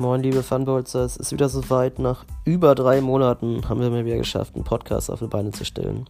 Moin, 0.00 0.22
liebe 0.22 0.42
Funbolzer, 0.42 1.04
es 1.04 1.18
ist 1.18 1.30
wieder 1.30 1.50
soweit. 1.50 1.98
Nach 1.98 2.24
über 2.46 2.74
drei 2.74 3.02
Monaten 3.02 3.68
haben 3.68 3.82
wir 3.82 3.90
mal 3.90 4.06
wieder 4.06 4.16
geschafft, 4.16 4.54
einen 4.54 4.64
Podcast 4.64 5.10
auf 5.10 5.18
die 5.18 5.26
Beine 5.26 5.50
zu 5.50 5.66
stellen. 5.66 6.08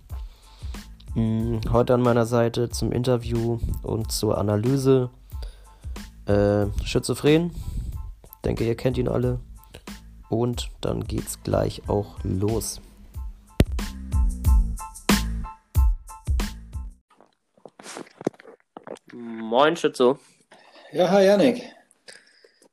Hm, 1.15 1.61
heute 1.73 1.95
an 1.95 2.01
meiner 2.01 2.25
Seite 2.25 2.69
zum 2.69 2.93
Interview 2.93 3.59
und 3.83 4.13
zur 4.13 4.39
Analyse 4.39 5.11
äh, 6.27 6.67
Schizophren. 6.85 7.51
Denke, 8.45 8.65
ihr 8.65 8.77
kennt 8.77 8.97
ihn 8.97 9.09
alle. 9.09 9.41
Und 10.29 10.71
dann 10.81 11.03
geht's 11.03 11.43
gleich 11.43 11.83
auch 11.89 12.15
los. 12.23 12.81
Moin, 19.13 19.75
Schützo. 19.75 20.17
Ja, 20.93 21.11
hi, 21.11 21.25
Janik. 21.25 21.80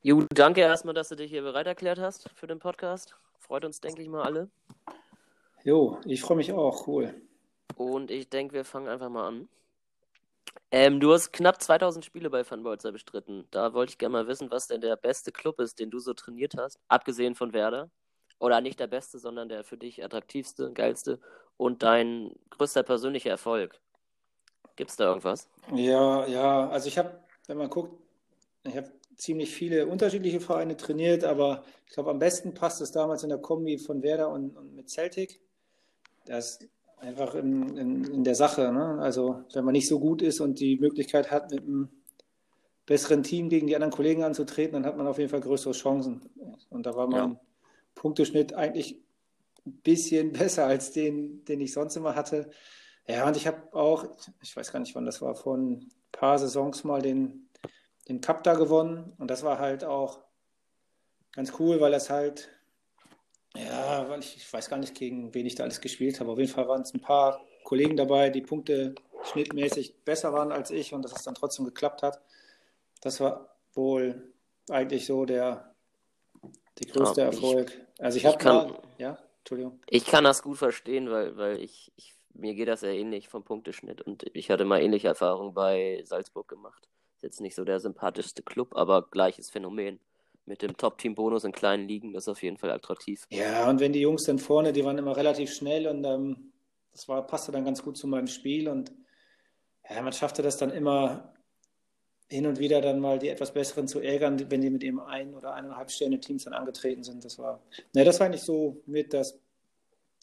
Jo, 0.03 0.23
danke 0.29 0.61
erstmal, 0.61 0.93
dass 0.93 1.09
du 1.09 1.15
dich 1.15 1.31
hier 1.31 1.41
bereit 1.41 1.67
erklärt 1.67 1.99
hast 1.99 2.29
für 2.35 2.47
den 2.47 2.59
Podcast. 2.59 3.15
Freut 3.39 3.65
uns, 3.65 3.81
denke 3.81 4.01
ich 4.01 4.07
mal, 4.07 4.23
alle. 4.23 4.49
Jo, 5.63 5.99
ich 6.05 6.21
freue 6.21 6.37
mich 6.37 6.51
auch, 6.53 6.87
cool. 6.87 7.13
Und 7.75 8.11
ich 8.11 8.29
denke, 8.29 8.53
wir 8.53 8.63
fangen 8.63 8.87
einfach 8.87 9.09
mal 9.09 9.27
an. 9.27 9.49
Ähm, 10.71 10.99
du 10.99 11.13
hast 11.13 11.31
knapp 11.31 11.61
2000 11.61 12.05
Spiele 12.05 12.29
bei 12.29 12.49
Van 12.49 12.63
Bolzer 12.63 12.91
bestritten. 12.91 13.45
Da 13.51 13.73
wollte 13.73 13.91
ich 13.91 13.97
gerne 13.97 14.13
mal 14.13 14.27
wissen, 14.27 14.51
was 14.51 14.67
denn 14.67 14.81
der 14.81 14.95
beste 14.95 15.31
Club 15.31 15.59
ist, 15.59 15.79
den 15.79 15.89
du 15.89 15.99
so 15.99 16.13
trainiert 16.13 16.55
hast, 16.57 16.79
abgesehen 16.87 17.35
von 17.35 17.53
Werder. 17.53 17.89
Oder 18.39 18.61
nicht 18.61 18.79
der 18.79 18.87
beste, 18.87 19.17
sondern 19.17 19.49
der 19.49 19.63
für 19.63 19.77
dich 19.77 20.03
attraktivste, 20.03 20.71
geilste 20.73 21.19
und 21.57 21.81
dein 21.81 22.35
größter 22.51 22.83
persönlicher 22.83 23.31
Erfolg. 23.31 23.79
Gibt 24.75 24.91
es 24.91 24.95
da 24.95 25.05
irgendwas? 25.05 25.47
Ja, 25.73 26.25
ja, 26.27 26.69
also 26.69 26.87
ich 26.87 26.97
habe, 26.99 27.19
wenn 27.47 27.57
man 27.57 27.69
guckt, 27.69 27.99
ich 28.63 28.77
habe 28.77 28.91
ziemlich 29.17 29.53
viele 29.53 29.87
unterschiedliche 29.87 30.39
Vereine 30.39 30.77
trainiert, 30.77 31.23
aber 31.23 31.63
ich 31.87 31.93
glaube, 31.93 32.11
am 32.11 32.19
besten 32.19 32.53
passt 32.53 32.81
es 32.81 32.91
damals 32.91 33.23
in 33.23 33.29
der 33.29 33.39
Kombi 33.39 33.77
von 33.77 34.03
Werder 34.03 34.29
und, 34.29 34.55
und 34.55 34.75
mit 34.75 34.89
Celtic. 34.89 35.41
Das 36.25 36.51
ist 36.51 36.69
einfach 36.97 37.35
in, 37.35 37.77
in, 37.77 38.03
in 38.05 38.23
der 38.23 38.35
Sache. 38.35 38.71
Ne? 38.71 38.99
Also, 38.99 39.43
wenn 39.53 39.65
man 39.65 39.73
nicht 39.73 39.87
so 39.87 39.99
gut 39.99 40.21
ist 40.21 40.39
und 40.39 40.59
die 40.59 40.77
Möglichkeit 40.77 41.31
hat, 41.31 41.51
mit 41.51 41.61
einem 41.61 41.89
besseren 42.85 43.23
Team 43.23 43.49
gegen 43.49 43.67
die 43.67 43.75
anderen 43.75 43.93
Kollegen 43.93 44.23
anzutreten, 44.23 44.73
dann 44.73 44.85
hat 44.85 44.97
man 44.97 45.07
auf 45.07 45.17
jeden 45.17 45.29
Fall 45.29 45.41
größere 45.41 45.73
Chancen. 45.73 46.21
Und 46.69 46.85
da 46.85 46.95
war 46.95 47.07
mein 47.07 47.31
ja. 47.31 47.39
Punkteschnitt 47.95 48.53
eigentlich 48.53 49.01
ein 49.65 49.73
bisschen 49.83 50.31
besser 50.33 50.65
als 50.65 50.91
den, 50.91 51.43
den 51.45 51.59
ich 51.59 51.73
sonst 51.73 51.95
immer 51.95 52.15
hatte. 52.15 52.49
Ja, 53.07 53.27
und 53.27 53.37
ich 53.37 53.47
habe 53.47 53.73
auch, 53.73 54.05
ich 54.41 54.55
weiß 54.55 54.71
gar 54.71 54.79
nicht, 54.79 54.93
wann 54.95 55.05
das 55.05 55.21
war, 55.21 55.35
vor 55.35 55.57
ein 55.57 55.89
paar 56.11 56.37
Saisons 56.39 56.83
mal 56.83 57.01
den 57.01 57.46
den 58.07 58.21
Cup 58.21 58.43
da 58.43 58.53
gewonnen 58.53 59.13
und 59.17 59.29
das 59.29 59.43
war 59.43 59.59
halt 59.59 59.83
auch 59.83 60.19
ganz 61.33 61.53
cool, 61.59 61.79
weil 61.81 61.93
es 61.93 62.09
halt, 62.09 62.49
ja, 63.55 64.07
weil 64.09 64.19
ich, 64.19 64.37
ich 64.37 64.51
weiß 64.51 64.69
gar 64.69 64.77
nicht, 64.77 64.95
gegen 64.95 65.33
wen 65.33 65.45
ich 65.45 65.55
da 65.55 65.63
alles 65.63 65.81
gespielt 65.81 66.19
habe. 66.19 66.31
Auf 66.31 66.39
jeden 66.39 66.51
Fall 66.51 66.67
waren 66.67 66.81
es 66.81 66.93
ein 66.93 67.01
paar 67.01 67.41
Kollegen 67.63 67.97
dabei, 67.97 68.29
die 68.29 68.41
Punkte 68.41 68.95
schnittmäßig 69.23 70.03
besser 70.05 70.33
waren 70.33 70.51
als 70.51 70.71
ich 70.71 70.93
und 70.93 71.03
dass 71.03 71.13
es 71.13 71.23
dann 71.23 71.35
trotzdem 71.35 71.65
geklappt 71.65 72.01
hat. 72.01 72.21
Das 73.01 73.19
war 73.19 73.55
wohl 73.73 74.33
eigentlich 74.69 75.05
so 75.05 75.25
der, 75.25 75.75
der 76.79 76.91
größte 76.91 77.21
ja, 77.21 77.27
Erfolg. 77.27 77.71
Ich, 77.71 78.03
also 78.03 78.17
ich, 78.17 78.23
ich 78.23 78.45
habe 78.45 78.79
ja, 78.97 79.17
Entschuldigung. 79.39 79.79
Ich 79.89 80.05
kann 80.05 80.23
das 80.23 80.41
gut 80.41 80.57
verstehen, 80.57 81.09
weil, 81.09 81.37
weil 81.37 81.61
ich, 81.61 81.91
ich, 81.95 82.15
mir 82.33 82.53
geht 82.55 82.67
das 82.67 82.81
ja 82.81 82.89
ähnlich 82.89 83.29
vom 83.29 83.43
Punkteschnitt 83.43 84.01
und 84.01 84.25
ich 84.33 84.49
hatte 84.49 84.65
mal 84.65 84.81
ähnliche 84.81 85.07
Erfahrungen 85.07 85.53
bei 85.53 86.01
Salzburg 86.05 86.47
gemacht. 86.47 86.87
Ist 87.17 87.23
jetzt 87.23 87.41
nicht 87.41 87.55
so 87.55 87.63
der 87.63 87.79
sympathischste 87.79 88.43
Club, 88.43 88.75
aber 88.75 89.07
gleiches 89.09 89.49
Phänomen. 89.49 89.99
Mit 90.45 90.61
dem 90.61 90.77
Top-Team-Bonus 90.77 91.43
in 91.43 91.51
kleinen 91.51 91.89
Ligen, 91.89 92.13
das 92.13 92.23
ist 92.23 92.29
auf 92.29 92.43
jeden 92.43 92.57
Fall 92.57 92.71
attraktiv. 92.71 93.25
Ja, 93.31 93.69
und 93.69 93.81
wenn 93.81 93.91
die 93.91 93.99
Jungs 93.99 94.23
dann 94.23 94.39
vorne, 94.39 94.71
die 94.71 94.85
waren 94.85 94.97
immer 94.97 95.17
relativ 95.17 95.53
schnell 95.53 95.87
und 95.87 96.05
ähm, 96.05 96.53
das 96.93 97.09
war, 97.09 97.25
passte 97.27 97.51
dann 97.51 97.65
ganz 97.65 97.83
gut 97.83 97.97
zu 97.97 98.07
meinem 98.07 98.27
Spiel 98.27 98.69
und 98.69 98.93
ja, 99.89 100.01
man 100.01 100.13
schaffte 100.13 100.43
das 100.43 100.57
dann 100.57 100.69
immer 100.69 101.33
hin 102.29 102.45
und 102.45 102.59
wieder 102.59 102.81
dann 102.81 102.99
mal 102.99 103.19
die 103.19 103.29
etwas 103.29 103.53
besseren 103.53 103.87
zu 103.87 103.99
ärgern, 103.99 104.49
wenn 104.51 104.61
die 104.61 104.69
mit 104.69 104.83
eben 104.83 104.99
ein 104.99 105.33
oder 105.33 105.53
eineinhalb 105.53 105.89
Sterne 105.89 106.19
Teams 106.19 106.43
dann 106.43 106.53
angetreten 106.53 107.03
sind. 107.03 107.25
Das 107.25 107.39
war, 107.39 107.61
ne, 107.93 108.03
das 108.03 108.19
war 108.19 108.29
nicht 108.29 108.43
so 108.43 108.81
mit 108.85 109.13
das, 109.13 109.39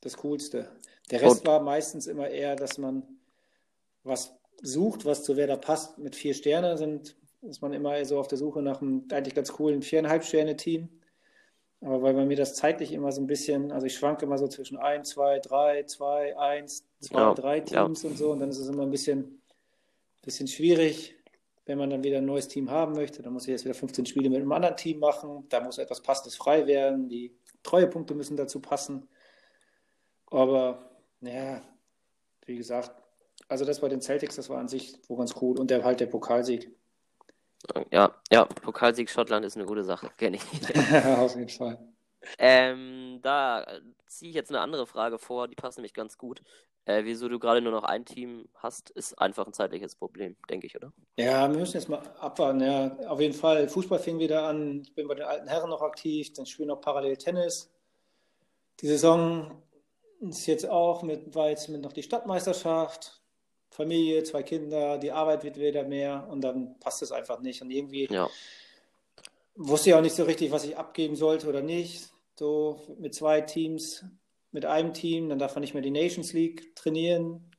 das 0.00 0.16
Coolste. 0.18 0.70
Der 1.10 1.22
Rest 1.22 1.40
und, 1.40 1.46
war 1.46 1.60
meistens 1.60 2.06
immer 2.06 2.28
eher, 2.28 2.56
dass 2.56 2.78
man 2.78 3.02
was 4.04 4.34
sucht, 4.64 5.04
was 5.04 5.22
zu 5.22 5.36
Werder 5.36 5.56
passt, 5.56 5.98
mit 5.98 6.16
vier 6.16 6.34
Sterne 6.34 6.76
sind, 6.76 7.16
ist 7.42 7.62
man 7.62 7.72
immer 7.72 8.04
so 8.04 8.18
auf 8.18 8.28
der 8.28 8.38
Suche 8.38 8.62
nach 8.62 8.80
einem 8.80 9.04
eigentlich 9.12 9.34
ganz 9.34 9.52
coolen 9.52 9.82
viereinhalb 9.82 10.24
Sterne-Team. 10.24 10.88
Aber 11.82 12.02
weil 12.02 12.14
bei 12.14 12.24
mir 12.24 12.36
das 12.36 12.54
zeitlich 12.54 12.92
immer 12.92 13.12
so 13.12 13.20
ein 13.20 13.26
bisschen, 13.26 13.70
also 13.70 13.86
ich 13.86 13.94
schwanke 13.94 14.24
immer 14.24 14.38
so 14.38 14.48
zwischen 14.48 14.78
ein, 14.78 15.04
zwei, 15.04 15.38
drei, 15.38 15.82
zwei, 15.82 16.36
eins, 16.38 16.86
zwei, 17.00 17.20
ja, 17.20 17.34
drei 17.34 17.60
Teams 17.60 18.02
ja. 18.02 18.08
und 18.08 18.16
so. 18.16 18.32
Und 18.32 18.40
dann 18.40 18.48
ist 18.48 18.58
es 18.58 18.68
immer 18.68 18.84
ein 18.84 18.90
bisschen, 18.90 19.42
bisschen 20.22 20.48
schwierig, 20.48 21.14
wenn 21.66 21.76
man 21.76 21.90
dann 21.90 22.02
wieder 22.02 22.18
ein 22.18 22.24
neues 22.24 22.48
Team 22.48 22.70
haben 22.70 22.94
möchte. 22.94 23.22
Dann 23.22 23.34
muss 23.34 23.44
ich 23.44 23.50
jetzt 23.50 23.66
wieder 23.66 23.74
15 23.74 24.06
Spiele 24.06 24.30
mit 24.30 24.38
einem 24.38 24.52
anderen 24.52 24.76
Team 24.76 24.98
machen. 24.98 25.44
Da 25.50 25.60
muss 25.60 25.76
etwas 25.76 26.00
Passendes 26.00 26.36
frei 26.36 26.66
werden. 26.66 27.10
Die 27.10 27.36
Treuepunkte 27.62 28.14
müssen 28.14 28.36
dazu 28.38 28.60
passen. 28.60 29.06
Aber, 30.30 30.90
naja, 31.20 31.60
wie 32.46 32.56
gesagt, 32.56 33.03
also 33.48 33.64
das 33.64 33.80
bei 33.80 33.88
den 33.88 34.00
Celtics, 34.00 34.36
das 34.36 34.48
war 34.48 34.58
an 34.58 34.68
sich 34.68 34.98
wo 35.08 35.16
ganz 35.16 35.34
cool. 35.40 35.58
Und 35.58 35.70
der 35.70 35.84
halt 35.84 36.00
der 36.00 36.06
Pokalsieg. 36.06 36.70
Ja, 37.90 38.14
ja, 38.30 38.44
Pokalsieg 38.44 39.08
Schottland 39.08 39.44
ist 39.46 39.56
eine 39.56 39.66
gute 39.66 39.84
Sache, 39.84 40.10
kenne 40.18 40.36
ich. 40.36 40.76
Auf 41.06 41.34
jeden 41.36 41.48
Fall. 41.48 41.78
Ähm, 42.38 43.20
da 43.22 43.66
ziehe 44.06 44.30
ich 44.30 44.34
jetzt 44.34 44.50
eine 44.50 44.60
andere 44.60 44.86
Frage 44.86 45.18
vor, 45.18 45.48
die 45.48 45.54
passt 45.54 45.78
nämlich 45.78 45.94
ganz 45.94 46.16
gut. 46.16 46.42
Äh, 46.86 47.04
wieso 47.04 47.28
du 47.28 47.38
gerade 47.38 47.62
nur 47.62 47.72
noch 47.72 47.84
ein 47.84 48.04
Team 48.04 48.48
hast, 48.54 48.90
ist 48.90 49.18
einfach 49.18 49.46
ein 49.46 49.54
zeitliches 49.54 49.96
Problem, 49.96 50.36
denke 50.50 50.66
ich, 50.66 50.76
oder? 50.76 50.92
Ja, 51.16 51.50
wir 51.50 51.58
müssen 51.58 51.78
jetzt 51.78 51.88
mal 51.88 52.02
abwarten. 52.18 52.60
Ja, 52.60 52.96
auf 53.08 53.20
jeden 53.20 53.34
Fall. 53.34 53.68
Fußball 53.68 53.98
fing 53.98 54.18
wieder 54.18 54.44
an. 54.44 54.82
Ich 54.82 54.94
bin 54.94 55.08
bei 55.08 55.14
den 55.14 55.24
alten 55.24 55.48
Herren 55.48 55.70
noch 55.70 55.80
aktiv. 55.80 56.32
Dann 56.34 56.44
spielen 56.44 56.68
noch 56.68 56.82
parallel 56.82 57.16
Tennis. 57.16 57.72
Die 58.80 58.86
Saison 58.86 59.62
ist 60.20 60.46
jetzt 60.46 60.68
auch 60.68 61.02
mit, 61.02 61.34
war 61.34 61.48
jetzt 61.48 61.68
mit 61.68 61.80
noch 61.80 61.92
die 61.92 62.02
Stadtmeisterschaft. 62.02 63.22
Familie, 63.74 64.22
zwei 64.22 64.44
Kinder, 64.44 64.98
die 64.98 65.10
Arbeit 65.10 65.42
wird 65.42 65.58
wieder 65.58 65.82
mehr 65.82 66.28
und 66.30 66.42
dann 66.42 66.78
passt 66.78 67.02
es 67.02 67.10
einfach 67.10 67.40
nicht. 67.40 67.60
Und 67.60 67.72
irgendwie 67.72 68.06
ja. 68.08 68.30
wusste 69.56 69.90
ich 69.90 69.96
auch 69.96 70.00
nicht 70.00 70.14
so 70.14 70.22
richtig, 70.22 70.52
was 70.52 70.64
ich 70.64 70.76
abgeben 70.76 71.16
sollte 71.16 71.48
oder 71.48 71.60
nicht. 71.60 72.08
So 72.36 72.80
mit 73.00 73.16
zwei 73.16 73.40
Teams, 73.40 74.04
mit 74.52 74.64
einem 74.64 74.94
Team, 74.94 75.28
dann 75.28 75.40
darf 75.40 75.56
man 75.56 75.62
nicht 75.62 75.74
mehr 75.74 75.82
die 75.82 75.90
Nations 75.90 76.32
League 76.32 76.76
trainieren. 76.76 77.50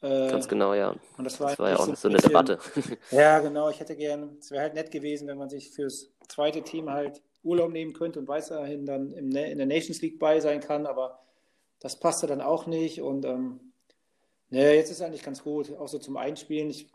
Äh, 0.00 0.30
Ganz 0.30 0.46
genau, 0.46 0.74
ja. 0.74 0.94
Und 1.18 1.24
das 1.24 1.40
war, 1.40 1.50
das 1.50 1.58
war 1.58 1.70
ja 1.70 1.76
auch 1.76 1.86
so, 1.86 1.94
so 1.96 2.08
eine 2.08 2.18
Debatte. 2.18 2.60
ja, 3.10 3.40
genau. 3.40 3.68
Ich 3.68 3.80
hätte 3.80 3.96
gern, 3.96 4.36
es 4.38 4.52
wäre 4.52 4.62
halt 4.62 4.74
nett 4.74 4.92
gewesen, 4.92 5.26
wenn 5.26 5.38
man 5.38 5.48
sich 5.48 5.72
fürs 5.72 6.12
zweite 6.28 6.62
Team 6.62 6.88
halt 6.88 7.20
Urlaub 7.42 7.72
nehmen 7.72 7.94
könnte 7.94 8.20
und 8.20 8.28
weiterhin 8.28 8.86
dann 8.86 9.12
im, 9.12 9.34
in 9.34 9.58
der 9.58 9.66
Nations 9.66 10.00
League 10.02 10.20
bei 10.20 10.38
sein 10.38 10.60
kann, 10.60 10.86
aber 10.86 11.18
das 11.80 11.98
passte 11.98 12.28
dann 12.28 12.40
auch 12.40 12.66
nicht 12.66 13.02
und 13.02 13.24
ähm, 13.24 13.72
naja, 14.54 14.70
jetzt 14.70 14.92
ist 14.92 15.02
eigentlich 15.02 15.24
ganz 15.24 15.42
gut, 15.42 15.76
auch 15.76 15.88
so 15.88 15.98
zum 15.98 16.16
Einspielen. 16.16 16.70
Ich 16.70 16.86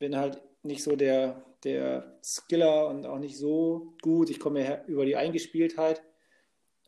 bin 0.00 0.16
halt 0.16 0.42
nicht 0.64 0.82
so 0.82 0.96
der, 0.96 1.40
der 1.62 2.18
Skiller 2.20 2.88
und 2.88 3.06
auch 3.06 3.20
nicht 3.20 3.38
so 3.38 3.94
gut. 4.02 4.28
Ich 4.28 4.40
komme 4.40 4.64
ja 4.64 4.84
über 4.86 5.04
die 5.04 5.14
Eingespieltheit. 5.14 6.02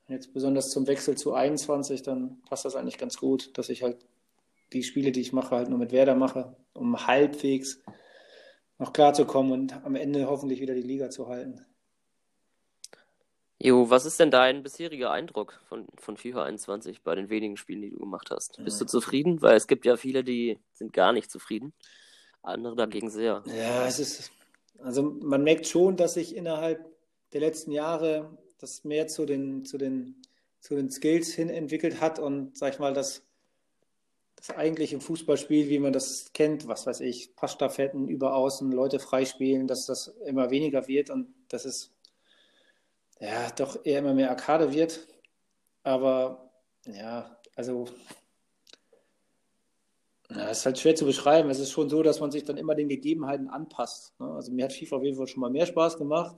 Jetzt 0.09 0.35
besonders 0.35 0.71
zum 0.71 0.89
Wechsel 0.89 1.17
zu 1.17 1.35
21, 1.35 2.03
dann 2.03 2.43
passt 2.49 2.65
das 2.65 2.75
eigentlich 2.75 2.99
ganz 2.99 3.17
gut, 3.17 3.57
dass 3.57 3.69
ich 3.69 3.85
halt 3.85 4.05
die 4.73 4.83
Spiele, 4.83 5.13
die 5.13 5.21
ich 5.21 5.33
mache, 5.33 5.55
halt 5.55 5.69
nur 5.69 5.79
mit 5.79 5.93
Werder 5.93 6.17
mache, 6.17 6.57
um 6.75 7.07
halbwegs 7.07 7.81
noch 8.79 8.93
klarzukommen 8.93 9.53
und 9.53 9.85
am 9.85 9.95
Ende 9.95 10.27
hoffentlich 10.27 10.61
wieder 10.61 10.75
die 10.75 10.83
Liga 10.83 11.11
zu 11.11 11.29
halten. 11.29 11.65
Jo, 13.65 13.89
was 13.89 14.07
ist 14.07 14.19
denn 14.19 14.33
dein 14.33 14.65
bisheriger 14.65 15.13
Eindruck 15.13 15.61
von, 15.69 15.87
von 15.97 16.17
FIFA 16.17 16.47
21 16.47 17.03
bei 17.03 17.15
den 17.15 17.31
wenigen 17.31 17.57
Spielen, 17.57 17.83
die 17.83 17.91
du 17.91 17.99
gemacht 18.01 18.29
hast? 18.33 18.59
Bist 18.65 18.81
du 18.81 18.87
zufrieden? 18.87 19.41
Weil 19.41 19.57
es 19.57 19.69
gibt 19.69 19.85
ja 19.85 19.97
viele, 19.97 20.25
die 20.25 20.59
sind 20.73 20.93
gar 20.93 21.13
nicht 21.13 21.31
zufrieden. 21.31 21.73
Andere 22.43 22.75
dagegen 22.75 23.09
sehr. 23.09 23.45
Ja, 23.47 23.87
es 23.87 24.01
ist, 24.01 24.33
also 24.81 25.03
man 25.03 25.45
merkt 25.45 25.69
schon, 25.69 25.97
dass 25.97 26.15
sich 26.15 26.35
innerhalb 26.35 26.85
der 27.33 27.41
letzten 27.41 27.71
Jahre 27.71 28.37
das 28.59 28.83
mehr 28.83 29.07
zu 29.07 29.27
den, 29.27 29.65
zu 29.65 29.79
den, 29.79 30.17
zu 30.59 30.75
den 30.75 30.91
Skills 30.91 31.33
hin 31.33 31.49
entwickelt 31.49 32.01
hat 32.01 32.19
und 32.19 32.59
sag 32.59 32.73
ich 32.73 32.81
mal, 32.81 32.93
das, 32.93 33.23
das 34.35 34.51
eigentliche 34.51 34.99
Fußballspiel, 34.99 35.69
wie 35.69 35.79
man 35.79 35.93
das 35.93 36.33
kennt, 36.35 36.67
was 36.67 36.85
weiß 36.85 36.99
ich, 36.99 37.37
Passstaffetten 37.37 38.09
über 38.09 38.35
außen, 38.35 38.73
Leute 38.73 38.99
freispielen, 38.99 39.69
dass 39.69 39.87
das 39.87 40.09
immer 40.27 40.51
weniger 40.51 40.89
wird 40.89 41.11
und 41.11 41.33
das 41.47 41.65
ist 41.65 41.93
ja, 43.21 43.51
doch 43.57 43.85
eher 43.85 44.01
immer 44.01 44.15
mehr 44.15 44.31
Arcade 44.31 44.73
wird. 44.73 45.07
Aber 45.83 46.51
ja, 46.87 47.39
also 47.57 47.87
ja, 50.31 50.49
es 50.49 50.59
ist 50.59 50.67
halt 50.67 50.79
schwer 50.79 50.95
zu 50.95 51.05
beschreiben. 51.05 51.51
Es 51.51 51.59
ist 51.59 51.73
schon 51.73 51.89
so, 51.89 52.03
dass 52.03 52.21
man 52.21 52.31
sich 52.31 52.45
dann 52.45 52.57
immer 52.57 52.75
den 52.75 52.89
Gegebenheiten 52.89 53.49
anpasst. 53.49 54.19
Ne? 54.19 54.31
Also 54.33 54.53
mir 54.53 54.65
hat 54.65 54.73
FIFA 54.73 54.97
auf 54.97 55.05
jeden 55.05 55.17
Fall 55.17 55.27
schon 55.27 55.41
mal 55.41 55.51
mehr 55.51 55.67
Spaß 55.67 55.99
gemacht. 55.99 56.37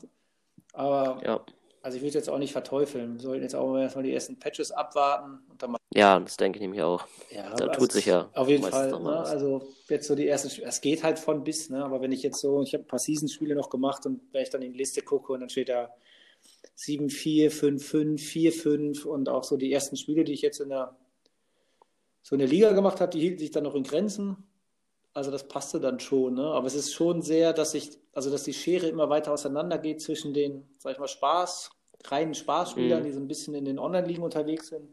Aber 0.73 1.23
ja. 1.25 1.45
also 1.83 1.97
ich 1.97 2.03
würde 2.03 2.15
jetzt 2.15 2.29
auch 2.29 2.39
nicht 2.39 2.53
verteufeln. 2.53 3.15
Wir 3.15 3.21
sollten 3.21 3.43
jetzt 3.43 3.55
auch 3.55 3.77
erstmal 3.77 4.05
die 4.05 4.13
ersten 4.13 4.39
Patches 4.39 4.73
abwarten. 4.73 5.41
Und 5.49 5.63
dann 5.63 5.77
ja, 5.95 6.19
das 6.19 6.37
denke 6.37 6.59
ich 6.59 6.63
nämlich 6.63 6.83
auch. 6.83 7.07
Ja, 7.31 7.55
da 7.55 7.69
tut 7.69 7.93
sich 7.93 8.07
ja. 8.07 8.29
Auf 8.35 8.49
jeden 8.49 8.65
Fall. 8.65 8.91
Ne? 9.01 9.19
Also 9.21 9.69
jetzt 9.89 10.09
so 10.09 10.17
die 10.17 10.27
ersten, 10.27 10.49
es 10.63 10.81
geht 10.81 11.05
halt 11.05 11.21
von 11.21 11.45
bis, 11.45 11.71
ne? 11.71 11.85
aber 11.85 12.01
wenn 12.01 12.11
ich 12.11 12.23
jetzt 12.25 12.41
so, 12.41 12.63
ich 12.63 12.75
habe 12.75 12.83
ein 12.83 12.89
paar 12.89 12.99
Season-Spiele 12.99 13.55
noch 13.55 13.71
gemacht 13.71 14.05
und 14.07 14.21
wenn 14.33 14.43
ich 14.43 14.51
dann 14.51 14.63
in 14.63 14.73
die 14.73 14.79
Liste 14.79 15.03
gucke 15.03 15.33
und 15.33 15.41
dann 15.41 15.49
steht 15.49 15.69
da 15.69 15.95
7-4, 16.77 17.51
5-5, 17.51 18.19
4-5 18.19 19.05
und 19.05 19.29
auch 19.29 19.45
so 19.45 19.57
die 19.57 19.73
ersten 19.73 19.97
Spiele, 19.97 20.25
die 20.25 20.33
ich 20.33 20.43
jetzt 20.43 20.61
in 20.61 20.71
der, 20.71 20.97
so 22.23 22.35
in 22.35 22.41
der 22.41 22.49
Liga 22.49 22.73
gemacht 22.73 23.01
habe, 23.01 23.13
die 23.13 23.21
hielten 23.21 23.39
sich 23.39 23.51
dann 23.51 23.65
noch 23.65 23.75
in 23.75 23.85
Grenzen. 23.85 24.37
Also 25.13 25.31
das 25.31 25.47
passte 25.47 25.79
dann 25.79 26.01
schon, 26.01 26.35
ne? 26.35 26.45
Aber 26.45 26.67
es 26.67 26.75
ist 26.75 26.93
schon 26.93 27.23
sehr, 27.23 27.53
dass 27.53 27.75
ich, 27.75 27.99
also 28.13 28.31
dass 28.31 28.43
die 28.43 28.53
Schere 28.53 28.89
immer 28.89 29.09
weiter 29.11 29.33
auseinander 29.33 29.79
geht 29.79 30.01
zwischen 30.01 30.35
den, 30.35 30.69
sag 30.79 30.95
ich 30.95 30.99
mal, 30.99 31.07
Spaß, 31.07 31.71
reinen 32.07 32.35
Spaßspielern, 32.35 33.03
mhm. 33.03 33.07
die 33.07 33.13
so 33.13 33.21
ein 33.21 33.29
bisschen 33.29 33.55
in 33.55 33.65
den 33.65 33.79
Online-Ligen 33.79 34.23
unterwegs 34.23 34.69
sind, 34.69 34.89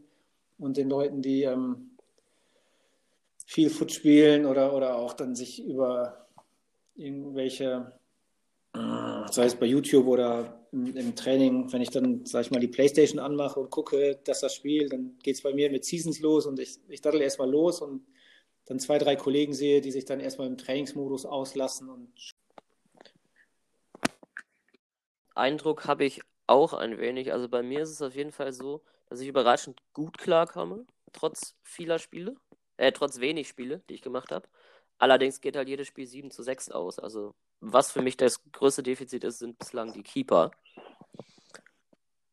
und 0.58 0.76
den 0.76 0.88
Leuten, 0.88 1.22
die 1.22 1.42
ähm, 1.42 1.90
viel 3.46 3.68
Foot 3.68 3.92
spielen 3.92 4.46
oder, 4.46 4.72
oder 4.74 4.96
auch 4.96 5.12
dann 5.12 5.34
sich 5.34 5.64
über 5.64 6.26
irgendwelche, 6.94 7.92
sei 8.72 9.44
es 9.44 9.56
bei 9.56 9.66
YouTube 9.66 10.06
oder 10.06 10.61
im, 10.72 10.96
im 10.96 11.14
Training, 11.14 11.70
wenn 11.72 11.82
ich 11.82 11.90
dann, 11.90 12.24
sag 12.24 12.46
ich 12.46 12.50
mal, 12.50 12.60
die 12.60 12.68
Playstation 12.68 13.20
anmache 13.20 13.60
und 13.60 13.70
gucke, 13.70 14.18
dass 14.24 14.40
das 14.40 14.54
Spiel, 14.54 14.88
dann 14.88 15.18
geht 15.22 15.36
es 15.36 15.42
bei 15.42 15.52
mir 15.52 15.70
mit 15.70 15.84
Seasons 15.84 16.20
los 16.20 16.46
und 16.46 16.58
ich, 16.58 16.80
ich 16.88 17.02
daddel 17.02 17.20
erstmal 17.20 17.50
los 17.50 17.80
und 17.80 18.06
dann 18.66 18.78
zwei, 18.78 18.98
drei 18.98 19.16
Kollegen 19.16 19.52
sehe, 19.52 19.80
die 19.80 19.90
sich 19.90 20.04
dann 20.04 20.20
erstmal 20.20 20.46
im 20.46 20.56
Trainingsmodus 20.56 21.26
auslassen. 21.26 21.90
Und 21.90 22.12
Eindruck 25.34 25.86
habe 25.86 26.04
ich 26.04 26.22
auch 26.46 26.72
ein 26.72 26.98
wenig. 26.98 27.32
Also 27.32 27.48
bei 27.48 27.62
mir 27.62 27.82
ist 27.82 27.90
es 27.90 28.02
auf 28.02 28.14
jeden 28.14 28.32
Fall 28.32 28.52
so, 28.52 28.82
dass 29.08 29.20
ich 29.20 29.28
überraschend 29.28 29.80
gut 29.92 30.16
klarkomme, 30.16 30.86
trotz 31.12 31.54
vieler 31.62 31.98
Spiele, 31.98 32.36
äh, 32.76 32.92
trotz 32.92 33.20
wenig 33.20 33.48
Spiele, 33.48 33.82
die 33.88 33.94
ich 33.94 34.02
gemacht 34.02 34.30
habe. 34.30 34.48
Allerdings 34.98 35.40
geht 35.40 35.56
halt 35.56 35.68
jedes 35.68 35.88
Spiel 35.88 36.06
7 36.06 36.30
zu 36.30 36.42
6 36.42 36.70
aus. 36.70 36.98
Also, 36.98 37.34
was 37.62 37.92
für 37.92 38.02
mich 38.02 38.16
das 38.16 38.42
größte 38.50 38.82
Defizit 38.82 39.22
ist, 39.24 39.38
sind 39.38 39.58
bislang 39.58 39.92
die 39.92 40.02
Keeper. 40.02 40.50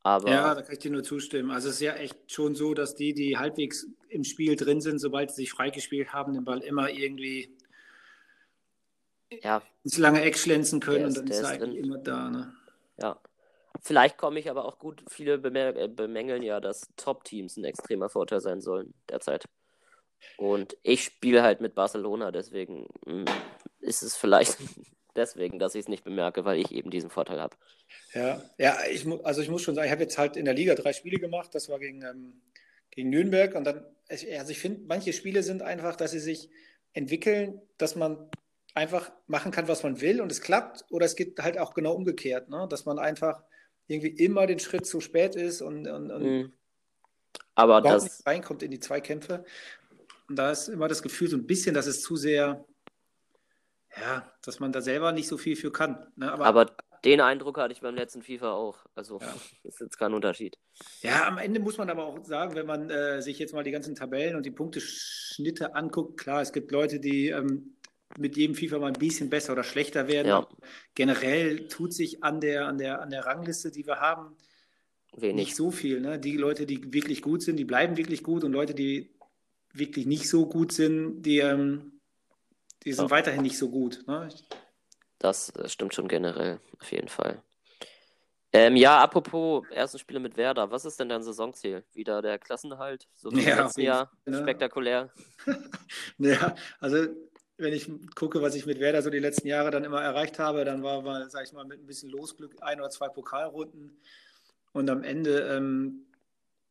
Aber 0.01 0.29
ja, 0.29 0.55
da 0.55 0.61
kann 0.61 0.73
ich 0.73 0.79
dir 0.79 0.91
nur 0.91 1.03
zustimmen. 1.03 1.51
Also 1.51 1.69
es 1.69 1.75
ist 1.75 1.81
ja 1.81 1.93
echt 1.93 2.31
schon 2.31 2.55
so, 2.55 2.73
dass 2.73 2.95
die, 2.95 3.13
die 3.13 3.37
halbwegs 3.37 3.87
im 4.09 4.23
Spiel 4.23 4.55
drin 4.55 4.81
sind, 4.81 4.97
sobald 4.99 5.29
sie 5.29 5.43
sich 5.43 5.51
freigespielt 5.51 6.13
haben, 6.13 6.33
den 6.33 6.45
Ball 6.45 6.61
immer 6.61 6.89
irgendwie 6.89 7.55
ja. 9.43 9.61
ins 9.83 9.97
lange 9.97 10.23
Eck 10.23 10.37
schlänzen 10.37 10.79
können 10.79 11.05
ist, 11.05 11.17
und 11.17 11.29
dann 11.29 11.37
ist 11.37 11.43
er 11.43 11.49
eigentlich 11.49 11.83
immer 11.83 11.99
da. 11.99 12.29
Ne? 12.29 12.53
Ja. 12.99 13.19
Vielleicht 13.81 14.17
komme 14.17 14.39
ich 14.39 14.49
aber 14.49 14.65
auch 14.65 14.79
gut. 14.79 15.03
Viele 15.09 15.35
äh, 15.35 15.87
bemängeln 15.87 16.41
ja, 16.41 16.59
dass 16.59 16.89
Top-Teams 16.95 17.57
ein 17.57 17.65
extremer 17.65 18.09
Vorteil 18.09 18.41
sein 18.41 18.61
sollen 18.61 18.95
derzeit. 19.07 19.47
Und 20.37 20.75
ich 20.81 21.03
spiele 21.03 21.43
halt 21.43 21.61
mit 21.61 21.75
Barcelona, 21.75 22.31
deswegen 22.31 22.87
hm, 23.05 23.25
ist 23.79 24.01
es 24.01 24.17
vielleicht 24.17 24.57
deswegen, 25.15 25.59
dass 25.59 25.75
ich 25.75 25.81
es 25.81 25.87
nicht 25.87 26.03
bemerke, 26.03 26.45
weil 26.45 26.59
ich 26.59 26.71
eben 26.71 26.89
diesen 26.89 27.09
Vorteil 27.09 27.39
habe. 27.39 27.55
Ja, 28.13 28.41
ja, 28.57 28.77
ich 28.89 29.07
also 29.23 29.41
ich 29.41 29.49
muss 29.49 29.61
schon 29.61 29.75
sagen, 29.75 29.85
ich 29.85 29.91
habe 29.91 30.03
jetzt 30.03 30.17
halt 30.17 30.37
in 30.37 30.45
der 30.45 30.53
Liga 30.53 30.75
drei 30.75 30.93
Spiele 30.93 31.19
gemacht. 31.19 31.53
Das 31.53 31.69
war 31.69 31.79
gegen, 31.79 32.03
ähm, 32.03 32.41
gegen 32.91 33.09
Nürnberg 33.09 33.55
und 33.55 33.65
dann, 33.65 33.85
also 34.09 34.51
ich 34.51 34.59
finde, 34.59 34.81
manche 34.87 35.13
Spiele 35.13 35.43
sind 35.43 35.61
einfach, 35.61 35.95
dass 35.95 36.11
sie 36.11 36.19
sich 36.19 36.49
entwickeln, 36.93 37.61
dass 37.77 37.95
man 37.95 38.29
einfach 38.73 39.11
machen 39.27 39.51
kann, 39.51 39.67
was 39.67 39.83
man 39.83 40.01
will 40.01 40.21
und 40.21 40.31
es 40.31 40.41
klappt. 40.41 40.85
Oder 40.89 41.05
es 41.05 41.15
geht 41.15 41.39
halt 41.39 41.57
auch 41.57 41.73
genau 41.73 41.93
umgekehrt, 41.93 42.49
ne? 42.49 42.67
dass 42.69 42.85
man 42.85 42.99
einfach 42.99 43.43
irgendwie 43.87 44.09
immer 44.09 44.47
den 44.47 44.59
Schritt 44.59 44.85
zu 44.85 45.01
spät 45.01 45.35
ist 45.35 45.61
und, 45.61 45.87
und, 45.87 46.11
und 46.11 46.23
mhm. 46.23 46.53
aber 47.55 47.81
das 47.81 48.03
nicht 48.03 48.27
reinkommt 48.27 48.63
in 48.63 48.71
die 48.71 48.79
Zweikämpfe. 48.79 49.43
Und 50.27 50.35
da 50.35 50.51
ist 50.51 50.67
immer 50.67 50.87
das 50.87 51.01
Gefühl 51.01 51.27
so 51.27 51.37
ein 51.37 51.47
bisschen, 51.47 51.73
dass 51.73 51.87
es 51.87 52.03
zu 52.03 52.15
sehr, 52.15 52.63
ja, 53.97 54.31
dass 54.43 54.59
man 54.59 54.71
da 54.71 54.81
selber 54.81 55.11
nicht 55.11 55.27
so 55.27 55.37
viel 55.37 55.55
für 55.55 55.71
kann. 55.71 56.11
Ne? 56.15 56.31
Aber, 56.31 56.45
aber 56.45 56.65
den 57.05 57.21
Eindruck 57.21 57.57
hatte 57.57 57.73
ich 57.73 57.81
beim 57.81 57.95
letzten 57.95 58.21
FIFA 58.21 58.51
auch. 58.51 58.77
Also 58.95 59.19
ja. 59.19 59.33
ist 59.63 59.79
jetzt 59.79 59.97
kein 59.97 60.13
Unterschied. 60.13 60.57
Ja, 61.01 61.27
am 61.27 61.37
Ende 61.37 61.59
muss 61.59 61.77
man 61.77 61.89
aber 61.89 62.05
auch 62.05 62.23
sagen, 62.25 62.55
wenn 62.55 62.65
man 62.65 62.89
äh, 62.89 63.21
sich 63.21 63.39
jetzt 63.39 63.53
mal 63.53 63.63
die 63.63 63.71
ganzen 63.71 63.95
Tabellen 63.95 64.35
und 64.35 64.45
die 64.45 64.51
Punkteschnitte 64.51 65.75
anguckt, 65.75 66.19
klar, 66.19 66.41
es 66.41 66.51
gibt 66.51 66.71
Leute, 66.71 66.99
die 66.99 67.29
ähm, 67.29 67.75
mit 68.17 68.37
jedem 68.37 68.55
FIFA 68.55 68.79
mal 68.79 68.87
ein 68.87 68.93
bisschen 68.93 69.29
besser 69.29 69.53
oder 69.53 69.63
schlechter 69.63 70.07
werden. 70.07 70.27
Ja. 70.27 70.47
Generell 70.95 71.67
tut 71.67 71.93
sich 71.93 72.23
an 72.23 72.41
der, 72.41 72.67
an, 72.67 72.77
der, 72.77 73.01
an 73.01 73.09
der 73.09 73.25
Rangliste, 73.25 73.71
die 73.71 73.85
wir 73.85 73.99
haben, 73.99 74.35
Wenig. 75.15 75.35
nicht 75.35 75.55
so 75.55 75.71
viel. 75.71 76.01
Ne? 76.01 76.19
Die 76.19 76.37
Leute, 76.37 76.65
die 76.65 76.93
wirklich 76.93 77.21
gut 77.21 77.43
sind, 77.43 77.57
die 77.57 77.65
bleiben 77.65 77.97
wirklich 77.97 78.23
gut 78.23 78.43
und 78.43 78.51
Leute, 78.51 78.73
die 78.73 79.15
wirklich 79.73 80.07
nicht 80.07 80.27
so 80.27 80.47
gut 80.47 80.71
sind, 80.71 81.21
die, 81.21 81.37
ähm, 81.37 81.98
die 82.83 82.93
sind 82.93 83.05
ja. 83.05 83.11
weiterhin 83.11 83.41
nicht 83.41 83.57
so 83.57 83.69
gut. 83.69 84.03
Ne? 84.07 84.29
Das, 85.19 85.51
das, 85.53 85.73
stimmt 85.73 85.93
schon 85.93 86.07
generell, 86.07 86.59
auf 86.79 86.91
jeden 86.91 87.09
Fall. 87.09 87.41
Ähm, 88.51 88.75
ja, 88.75 88.99
apropos 88.99 89.63
ersten 89.69 89.99
Spiele 89.99 90.19
mit 90.19 90.35
Werder, 90.35 90.71
was 90.71 90.85
ist 90.85 90.99
denn 90.99 91.09
dein 91.09 91.21
Saisonziel? 91.21 91.83
Wieder 91.93 92.21
der 92.21 92.39
Klassenhalt? 92.39 93.07
So 93.13 93.31
wie 93.31 93.43
ja, 93.43 93.63
letzten 93.63 93.81
Jahr? 93.81 94.11
Ne? 94.25 94.41
Spektakulär? 94.41 95.11
ja, 96.17 96.55
also 96.79 97.07
wenn 97.57 97.73
ich 97.73 97.91
gucke, 98.15 98.41
was 98.41 98.55
ich 98.55 98.65
mit 98.65 98.79
Werder 98.79 99.01
so 99.01 99.09
die 99.09 99.19
letzten 99.19 99.47
Jahre 99.47 99.69
dann 99.69 99.83
immer 99.83 100.01
erreicht 100.01 100.39
habe, 100.39 100.63
dann 100.65 100.81
war, 100.81 101.03
war 101.03 101.29
sag 101.29 101.45
ich 101.45 101.53
mal, 101.53 101.65
mit 101.65 101.79
ein 101.79 101.85
bisschen 101.85 102.09
Losglück 102.09 102.55
ein 102.61 102.79
oder 102.79 102.89
zwei 102.89 103.09
Pokalrunden. 103.09 103.99
Und 104.71 104.89
am 104.89 105.03
Ende 105.03 105.41
ähm, 105.41 106.05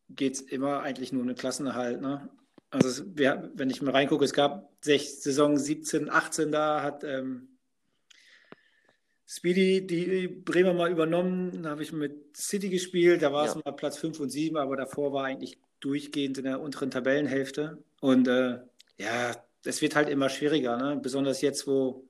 geht 0.09 0.35
es 0.35 0.41
immer 0.41 0.81
eigentlich 0.81 1.13
nur 1.13 1.23
um 1.23 1.29
den 1.29 1.37
Klassenerhalt. 1.37 2.01
Ne? 2.01 2.29
Also, 2.71 2.89
es, 2.89 3.05
wir, 3.17 3.51
wenn 3.55 3.71
ich 3.71 3.83
mal 3.83 3.93
reingucke, 3.93 4.25
es 4.25 4.33
gab 4.33 4.73
sech, 4.83 5.21
Saison 5.21 5.57
17, 5.57 6.11
18, 6.11 6.53
da 6.53 6.83
hat 6.83 7.05
ähm, 7.05 7.59
Speedy 9.27 9.87
die 9.87 10.27
Bremer 10.27 10.73
mal 10.73 10.91
übernommen. 10.91 11.63
Da 11.63 11.71
habe 11.71 11.83
ich 11.83 11.93
mit 11.93 12.37
City 12.37 12.71
gespielt. 12.71 13.23
Da 13.23 13.33
war 13.33 13.45
ja. 13.45 13.51
es 13.51 13.63
mal 13.63 13.73
Platz 13.73 13.99
5 13.99 14.21
und 14.21 14.31
7, 14.31 14.57
aber 14.57 14.77
davor 14.77 15.13
war 15.13 15.25
eigentlich 15.25 15.59
durchgehend 15.81 16.39
in 16.39 16.45
der 16.45 16.61
unteren 16.61 16.91
Tabellenhälfte. 16.91 17.83
Und 18.01 18.27
äh, 18.27 18.59
ja, 18.97 19.37
es 19.65 19.83
wird 19.83 19.97
halt 19.97 20.09
immer 20.09 20.31
schwieriger, 20.31 20.77
ne? 20.79 20.99
besonders 21.01 21.43
jetzt, 21.43 21.67
wo 21.67 22.09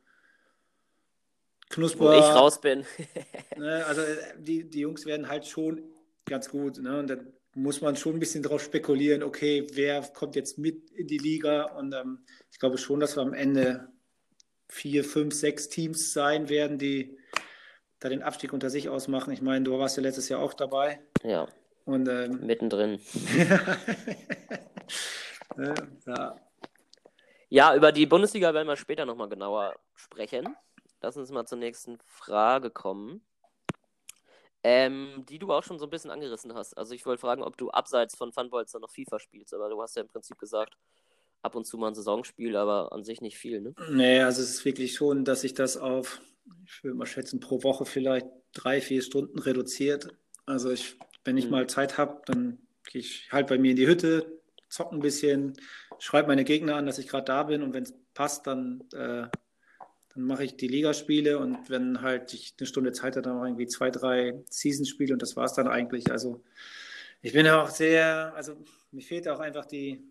Knusper. 1.70 2.04
Wo 2.04 2.12
ich 2.12 2.24
raus 2.24 2.60
bin. 2.60 2.84
ne? 3.56 3.84
Also 3.86 4.02
die, 4.38 4.70
die 4.70 4.80
Jungs 4.80 5.04
werden 5.04 5.28
halt 5.28 5.44
schon 5.44 5.82
ganz 6.24 6.48
gut. 6.48 6.78
Ne? 6.78 7.00
Und 7.00 7.10
dann 7.10 7.32
muss 7.58 7.80
man 7.80 7.96
schon 7.96 8.14
ein 8.14 8.20
bisschen 8.20 8.42
drauf 8.42 8.62
spekulieren, 8.62 9.22
okay, 9.22 9.66
wer 9.72 10.02
kommt 10.02 10.36
jetzt 10.36 10.58
mit 10.58 10.90
in 10.90 11.06
die 11.06 11.18
Liga? 11.18 11.64
Und 11.76 11.92
ähm, 11.94 12.24
ich 12.50 12.58
glaube 12.58 12.78
schon, 12.78 13.00
dass 13.00 13.16
wir 13.16 13.22
am 13.22 13.34
Ende 13.34 13.88
vier, 14.68 15.04
fünf, 15.04 15.34
sechs 15.34 15.68
Teams 15.68 16.12
sein 16.12 16.48
werden, 16.48 16.78
die 16.78 17.18
da 18.00 18.08
den 18.08 18.22
Abstieg 18.22 18.52
unter 18.52 18.70
sich 18.70 18.88
ausmachen. 18.88 19.32
Ich 19.32 19.42
meine, 19.42 19.64
du 19.64 19.78
warst 19.78 19.96
ja 19.96 20.02
letztes 20.02 20.28
Jahr 20.28 20.40
auch 20.40 20.54
dabei. 20.54 21.00
Ja. 21.24 21.48
Und 21.84 22.08
ähm, 22.08 22.40
mittendrin. 22.46 23.00
Ja. 26.06 26.36
Ja, 27.48 27.74
über 27.74 27.92
die 27.92 28.06
Bundesliga 28.06 28.54
werden 28.54 28.68
wir 28.68 28.76
später 28.76 29.04
nochmal 29.06 29.28
genauer 29.28 29.74
sprechen. 29.94 30.54
Lass 31.00 31.16
uns 31.16 31.30
mal 31.30 31.46
zur 31.46 31.58
nächsten 31.58 31.98
Frage 32.04 32.70
kommen. 32.70 33.22
Ähm, 34.64 35.24
die 35.28 35.38
du 35.38 35.52
auch 35.52 35.62
schon 35.62 35.78
so 35.78 35.86
ein 35.86 35.90
bisschen 35.90 36.10
angerissen 36.10 36.52
hast. 36.54 36.76
Also 36.76 36.92
ich 36.92 37.06
wollte 37.06 37.20
fragen, 37.20 37.42
ob 37.42 37.56
du 37.56 37.70
abseits 37.70 38.16
von 38.16 38.32
Funbolzer 38.32 38.80
noch 38.80 38.90
FIFA 38.90 39.20
spielst, 39.20 39.54
aber 39.54 39.68
du 39.68 39.80
hast 39.80 39.94
ja 39.94 40.02
im 40.02 40.08
Prinzip 40.08 40.36
gesagt, 40.36 40.76
ab 41.42 41.54
und 41.54 41.64
zu 41.64 41.78
mal 41.78 41.88
ein 41.88 41.94
Saisonspiel, 41.94 42.56
aber 42.56 42.92
an 42.92 43.04
sich 43.04 43.20
nicht 43.20 43.38
viel, 43.38 43.60
ne? 43.60 43.74
Nee, 43.90 44.20
also 44.20 44.42
es 44.42 44.50
ist 44.50 44.64
wirklich 44.64 44.94
schon, 44.94 45.24
dass 45.24 45.42
sich 45.42 45.54
das 45.54 45.76
auf, 45.76 46.20
ich 46.66 46.82
würde 46.82 46.96
mal 46.96 47.06
schätzen, 47.06 47.40
pro 47.40 47.62
Woche 47.62 47.84
vielleicht 47.84 48.26
drei, 48.52 48.80
vier 48.80 49.02
Stunden 49.02 49.38
reduziert. 49.38 50.08
Also 50.46 50.70
ich, 50.70 50.98
wenn 51.24 51.36
ich 51.36 51.46
mhm. 51.46 51.52
mal 51.52 51.66
Zeit 51.68 51.98
habe, 51.98 52.22
dann 52.26 52.58
gehe 52.90 53.00
ich 53.00 53.28
halt 53.30 53.46
bei 53.46 53.58
mir 53.58 53.70
in 53.70 53.76
die 53.76 53.86
Hütte, 53.86 54.40
zocke 54.68 54.94
ein 54.94 55.00
bisschen, 55.00 55.54
schreibe 55.98 56.28
meine 56.28 56.44
Gegner 56.44 56.76
an, 56.76 56.86
dass 56.86 56.98
ich 56.98 57.08
gerade 57.08 57.24
da 57.24 57.42
bin 57.44 57.62
und 57.62 57.74
wenn 57.74 57.84
es 57.84 57.94
passt, 58.14 58.46
dann, 58.46 58.82
äh, 58.92 59.28
dann 60.18 60.26
mache 60.26 60.42
ich 60.42 60.56
die 60.56 60.66
Ligaspiele 60.66 61.38
und 61.38 61.70
wenn 61.70 62.02
halt 62.02 62.34
ich 62.34 62.54
eine 62.58 62.66
Stunde 62.66 62.90
Zeit 62.90 63.14
habe, 63.14 63.22
dann 63.22 63.40
irgendwie 63.40 63.68
zwei, 63.68 63.90
drei 63.90 64.42
Seasonspiele 64.50 65.12
und 65.12 65.22
das 65.22 65.36
war 65.36 65.44
es 65.44 65.52
dann 65.52 65.68
eigentlich. 65.68 66.10
Also 66.10 66.42
ich 67.22 67.32
bin 67.32 67.46
auch 67.46 67.70
sehr, 67.70 68.32
also 68.34 68.56
mir 68.90 69.02
fehlt 69.02 69.28
auch 69.28 69.38
einfach 69.38 69.64
die, 69.64 70.02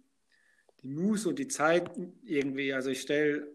die 0.82 0.88
Muße 0.88 1.28
und 1.28 1.40
die 1.40 1.50
Zeit 1.50 1.92
irgendwie. 2.24 2.72
Also 2.74 2.90
ich 2.90 3.02
stelle 3.02 3.48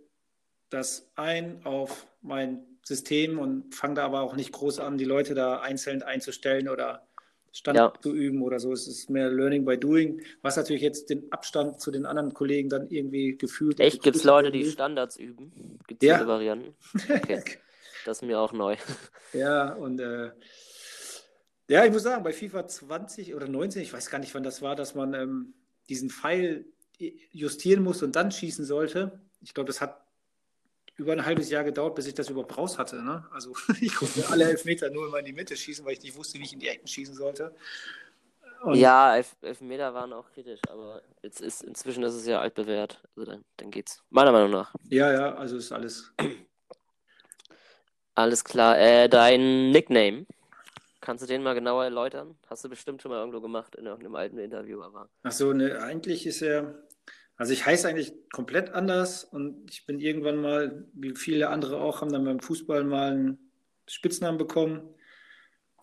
das 0.68 1.10
ein 1.14 1.64
auf 1.64 2.06
mein 2.20 2.66
System 2.84 3.38
und 3.38 3.74
fange 3.74 3.94
da 3.94 4.04
aber 4.04 4.20
auch 4.20 4.36
nicht 4.36 4.52
groß 4.52 4.78
an, 4.80 4.98
die 4.98 5.06
Leute 5.06 5.34
da 5.34 5.60
einzeln 5.60 6.02
einzustellen 6.02 6.68
oder 6.68 7.08
Stand 7.52 7.76
ja. 7.76 7.92
zu 8.00 8.14
üben 8.14 8.42
oder 8.42 8.58
so. 8.58 8.72
Es 8.72 8.88
ist 8.88 9.10
mehr 9.10 9.28
Learning 9.30 9.64
by 9.64 9.78
Doing, 9.78 10.22
was 10.40 10.56
natürlich 10.56 10.82
jetzt 10.82 11.10
den 11.10 11.30
Abstand 11.30 11.80
zu 11.80 11.90
den 11.90 12.06
anderen 12.06 12.32
Kollegen 12.32 12.70
dann 12.70 12.88
irgendwie 12.88 13.36
gefühlt. 13.36 13.78
Echt? 13.78 14.02
Gibt 14.02 14.16
es 14.16 14.24
Leute, 14.24 14.50
die 14.50 14.64
Standards 14.64 15.18
üben? 15.18 15.78
Gibt 15.86 16.02
es 16.02 16.08
ja. 16.08 16.26
Varianten? 16.26 16.74
Okay. 17.08 17.42
das 18.06 18.18
ist 18.18 18.26
mir 18.26 18.40
auch 18.40 18.52
neu. 18.52 18.76
Ja, 19.34 19.74
und 19.74 20.00
äh, 20.00 20.30
Ja, 21.68 21.84
ich 21.84 21.92
muss 21.92 22.02
sagen, 22.02 22.24
bei 22.24 22.32
FIFA 22.32 22.66
20 22.66 23.34
oder 23.34 23.48
19, 23.48 23.82
ich 23.82 23.92
weiß 23.92 24.10
gar 24.10 24.18
nicht, 24.18 24.34
wann 24.34 24.42
das 24.42 24.62
war, 24.62 24.74
dass 24.74 24.94
man 24.94 25.14
ähm, 25.14 25.54
diesen 25.88 26.10
Pfeil 26.10 26.64
justieren 27.30 27.82
musste 27.82 28.04
und 28.04 28.16
dann 28.16 28.30
schießen 28.30 28.64
sollte. 28.64 29.20
Ich 29.40 29.54
glaube, 29.54 29.66
das 29.66 29.80
hat 29.80 30.06
über 31.02 31.12
ein 31.12 31.24
halbes 31.24 31.50
Jahr 31.50 31.64
gedauert, 31.64 31.94
bis 31.94 32.06
ich 32.06 32.14
das 32.14 32.30
überhaupt 32.30 32.56
raus 32.56 32.78
hatte. 32.78 33.02
Ne? 33.02 33.24
Also 33.32 33.54
ich 33.80 33.94
konnte 33.94 34.28
alle 34.30 34.44
Elfmeter 34.44 34.90
nur 34.90 35.06
immer 35.06 35.18
in 35.18 35.26
die 35.26 35.32
Mitte 35.32 35.56
schießen, 35.56 35.84
weil 35.84 35.94
ich 35.94 36.02
nicht 36.02 36.16
wusste, 36.16 36.38
wie 36.38 36.44
ich 36.44 36.52
in 36.52 36.60
die 36.60 36.68
Ecken 36.68 36.86
schießen 36.86 37.14
sollte. 37.14 37.54
Und 38.62 38.76
ja, 38.76 39.16
Elf 39.16 39.34
Elfmeter 39.42 39.92
waren 39.92 40.12
auch 40.12 40.30
kritisch, 40.30 40.60
aber 40.68 41.02
jetzt 41.22 41.40
ist 41.40 41.64
inzwischen 41.64 42.04
ist 42.04 42.14
es 42.14 42.26
ja 42.26 42.40
altbewährt. 42.40 43.02
Also 43.16 43.32
dann, 43.32 43.44
dann 43.56 43.70
geht's. 43.72 44.02
Meiner 44.10 44.30
Meinung 44.30 44.50
nach. 44.50 44.72
Ja, 44.88 45.12
ja, 45.12 45.34
also 45.34 45.56
ist 45.56 45.72
alles. 45.72 46.12
Alles 48.14 48.44
klar. 48.44 48.78
Äh, 48.78 49.08
dein 49.08 49.70
Nickname. 49.70 50.26
Kannst 51.00 51.22
du 51.22 51.26
den 51.26 51.42
mal 51.42 51.54
genauer 51.54 51.84
erläutern? 51.84 52.36
Hast 52.46 52.62
du 52.62 52.68
bestimmt 52.68 53.00
schon 53.00 53.10
mal 53.10 53.18
irgendwo 53.18 53.40
gemacht 53.40 53.74
in 53.74 53.86
irgendeinem 53.86 54.16
alten 54.16 54.38
Interview, 54.38 54.82
aber. 54.82 55.08
Ach 55.22 55.32
so, 55.32 55.54
ne, 55.54 55.80
eigentlich 55.82 56.26
ist 56.26 56.42
er. 56.42 56.74
Also 57.42 57.54
ich 57.54 57.66
heiße 57.66 57.88
eigentlich 57.88 58.14
komplett 58.30 58.70
anders 58.70 59.24
und 59.24 59.68
ich 59.68 59.84
bin 59.84 59.98
irgendwann 59.98 60.36
mal, 60.36 60.86
wie 60.92 61.16
viele 61.16 61.48
andere 61.48 61.80
auch, 61.80 62.00
haben 62.00 62.12
dann 62.12 62.24
beim 62.24 62.38
Fußball 62.38 62.84
mal 62.84 63.10
einen 63.10 63.50
Spitznamen 63.88 64.38
bekommen. 64.38 64.94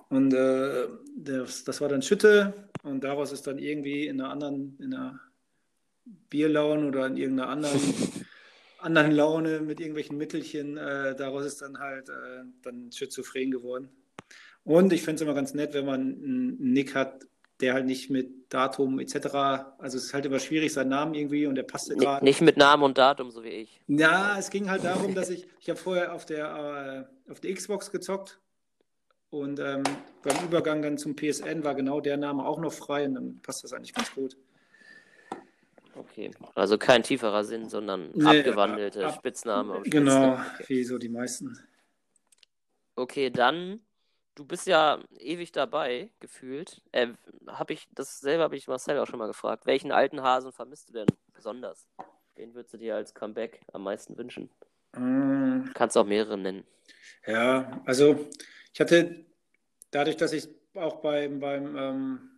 Und 0.08 0.34
äh, 0.34 0.88
das, 1.18 1.66
das 1.66 1.82
war 1.82 1.90
dann 1.90 2.02
Schütte 2.02 2.70
und 2.84 3.04
daraus 3.04 3.34
ist 3.34 3.46
dann 3.46 3.60
irgendwie 3.60 4.08
in 4.08 4.22
einer 4.22 4.30
anderen, 4.30 4.78
in 4.80 4.94
einer 4.94 5.20
Bierlaune 6.30 6.88
oder 6.88 7.08
in 7.08 7.18
irgendeiner 7.18 7.50
anderen, 7.50 7.82
anderen 8.80 9.12
Laune 9.12 9.60
mit 9.60 9.82
irgendwelchen 9.82 10.18
Mittelchen, 10.18 10.78
äh, 10.78 11.14
daraus 11.14 11.44
ist 11.44 11.62
dann 11.62 11.78
halt 11.78 12.08
äh, 12.08 12.46
dann 12.62 12.90
Schizophren 12.94 13.52
geworden. 13.52 13.90
Und 14.64 14.94
ich 14.94 15.02
finde 15.02 15.16
es 15.16 15.22
immer 15.24 15.34
ganz 15.34 15.54
nett, 15.54 15.74
wenn 15.74 15.86
man 15.86 16.00
einen 16.00 16.72
Nick 16.72 16.96
hat, 16.96 17.28
der 17.62 17.74
halt 17.74 17.86
nicht 17.86 18.10
mit 18.10 18.54
Datum 18.54 19.00
etc. 19.00 19.16
Also 19.78 19.98
es 19.98 20.06
ist 20.06 20.14
halt 20.14 20.26
immer 20.26 20.40
schwierig, 20.40 20.74
sein 20.74 20.88
Namen 20.88 21.14
irgendwie 21.14 21.46
und 21.46 21.56
der 21.56 21.64
passte 21.64 21.96
gerade. 21.96 22.24
Nicht 22.24 22.42
mit 22.42 22.58
Namen 22.58 22.84
und 22.84 22.98
Datum, 22.98 23.32
so 23.32 23.44
wie 23.44 23.50
ich. 23.50 23.82
Ja, 23.88 24.38
es 24.38 24.50
ging 24.50 24.70
halt 24.70 24.84
darum, 24.84 25.14
dass 25.14 25.30
ich, 25.30 25.48
ich 25.60 25.70
habe 25.70 25.80
vorher 25.80 26.14
auf 26.14 26.26
der, 26.26 27.08
äh, 27.28 27.32
auf 27.32 27.40
der 27.40 27.54
Xbox 27.54 27.92
gezockt 27.92 28.40
und 29.30 29.60
ähm, 29.60 29.84
beim 30.24 30.46
Übergang 30.46 30.82
dann 30.82 30.98
zum 30.98 31.16
PSN 31.16 31.64
war 31.64 31.76
genau 31.76 32.02
der 32.02 32.18
Name 32.18 32.46
auch 32.46 32.60
noch 32.60 32.74
frei 32.74 33.06
und 33.06 33.16
dann 33.16 33.40
passt 33.42 33.64
das 33.64 33.74
eigentlich 33.74 33.94
ganz 33.94 34.14
gut. 34.14 34.38
Okay, 35.96 36.32
also 36.56 36.78
kein 36.78 37.04
tieferer 37.04 37.44
Sinn, 37.44 37.68
sondern 37.68 38.12
nee, 38.14 38.40
abgewandelte 38.40 39.06
ab, 39.06 39.16
Spitzname. 39.16 39.82
Genau, 39.84 40.34
okay. 40.34 40.64
wie 40.68 40.84
so 40.86 40.98
die 40.98 41.10
meisten. 41.10 41.60
Okay, 42.96 43.30
dann 43.30 43.82
du 44.40 44.46
bist 44.46 44.68
ja 44.68 45.04
ewig 45.20 45.52
dabei, 45.52 46.10
gefühlt. 46.22 46.82
Äh, 46.94 47.10
hab 47.48 47.72
ich, 47.72 47.90
das 47.94 48.22
selber 48.22 48.44
habe 48.44 48.56
ich 48.56 48.70
Marcel 48.70 48.98
auch 48.98 49.06
schon 49.06 49.20
mal 49.20 49.28
gefragt. 49.28 49.66
Welchen 49.66 49.92
alten 49.92 50.24
Hasen 50.24 50.54
vermisst 50.54 50.88
du 50.88 50.94
denn 50.94 51.08
besonders? 51.34 51.86
Wen 52.38 52.54
würdest 52.54 52.74
du 52.74 52.78
dir 52.78 52.96
als 52.96 53.14
Comeback 53.14 53.60
am 53.74 53.84
meisten 53.84 54.18
wünschen? 54.18 54.50
Mm. 54.94 55.72
Kannst 55.74 55.98
auch 55.98 56.06
mehrere 56.06 56.38
nennen. 56.38 56.64
Ja, 57.28 57.82
also 57.86 58.30
ich 58.74 58.80
hatte 58.80 59.26
dadurch, 59.92 60.16
dass 60.16 60.32
ich 60.32 60.48
auch 60.74 61.02
beim, 61.02 61.42
beim, 61.42 61.76
ähm, 61.76 62.32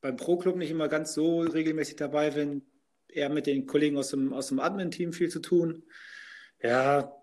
beim 0.00 0.16
Pro-Club 0.16 0.56
nicht 0.56 0.72
immer 0.72 0.88
ganz 0.88 1.14
so 1.14 1.42
regelmäßig 1.42 1.94
dabei 1.94 2.30
bin, 2.30 2.62
eher 3.06 3.28
mit 3.28 3.46
den 3.46 3.66
Kollegen 3.66 3.96
aus 3.98 4.08
dem, 4.08 4.32
aus 4.32 4.48
dem 4.48 4.58
Admin-Team 4.58 5.12
viel 5.12 5.28
zu 5.28 5.38
tun. 5.38 5.84
Ja, 6.60 7.14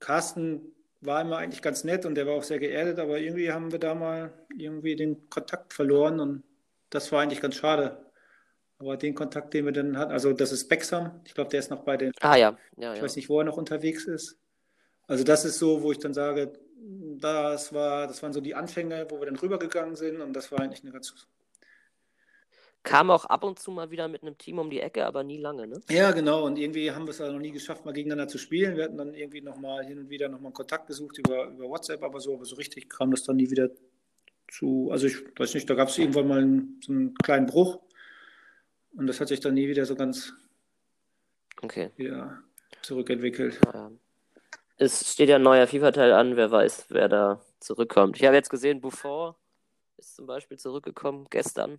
Carsten 0.00 0.74
war 1.02 1.20
immer 1.20 1.38
eigentlich 1.38 1.62
ganz 1.62 1.84
nett 1.84 2.06
und 2.06 2.14
der 2.14 2.26
war 2.26 2.34
auch 2.34 2.42
sehr 2.42 2.58
geerdet, 2.58 2.98
aber 2.98 3.18
irgendwie 3.18 3.52
haben 3.52 3.72
wir 3.72 3.78
da 3.78 3.94
mal 3.94 4.32
irgendwie 4.56 4.96
den 4.96 5.28
Kontakt 5.28 5.72
verloren 5.72 6.20
und 6.20 6.42
das 6.90 7.10
war 7.12 7.20
eigentlich 7.20 7.40
ganz 7.40 7.56
schade. 7.56 8.06
Aber 8.78 8.96
den 8.96 9.14
Kontakt, 9.14 9.54
den 9.54 9.64
wir 9.64 9.72
dann 9.72 9.96
hatten, 9.96 10.12
also 10.12 10.32
das 10.32 10.52
ist 10.52 10.68
Bexam, 10.68 11.20
ich 11.24 11.34
glaube, 11.34 11.50
der 11.50 11.60
ist 11.60 11.70
noch 11.70 11.84
bei 11.84 11.96
den. 11.96 12.12
Ah 12.20 12.36
ja, 12.36 12.56
ja 12.76 12.92
ich 12.92 12.98
ja. 12.98 13.04
weiß 13.04 13.16
nicht, 13.16 13.28
wo 13.28 13.38
er 13.40 13.44
noch 13.44 13.56
unterwegs 13.56 14.04
ist. 14.06 14.38
Also 15.06 15.24
das 15.24 15.44
ist 15.44 15.58
so, 15.58 15.82
wo 15.82 15.92
ich 15.92 15.98
dann 15.98 16.14
sage, 16.14 16.52
das 17.18 17.72
war, 17.72 18.06
das 18.06 18.22
waren 18.22 18.32
so 18.32 18.40
die 18.40 18.54
Anfänge, 18.54 19.06
wo 19.10 19.20
wir 19.20 19.26
dann 19.26 19.36
rübergegangen 19.36 19.96
sind 19.96 20.20
und 20.20 20.32
das 20.32 20.50
war 20.50 20.60
eigentlich 20.60 20.82
eine 20.82 20.92
ganz 20.92 21.14
Kam 22.84 23.10
auch 23.10 23.24
ab 23.26 23.44
und 23.44 23.60
zu 23.60 23.70
mal 23.70 23.90
wieder 23.90 24.08
mit 24.08 24.22
einem 24.22 24.36
Team 24.38 24.58
um 24.58 24.68
die 24.68 24.80
Ecke, 24.80 25.06
aber 25.06 25.22
nie 25.22 25.38
lange, 25.38 25.68
ne? 25.68 25.80
Ja, 25.88 26.10
genau. 26.10 26.44
Und 26.44 26.58
irgendwie 26.58 26.90
haben 26.90 27.06
wir 27.06 27.10
es 27.10 27.18
ja 27.18 27.30
noch 27.30 27.38
nie 27.38 27.52
geschafft, 27.52 27.84
mal 27.84 27.92
gegeneinander 27.92 28.28
zu 28.28 28.38
spielen. 28.38 28.76
Wir 28.76 28.84
hatten 28.84 28.96
dann 28.96 29.14
irgendwie 29.14 29.40
nochmal 29.40 29.84
hin 29.84 29.98
und 29.98 30.10
wieder 30.10 30.28
nochmal 30.28 30.52
Kontakt 30.52 30.88
gesucht 30.88 31.18
über, 31.18 31.46
über 31.46 31.68
WhatsApp, 31.68 32.02
aber 32.02 32.18
so, 32.18 32.34
aber 32.34 32.44
so 32.44 32.56
richtig 32.56 32.88
kam 32.88 33.12
das 33.12 33.22
dann 33.22 33.36
nie 33.36 33.48
wieder 33.50 33.70
zu. 34.50 34.88
Also 34.90 35.06
ich 35.06 35.16
weiß 35.38 35.54
nicht, 35.54 35.70
da 35.70 35.74
gab 35.74 35.88
es 35.88 35.98
irgendwann 35.98 36.26
mal 36.26 36.40
einen, 36.40 36.80
so 36.84 36.92
einen 36.92 37.14
kleinen 37.14 37.46
Bruch. 37.46 37.80
Und 38.96 39.06
das 39.06 39.20
hat 39.20 39.28
sich 39.28 39.40
dann 39.40 39.54
nie 39.54 39.68
wieder 39.68 39.86
so 39.86 39.94
ganz 39.94 40.34
okay. 41.62 41.90
wieder 41.96 42.42
zurückentwickelt. 42.82 43.60
Ja. 43.64 43.92
Es 44.76 45.12
steht 45.12 45.28
ja 45.28 45.36
ein 45.36 45.42
neuer 45.42 45.68
FIFA-Teil 45.68 46.12
an, 46.12 46.36
wer 46.36 46.50
weiß, 46.50 46.86
wer 46.88 47.08
da 47.08 47.40
zurückkommt. 47.60 48.16
Ich 48.16 48.24
habe 48.24 48.34
jetzt 48.34 48.50
gesehen, 48.50 48.80
Buffon 48.80 49.34
ist 49.98 50.16
zum 50.16 50.26
Beispiel 50.26 50.58
zurückgekommen 50.58 51.28
gestern 51.30 51.78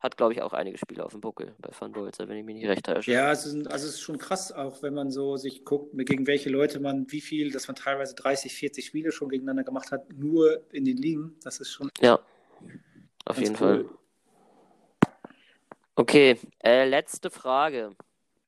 hat, 0.00 0.16
glaube 0.16 0.32
ich, 0.32 0.40
auch 0.40 0.54
einige 0.54 0.78
Spiele 0.78 1.04
auf 1.04 1.12
dem 1.12 1.20
Buckel 1.20 1.54
bei 1.58 1.70
Van 1.78 1.92
Bolzer, 1.92 2.26
wenn 2.28 2.38
ich 2.38 2.44
mich 2.44 2.56
nicht 2.56 2.68
recht 2.68 2.86
täusche. 2.86 3.12
Ja, 3.12 3.30
es 3.30 3.44
ist, 3.44 3.66
also 3.66 3.86
es 3.86 3.94
ist 3.94 4.00
schon 4.00 4.16
krass, 4.16 4.50
auch 4.50 4.82
wenn 4.82 4.94
man 4.94 5.10
so 5.10 5.36
sich 5.36 5.64
guckt, 5.64 5.90
gegen 5.94 6.26
welche 6.26 6.48
Leute 6.48 6.80
man, 6.80 7.10
wie 7.12 7.20
viel, 7.20 7.52
dass 7.52 7.68
man 7.68 7.76
teilweise 7.76 8.14
30, 8.14 8.54
40 8.54 8.86
Spiele 8.86 9.12
schon 9.12 9.28
gegeneinander 9.28 9.64
gemacht 9.64 9.92
hat, 9.92 10.10
nur 10.14 10.64
in 10.72 10.86
den 10.86 10.96
Ligen. 10.96 11.38
Das 11.42 11.60
ist 11.60 11.70
schon. 11.70 11.90
Ja, 12.00 12.18
auf 13.26 13.38
jeden 13.38 13.54
cool. 13.60 13.84
Fall. 13.84 13.84
Okay, 15.96 16.38
äh, 16.64 16.88
letzte 16.88 17.30
Frage. 17.30 17.90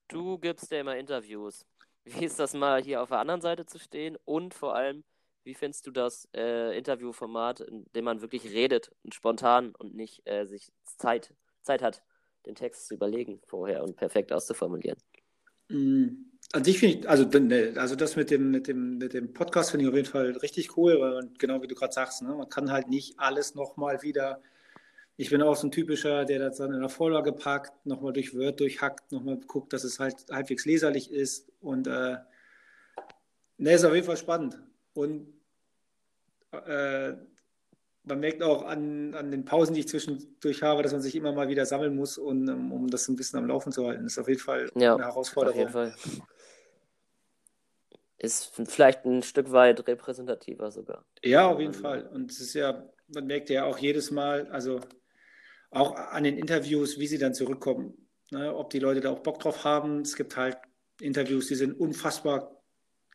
Du 0.08 0.38
gibst 0.38 0.70
ja 0.70 0.80
immer 0.80 0.96
Interviews. 0.96 1.66
Wie 2.04 2.24
ist 2.24 2.38
das 2.38 2.54
mal 2.54 2.82
hier 2.82 3.02
auf 3.02 3.10
der 3.10 3.18
anderen 3.18 3.42
Seite 3.42 3.66
zu 3.66 3.78
stehen 3.78 4.16
und 4.24 4.54
vor 4.54 4.74
allem, 4.74 5.04
wie 5.44 5.54
findest 5.54 5.86
du 5.86 5.90
das 5.90 6.28
äh, 6.34 6.76
Interviewformat, 6.76 7.60
in 7.60 7.84
dem 7.92 8.06
man 8.06 8.22
wirklich 8.22 8.44
redet 8.46 8.90
und 9.02 9.14
spontan 9.14 9.74
und 9.74 9.94
nicht 9.94 10.26
äh, 10.26 10.46
sich 10.46 10.72
Zeit 10.84 11.34
Zeit 11.62 11.82
hat, 11.82 12.02
den 12.46 12.54
Text 12.54 12.86
zu 12.86 12.94
überlegen 12.94 13.40
vorher 13.46 13.82
und 13.82 13.96
perfekt 13.96 14.32
auszuformulieren. 14.32 14.98
Mm, 15.68 16.08
an 16.52 16.64
sich 16.64 16.78
finde 16.78 16.98
ich, 16.98 17.08
also, 17.08 17.24
ne, 17.24 17.74
also 17.76 17.96
das 17.96 18.16
mit 18.16 18.30
dem, 18.30 18.50
mit 18.50 18.68
dem, 18.68 18.98
mit 18.98 19.14
dem 19.14 19.32
Podcast 19.32 19.70
finde 19.70 19.84
ich 19.84 19.88
auf 19.90 19.96
jeden 19.96 20.08
Fall 20.08 20.32
richtig 20.32 20.76
cool, 20.76 21.00
weil 21.00 21.14
man, 21.14 21.34
genau 21.34 21.62
wie 21.62 21.66
du 21.66 21.74
gerade 21.74 21.92
sagst, 21.92 22.22
ne, 22.22 22.34
man 22.34 22.48
kann 22.48 22.70
halt 22.70 22.88
nicht 22.88 23.18
alles 23.18 23.54
nochmal 23.54 24.02
wieder. 24.02 24.40
Ich 25.16 25.30
bin 25.30 25.42
auch 25.42 25.56
so 25.56 25.66
ein 25.66 25.70
typischer, 25.70 26.24
der 26.24 26.38
das 26.38 26.58
dann 26.58 26.72
in 26.72 26.80
der 26.80 26.88
Vorlage 26.88 27.32
packt, 27.32 27.86
nochmal 27.86 28.12
durch 28.12 28.34
Word 28.34 28.60
durchhackt, 28.60 29.12
nochmal 29.12 29.38
guckt, 29.46 29.72
dass 29.72 29.84
es 29.84 29.98
halt 29.98 30.16
halbwegs 30.30 30.64
leserlich 30.64 31.10
ist. 31.10 31.50
Und 31.60 31.86
äh, 31.86 32.16
ne, 33.58 33.72
ist 33.72 33.84
auf 33.84 33.94
jeden 33.94 34.06
Fall 34.06 34.16
spannend. 34.16 34.58
Und 34.94 35.32
äh, 36.50 37.14
man 38.04 38.20
merkt 38.20 38.42
auch 38.42 38.64
an, 38.64 39.14
an 39.14 39.30
den 39.30 39.44
Pausen, 39.44 39.74
die 39.74 39.80
ich 39.80 39.88
zwischendurch 39.88 40.62
habe, 40.62 40.82
dass 40.82 40.92
man 40.92 41.02
sich 41.02 41.14
immer 41.14 41.32
mal 41.32 41.48
wieder 41.48 41.66
sammeln 41.66 41.94
muss, 41.94 42.18
und, 42.18 42.48
um, 42.48 42.88
das 42.88 43.08
ein 43.08 43.16
bisschen 43.16 43.38
am 43.38 43.46
Laufen 43.46 43.72
zu 43.72 43.86
halten. 43.86 44.02
Das 44.04 44.12
ist 44.12 44.18
auf 44.18 44.28
jeden 44.28 44.40
Fall 44.40 44.70
ja, 44.74 44.94
eine 44.94 45.04
Herausforderung. 45.04 45.66
Auf 45.66 45.74
jeden 45.74 45.94
Fall. 45.94 45.94
Ist 48.18 48.52
vielleicht 48.66 49.04
ein 49.04 49.22
Stück 49.22 49.50
weit 49.50 49.86
repräsentativer 49.86 50.70
sogar. 50.70 51.04
Ja, 51.22 51.48
auf 51.48 51.60
jeden 51.60 51.74
Fall. 51.74 52.06
Und 52.06 52.30
es 52.30 52.40
ist 52.40 52.54
ja, 52.54 52.88
man 53.08 53.26
merkt 53.26 53.50
ja 53.50 53.64
auch 53.64 53.78
jedes 53.78 54.10
Mal, 54.10 54.46
also 54.48 54.80
auch 55.70 55.96
an 55.96 56.24
den 56.24 56.38
Interviews, 56.38 56.98
wie 56.98 57.06
sie 57.06 57.18
dann 57.18 57.34
zurückkommen. 57.34 58.08
Ne? 58.30 58.54
Ob 58.54 58.70
die 58.70 58.78
Leute 58.78 59.00
da 59.00 59.10
auch 59.10 59.20
Bock 59.20 59.40
drauf 59.40 59.64
haben. 59.64 60.02
Es 60.02 60.16
gibt 60.16 60.36
halt 60.36 60.56
Interviews, 61.00 61.48
die 61.48 61.54
sind 61.54 61.72
unfassbar 61.78 62.62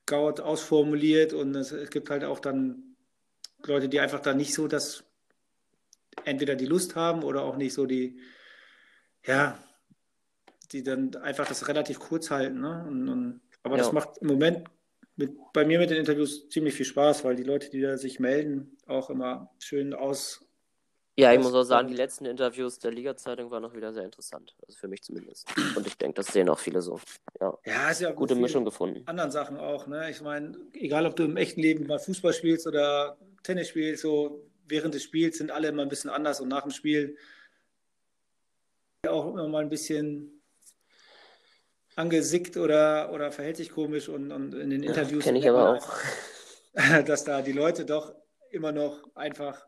gaut 0.05 0.39
ausformuliert 0.39 1.33
und 1.33 1.53
es 1.55 1.89
gibt 1.89 2.09
halt 2.09 2.23
auch 2.23 2.39
dann 2.39 2.86
Leute, 3.65 3.89
die 3.89 3.99
einfach 3.99 4.19
da 4.19 4.33
nicht 4.33 4.53
so 4.53 4.67
das, 4.67 5.03
entweder 6.25 6.55
die 6.55 6.65
Lust 6.65 6.95
haben 6.95 7.23
oder 7.23 7.43
auch 7.43 7.57
nicht 7.57 7.73
so 7.73 7.85
die, 7.85 8.19
ja, 9.25 9.57
die 10.71 10.83
dann 10.83 11.15
einfach 11.15 11.47
das 11.47 11.67
relativ 11.67 11.99
kurz 11.99 12.29
halten. 12.31 12.61
Ne? 12.61 12.85
Und, 12.87 13.09
und, 13.09 13.41
aber 13.63 13.77
ja. 13.77 13.83
das 13.83 13.91
macht 13.91 14.17
im 14.19 14.27
Moment 14.27 14.69
mit, 15.15 15.35
bei 15.53 15.65
mir 15.65 15.79
mit 15.79 15.89
den 15.89 15.97
Interviews 15.97 16.49
ziemlich 16.49 16.75
viel 16.75 16.85
Spaß, 16.85 17.23
weil 17.23 17.35
die 17.35 17.43
Leute, 17.43 17.69
die 17.69 17.81
da 17.81 17.97
sich 17.97 18.19
melden, 18.19 18.77
auch 18.85 19.09
immer 19.09 19.51
schön 19.59 19.93
aus, 19.93 20.47
ja, 21.19 21.33
ich 21.33 21.39
muss 21.39 21.55
auch 21.55 21.63
sagen, 21.63 21.87
die 21.87 21.95
letzten 21.95 22.25
Interviews 22.25 22.77
der 22.77 22.91
Liga-Zeitung 22.91 23.49
waren 23.49 23.63
noch 23.63 23.73
wieder 23.73 23.91
sehr 23.91 24.05
interessant. 24.05 24.55
Also 24.67 24.77
für 24.77 24.87
mich 24.87 25.01
zumindest. 25.01 25.51
Und 25.75 25.87
ich 25.87 25.97
denke, 25.97 26.13
das 26.13 26.27
sehen 26.27 26.47
auch 26.47 26.59
viele 26.59 26.83
so. 26.83 26.99
Ja, 27.41 27.57
ja 27.65 27.89
ist 27.89 28.01
ja 28.01 28.11
gute 28.11 28.35
Mischung 28.35 28.63
gefunden. 28.63 29.01
Anderen 29.07 29.31
Sachen 29.31 29.57
auch. 29.57 29.87
Ne? 29.87 30.11
Ich 30.11 30.21
meine, 30.21 30.55
egal 30.73 31.07
ob 31.07 31.15
du 31.15 31.23
im 31.23 31.35
echten 31.35 31.61
Leben 31.61 31.87
mal 31.87 31.97
Fußball 31.97 32.33
spielst 32.33 32.67
oder 32.67 33.17
Tennis 33.47 33.69
spielst, 33.69 34.01
so 34.01 34.45
während 34.67 34.93
des 34.93 35.03
Spiels 35.03 35.37
sind 35.37 35.51
alle 35.51 35.69
immer 35.69 35.81
ein 35.81 35.89
bisschen 35.89 36.09
anders 36.09 36.41
und 36.41 36.49
nach 36.49 36.63
dem 36.63 36.71
Spiel 36.71 37.17
auch 39.07 39.27
immer 39.27 39.47
mal 39.47 39.63
ein 39.63 39.69
bisschen 39.69 40.43
angesickt 41.95 42.57
oder, 42.57 43.11
oder 43.13 43.31
verhält 43.31 43.55
sich 43.55 43.71
komisch 43.71 44.09
und, 44.09 44.31
und 44.31 44.53
in 44.53 44.69
den 44.69 44.83
Interviews. 44.83 45.23
Ja, 45.23 45.29
Kenne 45.29 45.39
ich 45.39 45.49
aber 45.49 45.77
auch. 45.77 45.93
dass 47.05 47.23
da 47.23 47.41
die 47.41 47.53
Leute 47.53 47.85
doch 47.85 48.13
immer 48.51 48.73
noch 48.73 49.15
einfach 49.15 49.65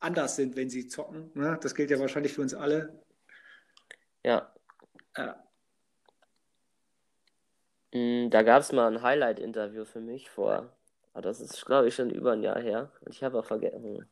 anders 0.00 0.34
sind, 0.36 0.56
wenn 0.56 0.68
sie 0.68 0.88
zocken. 0.88 1.30
Ne? 1.34 1.58
Das 1.62 1.74
gilt 1.74 1.90
ja 1.90 2.00
wahrscheinlich 2.00 2.34
für 2.34 2.42
uns 2.42 2.52
alle. 2.52 3.00
Ja. 4.24 4.52
Ja. 5.16 5.42
Mm, 7.94 8.28
Da 8.28 8.42
gab 8.42 8.60
es 8.60 8.72
mal 8.72 8.88
ein 8.88 9.02
Highlight-Interview 9.02 9.84
für 9.84 10.00
mich 10.00 10.28
vor. 10.28 10.76
Aber 11.16 11.22
Das 11.22 11.40
ist, 11.40 11.64
glaube 11.64 11.88
ich, 11.88 11.94
schon 11.94 12.10
über 12.10 12.32
ein 12.32 12.42
Jahr 12.42 12.60
her. 12.60 12.92
Und 13.00 13.14
ich 13.14 13.24
habe 13.24 13.38
auch 13.38 13.44
vergessen, 13.46 14.06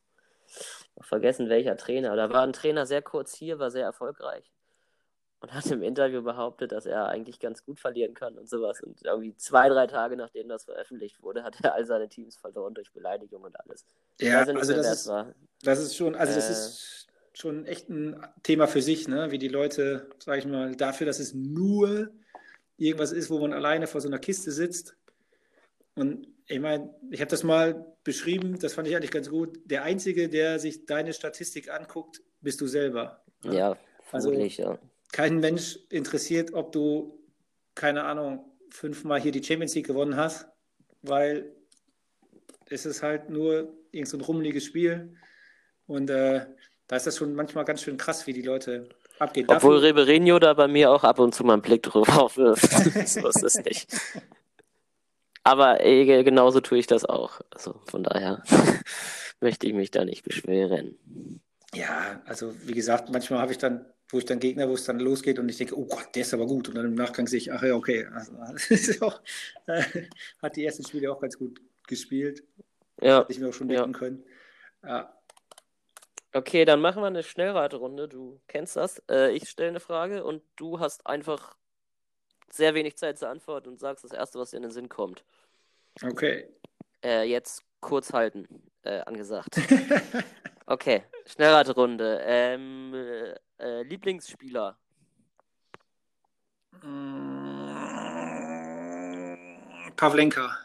auch 0.96 1.04
vergessen, 1.04 1.50
welcher 1.50 1.76
Trainer. 1.76 2.16
Da 2.16 2.30
war 2.30 2.42
ein 2.42 2.54
Trainer 2.54 2.86
sehr 2.86 3.02
kurz 3.02 3.34
hier, 3.34 3.58
war 3.58 3.70
sehr 3.70 3.84
erfolgreich. 3.84 4.50
Und 5.40 5.52
hat 5.52 5.66
im 5.66 5.82
Interview 5.82 6.22
behauptet, 6.22 6.72
dass 6.72 6.86
er 6.86 7.08
eigentlich 7.08 7.38
ganz 7.40 7.62
gut 7.62 7.78
verlieren 7.78 8.14
kann 8.14 8.38
und 8.38 8.48
sowas. 8.48 8.80
Und 8.80 9.04
irgendwie 9.04 9.36
zwei, 9.36 9.68
drei 9.68 9.86
Tage 9.86 10.16
nachdem 10.16 10.48
das 10.48 10.64
veröffentlicht 10.64 11.22
wurde, 11.22 11.42
hat 11.42 11.56
er 11.62 11.74
all 11.74 11.84
seine 11.84 12.08
Teams 12.08 12.38
verloren 12.38 12.72
durch 12.72 12.90
Beleidigung 12.92 13.42
und 13.42 13.54
alles. 13.60 13.84
Ja, 14.18 14.38
also 14.38 14.72
das 14.72 15.06
ist, 15.06 15.12
das 15.62 15.80
ist 15.80 15.94
schon, 15.96 16.14
also 16.14 16.34
das 16.34 16.48
Äh. 16.48 16.52
ist 16.52 17.06
schon 17.34 17.66
echt 17.66 17.90
ein 17.90 18.26
Thema 18.42 18.66
für 18.66 18.80
sich, 18.80 19.08
ne? 19.08 19.30
Wie 19.30 19.38
die 19.38 19.48
Leute, 19.48 20.08
sag 20.20 20.38
ich 20.38 20.46
mal, 20.46 20.74
dafür, 20.74 21.06
dass 21.06 21.18
es 21.18 21.34
nur 21.34 22.08
irgendwas 22.78 23.12
ist, 23.12 23.28
wo 23.28 23.38
man 23.40 23.52
alleine 23.52 23.86
vor 23.86 24.00
so 24.00 24.08
einer 24.08 24.18
Kiste 24.18 24.52
sitzt. 24.52 24.96
Und 25.94 26.33
ich 26.46 26.60
meine, 26.60 26.94
ich 27.10 27.20
habe 27.20 27.30
das 27.30 27.42
mal 27.42 27.86
beschrieben, 28.04 28.58
das 28.58 28.74
fand 28.74 28.86
ich 28.88 28.94
eigentlich 28.96 29.10
ganz 29.10 29.30
gut. 29.30 29.58
Der 29.64 29.82
Einzige, 29.82 30.28
der 30.28 30.58
sich 30.58 30.84
deine 30.86 31.12
Statistik 31.12 31.70
anguckt, 31.70 32.20
bist 32.40 32.60
du 32.60 32.66
selber. 32.66 33.22
ne? 33.42 33.56
Ja, 33.56 33.76
Also- 34.12 34.32
ja. 34.32 34.78
Kein 35.12 35.38
Mensch 35.38 35.78
interessiert, 35.90 36.52
ob 36.54 36.72
du, 36.72 37.18
keine 37.76 38.02
Ahnung, 38.04 38.44
fünfmal 38.70 39.20
hier 39.20 39.30
die 39.32 39.42
Champions 39.44 39.74
League 39.76 39.86
gewonnen 39.86 40.16
hast, 40.16 40.46
weil 41.02 41.54
es 42.68 42.84
ist 42.84 43.02
halt 43.02 43.30
nur 43.30 43.72
irgend 43.92 44.08
so 44.08 44.16
ein 44.16 44.20
rummeliges 44.22 44.64
Spiel. 44.64 45.14
Und 45.86 46.10
äh, 46.10 46.46
da 46.88 46.96
ist 46.96 47.06
das 47.06 47.16
schon 47.16 47.34
manchmal 47.34 47.64
ganz 47.64 47.82
schön 47.82 47.96
krass, 47.96 48.26
wie 48.26 48.32
die 48.32 48.42
Leute 48.42 48.88
abgehen. 49.20 49.46
Obwohl 49.48 49.74
Dafür- 49.76 49.80
da 50.40 50.52
bei 50.54 50.66
mir 50.66 50.90
auch 50.90 51.04
ab 51.04 51.20
und 51.20 51.32
zu 51.34 51.44
mal 51.44 51.52
einen 51.54 51.62
Blick 51.62 51.84
drauf 51.84 52.08
wirft. 52.36 52.68
so 53.08 53.28
ist 53.28 53.42
es 53.44 53.54
nicht. 53.64 53.94
Aber 55.44 55.84
äh, 55.84 56.24
genauso 56.24 56.60
tue 56.60 56.78
ich 56.78 56.86
das 56.86 57.04
auch. 57.04 57.40
Also 57.50 57.80
von 57.86 58.02
daher 58.02 58.42
möchte 59.40 59.66
ich 59.66 59.74
mich 59.74 59.90
da 59.90 60.04
nicht 60.04 60.24
beschweren. 60.24 60.98
Ja, 61.74 62.22
also 62.26 62.54
wie 62.66 62.74
gesagt, 62.74 63.10
manchmal 63.10 63.40
habe 63.40 63.52
ich 63.52 63.58
dann, 63.58 63.86
wo 64.08 64.18
ich 64.18 64.24
dann 64.24 64.40
Gegner, 64.40 64.68
wo 64.68 64.74
es 64.74 64.84
dann 64.84 65.00
losgeht 65.00 65.38
und 65.38 65.48
ich 65.48 65.58
denke, 65.58 65.78
oh 65.78 65.86
Gott, 65.86 66.08
der 66.14 66.22
ist 66.22 66.34
aber 66.34 66.46
gut. 66.46 66.68
Und 66.68 66.76
dann 66.76 66.86
im 66.86 66.94
Nachgang 66.94 67.26
sehe 67.26 67.38
ich, 67.38 67.52
ach 67.52 67.62
ja, 67.62 67.74
okay. 67.74 68.06
Also, 68.06 68.32
auch, 69.06 69.20
äh, 69.66 69.82
hat 70.42 70.56
die 70.56 70.64
ersten 70.64 70.84
Spiele 70.86 71.12
auch 71.12 71.20
ganz 71.20 71.38
gut 71.38 71.60
gespielt. 71.86 72.44
Ja, 73.02 73.20
Hätte 73.20 73.32
ich 73.32 73.40
mir 73.40 73.48
auch 73.50 73.54
schon 73.54 73.68
Ja. 73.70 73.82
denken 73.82 73.92
können. 73.92 74.24
Ja, 74.84 75.14
okay, 76.32 76.64
dann 76.64 76.80
machen 76.80 77.02
wir 77.02 77.06
eine 77.06 77.22
Schnellraterunde. 77.22 78.08
Du 78.08 78.40
kennst 78.48 78.76
das. 78.76 79.02
Äh, 79.10 79.32
ich 79.32 79.48
stelle 79.48 79.70
eine 79.70 79.80
Frage 79.80 80.24
und 80.24 80.42
du 80.56 80.80
hast 80.80 81.06
einfach 81.06 81.56
sehr 82.56 82.74
wenig 82.74 82.96
Zeit 82.96 83.18
zur 83.18 83.28
Antwort 83.28 83.66
und 83.66 83.78
sagst 83.80 84.04
das 84.04 84.12
Erste, 84.12 84.38
was 84.38 84.50
dir 84.50 84.58
in 84.58 84.62
den 84.64 84.72
Sinn 84.72 84.88
kommt. 84.88 85.24
okay. 86.02 86.48
Äh, 87.02 87.24
jetzt 87.24 87.62
kurz 87.80 88.12
halten, 88.12 88.48
äh, 88.82 89.00
angesagt. 89.00 89.56
Okay, 90.66 91.02
Schnellraterunde. 91.26 92.22
Ähm, 92.24 92.94
äh, 92.94 93.34
äh, 93.58 93.82
Lieblingsspieler. 93.82 94.78
Mm, 96.82 97.68
Pavlenka. 99.94 100.58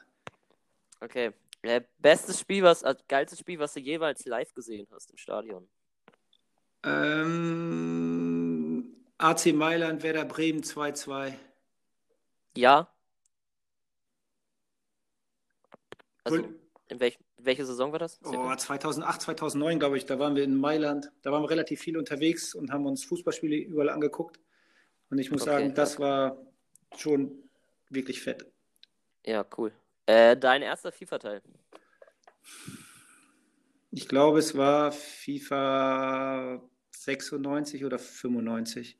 Okay. 1.01 1.31
Äh, 1.61 1.81
bestes 1.97 2.39
Spiel, 2.39 2.63
was, 2.63 2.83
äh, 2.83 2.95
geilstes 3.09 3.39
Spiel, 3.39 3.59
was 3.59 3.73
du 3.73 3.81
jeweils 3.81 4.25
live 4.25 4.53
gesehen 4.53 4.87
hast 4.91 5.11
im 5.11 5.17
Stadion. 5.17 5.67
Ähm, 6.83 8.25
AC 9.17 9.47
Mailand, 9.47 10.01
Werder 10.01 10.23
Bremen 10.23 10.63
2-2. 10.63 11.33
Ja. 12.55 12.91
Also, 16.23 16.39
Cool. 16.39 16.59
in 16.89 16.99
welch, 16.99 17.17
welche 17.37 17.65
Saison 17.65 17.91
war 17.91 17.99
das? 17.99 18.19
Oh, 18.23 18.53
2008, 18.55 19.21
2009, 19.21 19.79
glaube 19.79 19.97
ich, 19.97 20.05
da 20.05 20.19
waren 20.19 20.35
wir 20.35 20.43
in 20.43 20.55
Mailand. 20.55 21.11
Da 21.21 21.31
waren 21.31 21.41
wir 21.43 21.49
relativ 21.49 21.79
viel 21.79 21.97
unterwegs 21.97 22.53
und 22.53 22.71
haben 22.71 22.85
uns 22.85 23.03
Fußballspiele 23.05 23.55
überall 23.55 23.89
angeguckt. 23.89 24.39
Und 25.09 25.17
ich 25.19 25.31
muss 25.31 25.41
Okay, 25.43 25.51
sagen, 25.51 25.73
das 25.75 25.99
war 25.99 26.37
schon 26.97 27.49
wirklich 27.89 28.21
fett. 28.21 28.45
Ja, 29.25 29.45
cool. 29.57 29.71
Äh, 30.05 30.37
dein 30.37 30.61
erster 30.61 30.91
FIFA-Teil. 30.91 31.41
Ich 33.91 34.07
glaube, 34.07 34.39
es 34.39 34.55
war 34.55 34.91
FIFA 34.91 36.61
96 36.91 37.85
oder 37.85 37.97
95. 37.97 38.99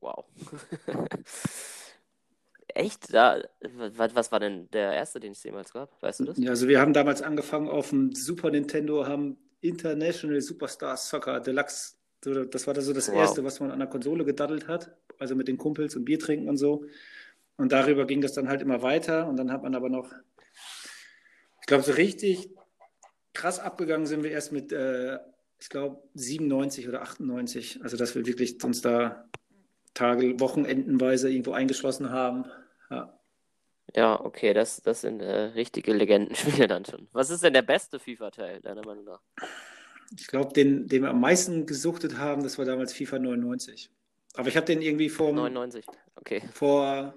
Wow. 0.00 0.26
Echt? 2.74 3.12
Da, 3.12 3.42
was, 3.60 4.32
war 4.32 4.40
denn 4.40 4.68
der 4.70 4.92
erste, 4.92 5.20
den 5.20 5.32
es 5.32 5.42
jemals 5.42 5.72
gab? 5.72 5.90
Weißt 6.02 6.20
du 6.20 6.24
das? 6.24 6.38
Ja, 6.38 6.50
also 6.50 6.68
wir 6.68 6.80
haben 6.80 6.92
damals 6.92 7.22
angefangen 7.22 7.68
auf 7.68 7.90
dem 7.90 8.14
Super 8.14 8.50
Nintendo, 8.50 9.06
haben 9.06 9.38
International 9.60 10.40
Superstar 10.40 10.96
Soccer 10.96 11.40
Deluxe. 11.40 11.94
Das 12.22 12.66
war 12.66 12.74
da 12.74 12.80
so 12.82 12.92
das 12.92 13.08
Wow. 13.08 13.16
erste, 13.16 13.44
was 13.44 13.60
man 13.60 13.70
an 13.70 13.78
der 13.78 13.88
Konsole 13.88 14.24
gedaddelt 14.24 14.68
hat. 14.68 14.96
Also 15.18 15.34
mit 15.34 15.48
den 15.48 15.58
Kumpels 15.58 15.96
und 15.96 16.04
Bier 16.04 16.18
trinken 16.18 16.48
und 16.48 16.56
so. 16.56 16.84
Und 17.56 17.72
darüber 17.72 18.06
ging 18.06 18.20
das 18.20 18.32
dann 18.32 18.48
halt 18.48 18.62
immer 18.62 18.82
weiter. 18.82 19.26
Und 19.26 19.36
dann 19.36 19.52
hat 19.52 19.62
man 19.62 19.74
aber 19.74 19.88
noch, 19.88 20.12
ich 21.60 21.66
glaube, 21.66 21.82
so 21.82 21.92
richtig 21.92 22.50
krass 23.32 23.58
abgegangen 23.58 24.06
sind 24.06 24.22
wir 24.22 24.30
erst 24.30 24.52
mit, 24.52 24.72
äh, 24.72 25.18
ich 25.60 25.68
glaube, 25.68 26.02
97 26.14 26.88
oder 26.88 27.02
98. 27.02 27.80
Also, 27.82 27.96
dass 27.96 28.14
wir 28.14 28.26
wirklich 28.26 28.62
uns 28.64 28.80
da 28.80 29.28
Tage, 29.94 30.38
Wochenendenweise 30.40 31.30
irgendwo 31.30 31.52
eingeschlossen 31.52 32.10
haben. 32.10 32.44
Ja. 32.90 33.16
Ja, 33.96 34.20
okay, 34.20 34.54
das, 34.54 34.80
das 34.82 35.00
sind 35.00 35.20
äh, 35.20 35.32
richtige 35.54 35.92
Legendenspiele 35.92 36.68
dann 36.68 36.84
schon. 36.84 37.08
Was 37.12 37.30
ist 37.30 37.42
denn 37.42 37.52
der 37.54 37.62
beste 37.62 37.98
FIFA-Teil, 37.98 38.60
deiner 38.60 38.84
Meinung 38.84 39.04
nach? 39.04 39.20
Ich 40.16 40.26
glaube, 40.28 40.52
den, 40.52 40.86
den 40.86 41.02
wir 41.02 41.10
am 41.10 41.20
meisten 41.20 41.66
gesuchtet 41.66 42.18
haben, 42.18 42.42
das 42.42 42.58
war 42.58 42.64
damals 42.64 42.92
FIFA 42.92 43.18
99. 43.18 43.90
Aber 44.34 44.48
ich 44.48 44.56
habe 44.56 44.66
den 44.66 44.80
irgendwie 44.80 45.08
vor, 45.08 45.32
99. 45.32 45.84
Okay. 46.14 46.42
vor, 46.52 47.14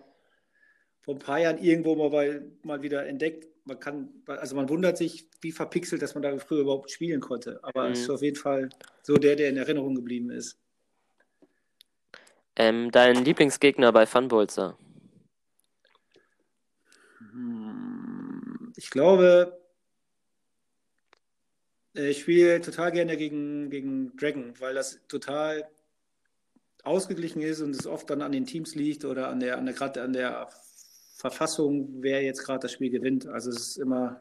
vor 1.02 1.16
ein 1.16 1.20
paar 1.20 1.40
Jahren 1.40 1.60
irgendwo 1.60 1.96
mal, 1.96 2.12
weil, 2.12 2.52
mal 2.64 2.82
wieder 2.82 3.06
entdeckt. 3.06 3.48
Man 3.66 3.80
kann, 3.80 4.10
also 4.26 4.56
man 4.56 4.68
wundert 4.68 4.98
sich, 4.98 5.28
wie 5.42 5.52
verpixelt, 5.52 6.02
dass 6.02 6.16
man 6.16 6.24
da 6.24 6.38
früher 6.40 6.62
überhaupt 6.62 6.90
spielen 6.92 7.22
konnte. 7.22 7.60
Aber 7.64 7.90
es 7.90 8.00
Mhm. 8.00 8.04
ist 8.04 8.10
auf 8.10 8.22
jeden 8.24 8.36
Fall 8.36 8.70
so 9.04 9.16
der, 9.16 9.36
der 9.36 9.50
in 9.50 9.58
Erinnerung 9.58 9.94
geblieben 9.96 10.32
ist. 10.32 10.58
Ähm, 12.56 12.92
dein 12.92 13.24
Lieblingsgegner 13.24 13.92
bei 13.92 14.06
Funbolzer? 14.06 14.78
Hm, 17.34 18.74
Ich 18.76 18.90
glaube, 18.90 19.60
ich 21.94 22.22
spiele 22.22 22.62
total 22.62 22.92
gerne 22.92 23.18
gegen, 23.18 23.70
gegen 23.70 24.16
Dragon, 24.18 24.54
weil 24.60 24.74
das 24.74 25.00
total 25.08 25.68
ausgeglichen 26.84 27.42
ist 27.42 27.62
und 27.62 27.72
es 27.76 27.86
oft 27.88 28.10
dann 28.10 28.22
an 28.22 28.32
den 28.32 28.46
Teams 28.46 28.76
liegt 28.76 29.06
oder 29.06 29.30
an 29.30 29.40
der, 29.40 29.58
an 29.58 29.66
der, 29.66 29.76
gerade 29.76 30.02
an 30.02 30.14
der 30.14 30.50
Verfassung, 31.16 31.90
wer 32.02 32.22
jetzt 32.24 32.44
gerade 32.44 32.60
das 32.60 32.74
Spiel 32.74 32.90
gewinnt. 32.90 33.28
Also 33.28 33.52
es 33.52 33.58
ist 33.70 33.78
immer, 33.78 34.20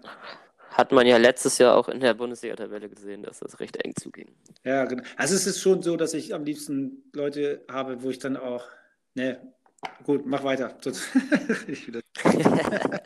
Hat 0.70 0.92
man 0.92 1.06
ja 1.06 1.16
letztes 1.16 1.58
Jahr 1.58 1.76
auch 1.76 1.88
in 1.88 2.00
der 2.00 2.14
Bundesliga-Tabelle 2.14 2.88
gesehen, 2.88 3.22
dass 3.22 3.40
das 3.40 3.58
recht 3.58 3.76
eng 3.84 3.94
zuging. 3.96 4.28
ja, 4.64 4.84
genau. 4.84 5.02
Also 5.16 5.34
es 5.34 5.46
ist 5.46 5.60
schon 5.60 5.82
so, 5.82 5.96
dass 5.96 6.14
ich 6.14 6.34
am 6.34 6.44
liebsten 6.44 7.02
Leute 7.12 7.64
habe, 7.70 8.02
wo 8.02 8.10
ich 8.10 8.18
dann 8.20 8.36
auch, 8.36 8.64
ne, 9.14 9.40
gut, 10.04 10.26
mach 10.26 10.44
weiter. 10.44 10.76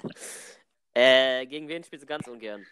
Äh, 0.99 1.45
gegen 1.47 1.69
wen 1.69 1.85
spielst 1.85 2.05
du 2.05 2.07
ganz 2.07 2.27
ungern? 2.27 2.65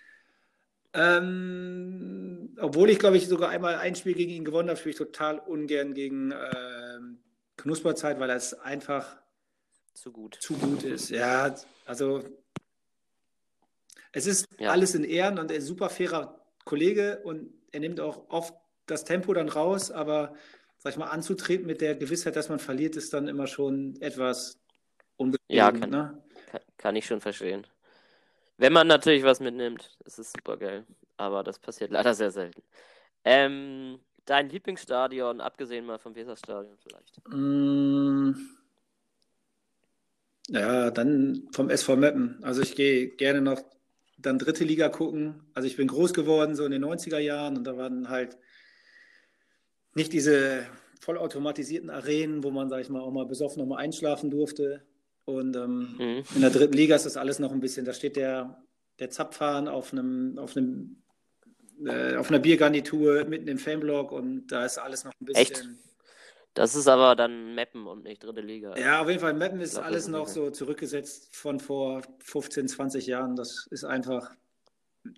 Ähm, 0.95 2.57
obwohl 2.59 2.89
ich, 2.89 2.99
glaube 2.99 3.19
ich, 3.19 3.29
sogar 3.29 3.51
einmal 3.51 3.75
ein 3.75 3.95
Spiel 3.97 4.15
gegen 4.15 4.31
ihn 4.33 4.47
gewonnen 4.47 4.71
habe, 4.71 4.79
spiele 4.79 4.93
ich 4.93 4.97
total 4.99 5.41
ungern 5.41 5.93
gegen 5.93 6.33
ähm, 6.33 7.19
Knusperzeit, 7.59 8.19
weil 8.21 8.31
er 8.31 8.37
es 8.37 8.55
einfach 8.55 9.17
Zu 9.93 10.11
gut. 10.11 10.37
zu 10.41 10.55
gut 10.55 10.85
ist. 10.85 11.11
Ja, 11.11 11.55
also 11.85 12.25
es 14.13 14.27
ist 14.27 14.47
Ja. 14.59 14.71
alles 14.71 14.95
in 14.95 15.05
Ehren 15.05 15.39
und 15.39 15.51
er 15.51 15.59
ist 15.59 15.65
ein 15.65 15.69
super 15.69 15.91
fairer 15.91 16.41
Kollege 16.65 17.21
und 17.25 17.53
er 17.73 17.81
nimmt 17.81 18.01
auch 18.01 18.31
oft 18.31 18.55
das 18.87 19.05
Tempo 19.05 19.35
dann 19.35 19.51
raus, 19.51 19.91
aber 19.91 20.35
sag 20.85 20.93
ich 20.93 20.99
mal, 20.99 21.07
anzutreten 21.07 21.67
mit 21.67 21.81
der 21.81 21.95
Gewissheit, 21.95 22.37
dass 22.37 22.51
man 22.51 22.59
verliert, 22.59 22.95
ist 22.95 23.15
dann 23.15 23.27
immer 23.27 23.47
schon 23.47 23.97
etwas 24.03 24.61
unbefriedigend. 25.17 25.49
Ja, 25.51 25.73
kann- 25.73 25.91
ne? 25.91 26.23
Kann, 26.47 26.61
kann 26.77 26.97
ich 26.97 27.07
schon 27.07 27.23
verstehen. 27.23 27.67
Wenn 28.59 28.75
man 28.75 28.87
natürlich 28.87 29.23
was 29.25 29.41
mitnimmt, 29.41 29.97
ist 30.05 30.19
es 30.19 30.31
super 30.31 30.59
geil. 30.59 30.85
Aber 31.17 31.43
das 31.43 31.59
passiert 31.59 31.91
leider 31.91 32.13
sehr 32.15 32.31
selten. 32.31 32.63
Ähm, 33.25 33.99
dein 34.27 34.51
Lieblingsstadion, 34.51 35.41
abgesehen 35.41 35.87
mal 35.87 35.99
vom 35.99 36.15
Weserstadion 36.15 36.77
vielleicht. 36.77 37.29
Mm. 37.29 38.33
Ja, 40.49 40.91
dann 40.91 41.49
vom 41.53 41.71
SV 41.71 41.97
Meppen. 41.97 42.39
Also 42.43 42.61
ich 42.61 42.77
gehe 42.77 43.09
gerne 43.09 43.41
noch 43.41 43.63
dann 44.19 44.39
dritte 44.39 44.65
Liga 44.65 44.91
gucken. 44.91 45.41
Also 45.55 45.67
ich 45.67 45.77
bin 45.77 45.89
groß 45.89 46.13
geworden 46.13 46.55
so 46.55 46.67
in 46.67 46.73
den 46.73 46.85
90er 46.85 47.19
Jahren 47.19 47.57
und 47.57 47.65
da 47.65 47.79
waren 47.79 48.11
halt 48.11 48.37
nicht 49.95 50.13
diese 50.13 50.67
vollautomatisierten 51.01 51.91
Arenen, 51.91 52.43
wo 52.43 52.51
man, 52.51 52.69
sag 52.69 52.81
ich 52.81 52.89
mal, 52.89 53.01
auch 53.01 53.13
mal 53.13 53.27
besoffen 53.27 53.61
noch 53.61 53.69
mal 53.69 53.79
einschlafen 53.79 54.31
durfte. 54.31 54.83
Und 55.25 55.57
ähm, 55.57 55.95
mhm. 55.99 56.23
in 56.35 56.41
der 56.41 56.51
dritten 56.51 56.75
Liga 56.75 56.97
ist 56.97 57.07
das 57.07 57.17
alles 57.17 57.39
noch 57.39 57.53
ein 57.53 57.61
bisschen, 57.61 57.85
da 57.85 57.93
steht 57.93 58.17
der, 58.17 58.63
der 58.99 59.11
Zapfhahn 59.11 59.69
auf 59.69 59.93
einem, 59.93 60.39
auf 60.39 60.57
einem 60.57 61.03
äh, 61.85 62.17
auf 62.17 62.31
einer 62.31 62.39
Biergarnitur 62.39 63.25
mitten 63.25 63.49
im 63.49 63.59
Fanblock 63.59 64.13
und 64.13 64.47
da 64.49 64.65
ist 64.65 64.79
alles 64.79 65.05
noch 65.05 65.13
ein 65.21 65.25
bisschen. 65.25 65.43
Echt? 65.43 65.69
Das 66.55 66.77
ist 66.77 66.87
aber 66.87 67.17
dann 67.17 67.55
Mappen 67.57 67.87
und 67.87 68.05
nicht 68.05 68.23
dritte 68.23 68.41
Liga. 68.41 68.77
Ja, 68.79 69.03
auf 69.03 69.09
jeden 69.09 69.21
Fall. 69.21 69.35
Mappen 69.35 69.61
ist 69.61 69.73
glaub, 69.73 69.87
alles 69.87 70.07
noch 70.07 70.29
so 70.29 70.51
zurückgesetzt 70.51 71.35
von 71.35 71.59
vor 71.59 72.03
15, 72.21 72.69
20 72.69 73.07
Jahren. 73.09 73.35
Das 73.35 73.67
ist 73.71 73.85
einfach, 73.85 74.31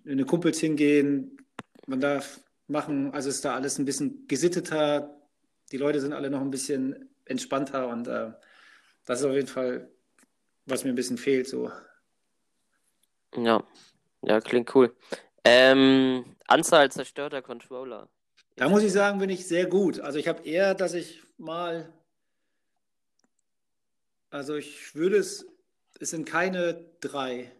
wenn 0.03 0.25
Kumpels 0.25 0.59
hingehen, 0.59 1.37
man 1.85 1.99
darf 1.99 2.39
machen, 2.67 3.13
also 3.13 3.29
ist 3.29 3.43
da 3.43 3.55
alles 3.55 3.79
ein 3.79 3.85
bisschen 3.85 4.27
gesitteter. 4.27 5.17
Die 5.71 5.77
Leute 5.77 5.99
sind 5.99 6.13
alle 6.13 6.29
noch 6.29 6.41
ein 6.41 6.51
bisschen 6.51 7.09
entspannter 7.25 7.87
und 7.87 8.07
äh, 8.07 8.31
das 9.05 9.19
ist 9.19 9.25
auf 9.25 9.33
jeden 9.33 9.47
Fall, 9.47 9.89
was 10.65 10.83
mir 10.83 10.91
ein 10.91 10.95
bisschen 10.95 11.17
fehlt. 11.17 11.47
So. 11.47 11.71
Ja, 13.35 13.63
ja, 14.21 14.41
klingt 14.41 14.73
cool. 14.75 14.95
Ähm, 15.43 16.35
Anzahl 16.47 16.91
zerstörter 16.91 17.41
Controller. 17.41 18.09
Da 18.55 18.69
muss 18.69 18.83
ich 18.83 18.91
sagen, 18.91 19.19
bin 19.19 19.29
ich 19.29 19.47
sehr 19.47 19.67
gut. 19.67 19.99
Also 19.99 20.17
ich 20.19 20.27
habe 20.27 20.43
eher, 20.43 20.73
dass 20.73 20.93
ich 20.93 21.21
mal, 21.37 21.93
also 24.29 24.55
ich 24.55 24.95
würde 24.95 25.17
es, 25.17 25.45
es 25.99 26.09
sind 26.09 26.25
keine 26.25 26.85
drei. 26.99 27.51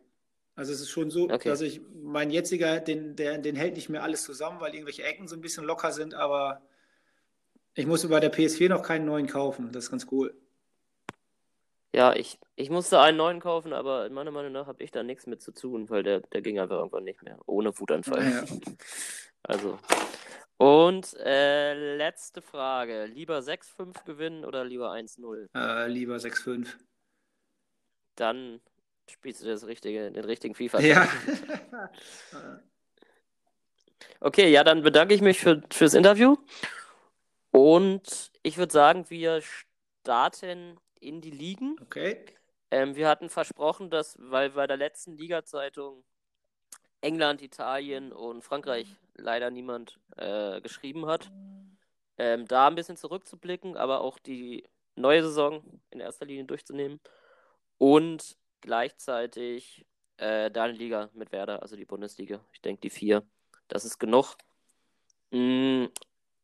Also 0.57 0.73
es 0.73 0.81
ist 0.81 0.89
schon 0.89 1.11
so, 1.11 1.29
okay. 1.29 1.49
dass 1.49 1.61
ich, 1.61 1.81
mein 2.03 2.31
jetziger, 2.31 2.79
den, 2.79 3.15
der, 3.15 3.37
den 3.37 3.55
hält 3.55 3.75
nicht 3.75 3.89
mehr 3.89 4.01
alles 4.01 4.23
zusammen, 4.23 4.59
weil 4.59 4.73
irgendwelche 4.73 5.03
Ecken 5.03 5.27
so 5.27 5.35
ein 5.35 5.41
bisschen 5.41 5.63
locker 5.63 5.91
sind, 5.91 6.15
aber 6.15 6.63
ich 7.75 7.85
musste 7.85 8.07
bei 8.07 8.19
der 8.19 8.33
PS4 8.33 8.67
noch 8.67 8.81
keinen 8.81 9.05
neuen 9.05 9.27
kaufen. 9.27 9.71
Das 9.71 9.85
ist 9.85 9.91
ganz 9.91 10.07
cool. 10.11 10.33
Ja, 11.93 12.15
ich, 12.15 12.39
ich 12.55 12.71
musste 12.71 12.99
einen 12.99 13.17
neuen 13.17 13.39
kaufen, 13.39 13.71
aber 13.71 14.09
meiner 14.09 14.31
Meinung 14.31 14.51
nach 14.51 14.65
habe 14.65 14.83
ich 14.83 14.89
da 14.89 15.03
nichts 15.03 15.27
mit 15.27 15.43
zu 15.43 15.51
tun, 15.51 15.91
weil 15.91 16.01
der, 16.01 16.21
der 16.21 16.41
ging 16.41 16.57
einfach 16.57 16.77
irgendwann 16.77 17.03
nicht 17.03 17.21
mehr. 17.21 17.37
Ohne 17.45 17.77
Wutanfall. 17.77 18.23
Ja. 18.23 18.43
Also. 19.43 19.79
Und 20.57 21.13
äh, 21.23 21.95
letzte 21.95 22.41
Frage. 22.41 23.05
Lieber 23.05 23.37
6-5 23.37 24.03
gewinnen 24.03 24.43
oder 24.43 24.65
lieber 24.65 24.91
1-0? 24.91 25.47
Äh, 25.55 25.87
lieber 25.87 26.17
6-5. 26.17 26.67
Dann 28.15 28.59
spielst 29.11 29.41
du 29.41 29.47
das 29.47 29.65
richtige, 29.67 30.11
den 30.11 30.25
richtigen 30.25 30.55
FIFA. 30.55 30.79
Ja. 30.79 31.07
okay, 34.19 34.49
ja, 34.49 34.63
dann 34.63 34.81
bedanke 34.81 35.13
ich 35.13 35.21
mich 35.21 35.39
für, 35.39 35.63
fürs 35.71 35.93
Interview. 35.93 36.37
Und 37.51 38.31
ich 38.43 38.57
würde 38.57 38.71
sagen, 38.71 39.09
wir 39.09 39.41
starten 39.41 40.79
in 40.99 41.21
die 41.21 41.31
Ligen. 41.31 41.75
Okay. 41.81 42.25
Ähm, 42.69 42.95
wir 42.95 43.07
hatten 43.07 43.29
versprochen, 43.29 43.89
dass, 43.89 44.17
weil 44.19 44.51
bei 44.51 44.67
der 44.67 44.77
letzten 44.77 45.15
Liga-Zeitung 45.17 46.03
England, 47.01 47.41
Italien 47.41 48.11
und 48.11 48.43
Frankreich 48.43 48.87
leider 49.15 49.49
niemand 49.49 49.99
äh, 50.17 50.61
geschrieben 50.61 51.05
hat, 51.05 51.31
ähm, 52.17 52.47
da 52.47 52.67
ein 52.67 52.75
bisschen 52.75 52.97
zurückzublicken, 52.97 53.77
aber 53.77 54.01
auch 54.01 54.19
die 54.19 54.63
neue 54.95 55.23
Saison 55.23 55.63
in 55.91 55.99
erster 55.99 56.25
Linie 56.25 56.45
durchzunehmen 56.45 56.99
und 57.77 58.35
gleichzeitig 58.61 59.85
äh, 60.17 60.49
deine 60.51 60.73
Liga 60.73 61.09
mit 61.13 61.31
Werder, 61.31 61.61
also 61.61 61.75
die 61.75 61.85
Bundesliga. 61.85 62.39
Ich 62.53 62.61
denke, 62.61 62.81
die 62.81 62.89
vier, 62.89 63.23
das 63.67 63.85
ist 63.85 63.99
genug. 63.99 64.35
Mm, 65.31 65.85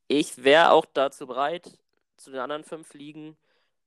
ich 0.08 0.44
wäre 0.44 0.72
auch 0.72 0.86
dazu 0.86 1.28
bereit, 1.28 1.78
zu 2.18 2.32
den 2.32 2.40
anderen 2.40 2.64
fünf 2.64 2.94
Ligen 2.94 3.38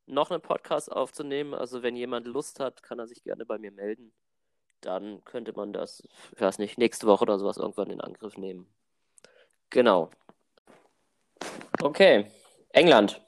noch 0.06 0.30
einen 0.30 0.40
Podcast 0.40 0.90
aufzunehmen. 0.90 1.54
Also 1.54 1.82
wenn 1.82 1.96
jemand 1.96 2.26
Lust 2.26 2.60
hat, 2.60 2.82
kann 2.82 2.98
er 2.98 3.06
sich 3.06 3.22
gerne 3.22 3.44
bei 3.44 3.58
mir 3.58 3.72
melden. 3.72 4.12
Dann 4.80 5.24
könnte 5.24 5.52
man 5.52 5.72
das, 5.72 6.02
ich 6.34 6.40
weiß 6.40 6.58
nicht, 6.58 6.78
nächste 6.78 7.06
Woche 7.06 7.22
oder 7.22 7.38
sowas 7.38 7.56
irgendwann 7.56 7.90
in 7.90 8.00
Angriff 8.00 8.36
nehmen. 8.36 8.66
Genau. 9.70 10.10
Okay. 11.80 12.30
England. 12.70 13.25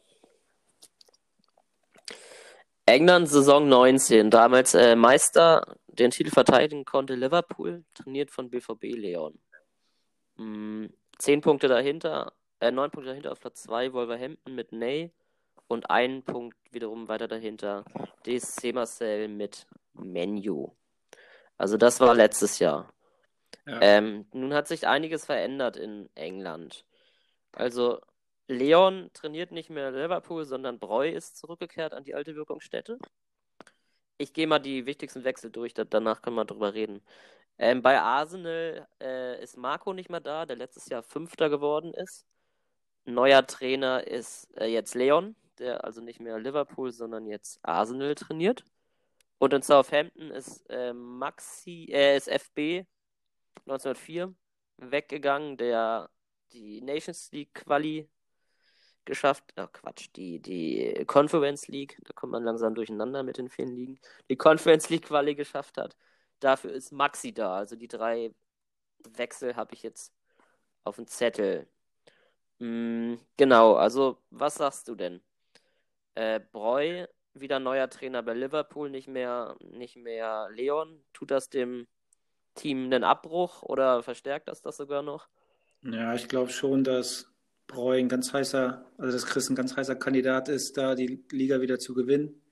England 2.88 3.28
Saison 3.28 3.68
19. 3.68 4.30
Damals 4.30 4.74
äh, 4.74 4.96
Meister 4.96 5.76
den 5.88 6.10
Titel 6.10 6.30
verteidigen 6.30 6.84
konnte 6.86 7.14
Liverpool, 7.14 7.84
trainiert 7.92 8.30
von 8.30 8.48
BVB 8.48 8.94
Leon. 8.94 9.38
Hm, 10.36 10.90
zehn 11.18 11.40
Punkte 11.42 11.68
dahinter, 11.68 12.32
äh, 12.60 12.70
neun 12.70 12.90
Punkte 12.90 13.10
dahinter 13.10 13.32
auf 13.32 13.40
Platz 13.40 13.62
2 13.64 13.92
Wolverhampton 13.92 14.54
mit 14.54 14.72
Ney 14.72 15.12
und 15.66 15.90
einen 15.90 16.22
Punkt 16.22 16.56
wiederum 16.70 17.08
weiter 17.08 17.28
dahinter 17.28 17.84
DSC 18.24 18.72
Marcel 18.72 19.28
mit 19.28 19.66
Menu. 19.92 20.70
Also 21.58 21.76
das 21.76 22.00
war 22.00 22.14
letztes 22.14 22.58
Jahr. 22.58 22.90
Ja. 23.66 23.78
Ähm, 23.82 24.26
nun 24.32 24.54
hat 24.54 24.66
sich 24.66 24.86
einiges 24.86 25.26
verändert 25.26 25.76
in 25.76 26.08
England. 26.14 26.86
Also 27.52 28.00
Leon 28.48 29.10
trainiert 29.12 29.52
nicht 29.52 29.70
mehr 29.70 29.90
Liverpool, 29.90 30.44
sondern 30.44 30.78
Breu 30.78 31.08
ist 31.08 31.36
zurückgekehrt 31.36 31.92
an 31.92 32.04
die 32.04 32.14
alte 32.14 32.34
Wirkungsstätte. 32.34 32.98
Ich 34.16 34.32
gehe 34.32 34.46
mal 34.46 34.58
die 34.58 34.86
wichtigsten 34.86 35.22
Wechsel 35.24 35.50
durch, 35.50 35.74
danach 35.74 36.22
können 36.22 36.36
wir 36.36 36.44
drüber 36.44 36.74
reden. 36.74 37.02
Ähm, 37.58 37.82
bei 37.82 38.00
Arsenal 38.00 38.88
äh, 39.00 39.42
ist 39.42 39.56
Marco 39.56 39.92
nicht 39.92 40.10
mehr 40.10 40.20
da, 40.20 40.46
der 40.46 40.56
letztes 40.56 40.88
Jahr 40.88 41.02
Fünfter 41.02 41.50
geworden 41.50 41.92
ist. 41.94 42.26
Neuer 43.04 43.46
Trainer 43.46 44.06
ist 44.06 44.48
äh, 44.58 44.66
jetzt 44.66 44.94
Leon, 44.94 45.36
der 45.58 45.84
also 45.84 46.00
nicht 46.00 46.20
mehr 46.20 46.38
Liverpool, 46.38 46.92
sondern 46.92 47.26
jetzt 47.26 47.58
Arsenal 47.62 48.14
trainiert. 48.14 48.64
Und 49.38 49.52
in 49.52 49.62
Southampton 49.62 50.30
ist 50.30 50.64
äh, 50.70 50.92
Maxi, 50.92 51.88
äh, 51.90 52.16
ist 52.16 52.28
FB 52.28 52.86
1904 53.66 54.34
weggegangen, 54.78 55.56
der 55.56 56.10
die 56.52 56.80
Nations 56.80 57.30
League 57.32 57.54
Quali 57.54 58.08
geschafft, 59.08 59.52
oh 59.56 59.66
Quatsch, 59.72 60.08
die, 60.14 60.40
die 60.40 61.04
Conference 61.06 61.66
League, 61.68 61.98
da 62.04 62.12
kommt 62.14 62.32
man 62.32 62.44
langsam 62.44 62.74
durcheinander 62.74 63.24
mit 63.24 63.38
den 63.38 63.48
vielen 63.48 63.74
Ligen, 63.74 64.00
die 64.30 64.36
Conference 64.36 64.88
League 64.90 65.06
Quali 65.06 65.34
geschafft 65.34 65.78
hat. 65.78 65.96
Dafür 66.40 66.72
ist 66.72 66.92
Maxi 66.92 67.32
da, 67.32 67.56
also 67.56 67.74
die 67.74 67.88
drei 67.88 68.32
Wechsel 69.16 69.56
habe 69.56 69.74
ich 69.74 69.82
jetzt 69.82 70.12
auf 70.84 70.96
dem 70.96 71.06
Zettel. 71.08 71.66
Hm, 72.60 73.18
genau, 73.36 73.74
also 73.74 74.18
was 74.30 74.56
sagst 74.56 74.88
du 74.88 74.94
denn? 74.94 75.20
Äh, 76.14 76.40
Breu, 76.52 77.06
wieder 77.34 77.60
neuer 77.60 77.88
Trainer 77.90 78.22
bei 78.22 78.34
Liverpool, 78.34 78.90
nicht 78.90 79.08
mehr, 79.08 79.56
nicht 79.60 79.96
mehr 79.96 80.48
Leon. 80.50 81.04
Tut 81.12 81.30
das 81.30 81.48
dem 81.48 81.86
Team 82.54 82.84
einen 82.84 83.04
Abbruch 83.04 83.62
oder 83.62 84.02
verstärkt 84.02 84.48
das 84.48 84.62
das 84.62 84.76
sogar 84.76 85.02
noch? 85.02 85.28
Ja, 85.82 86.14
ich 86.14 86.28
glaube 86.28 86.50
schon, 86.50 86.82
dass 86.82 87.30
Breu 87.68 87.98
ein 87.98 88.08
ganz 88.08 88.32
heißer, 88.32 88.84
also 88.96 89.12
dass 89.12 89.26
Chris 89.26 89.48
ein 89.48 89.54
ganz 89.54 89.76
heißer 89.76 89.94
Kandidat 89.94 90.48
ist, 90.48 90.76
da 90.76 90.96
die 90.96 91.22
Liga 91.30 91.60
wieder 91.60 91.78
zu 91.78 91.94
gewinnen. 91.94 92.42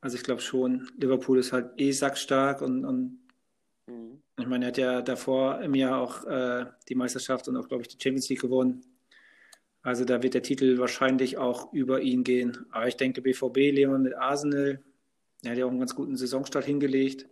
Also 0.00 0.16
ich 0.16 0.22
glaube 0.22 0.42
schon, 0.42 0.88
Liverpool 0.96 1.38
ist 1.38 1.52
halt 1.52 1.72
eh 1.78 1.90
sackstark 1.90 2.62
und, 2.62 2.84
und 2.84 3.18
mhm. 3.86 4.22
ich 4.38 4.46
meine, 4.46 4.66
er 4.66 4.68
hat 4.68 4.78
ja 4.78 5.02
davor 5.02 5.60
im 5.62 5.74
Jahr 5.74 6.00
auch 6.00 6.24
äh, 6.24 6.66
die 6.88 6.94
Meisterschaft 6.94 7.48
und 7.48 7.56
auch, 7.56 7.66
glaube 7.66 7.82
ich, 7.82 7.88
die 7.88 8.00
Champions 8.00 8.28
League 8.28 8.40
gewonnen. 8.40 8.84
Also 9.82 10.04
da 10.04 10.22
wird 10.22 10.34
der 10.34 10.42
Titel 10.42 10.78
wahrscheinlich 10.78 11.38
auch 11.38 11.72
über 11.72 12.02
ihn 12.02 12.22
gehen. 12.22 12.66
Aber 12.70 12.86
ich 12.86 12.96
denke, 12.96 13.22
BVB, 13.22 13.56
Leon 13.72 14.02
mit 14.02 14.14
Arsenal, 14.14 14.82
der 15.42 15.52
hat 15.52 15.58
ja 15.58 15.64
auch 15.64 15.70
einen 15.70 15.78
ganz 15.78 15.94
guten 15.94 16.16
Saisonstart 16.16 16.66
hingelegt. 16.66 17.26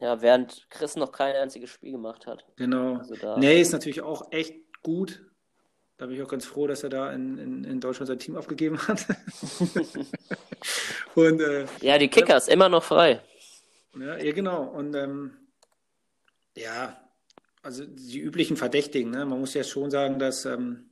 Ja, 0.00 0.20
während 0.20 0.66
Chris 0.68 0.96
noch 0.96 1.12
kein 1.12 1.34
einziges 1.34 1.70
Spiel 1.70 1.92
gemacht 1.92 2.26
hat. 2.26 2.44
Genau. 2.56 2.96
Also 2.96 3.14
da... 3.14 3.38
Nee, 3.38 3.60
ist 3.60 3.72
natürlich 3.72 4.02
auch 4.02 4.30
echt 4.32 4.54
gut. 4.82 5.24
Da 5.96 6.06
bin 6.06 6.16
ich 6.16 6.22
auch 6.22 6.28
ganz 6.28 6.44
froh, 6.44 6.66
dass 6.66 6.82
er 6.82 6.88
da 6.88 7.12
in, 7.12 7.38
in, 7.38 7.64
in 7.64 7.80
Deutschland 7.80 8.08
sein 8.08 8.18
Team 8.18 8.36
aufgegeben 8.36 8.78
hat. 8.88 9.06
und, 11.14 11.40
äh, 11.40 11.66
ja, 11.80 11.98
die 11.98 12.08
Kickers, 12.08 12.48
äh, 12.48 12.52
immer 12.52 12.68
noch 12.68 12.82
frei. 12.82 13.20
Ja, 13.98 14.18
ja 14.18 14.32
genau. 14.32 14.64
Und 14.64 14.94
ähm, 14.94 15.36
ja, 16.56 17.00
also 17.62 17.84
die 17.86 18.18
üblichen 18.18 18.56
Verdächtigen. 18.56 19.10
Ne? 19.10 19.24
Man 19.24 19.38
muss 19.38 19.54
ja 19.54 19.62
schon 19.62 19.90
sagen, 19.90 20.18
dass 20.18 20.44
ähm, 20.44 20.90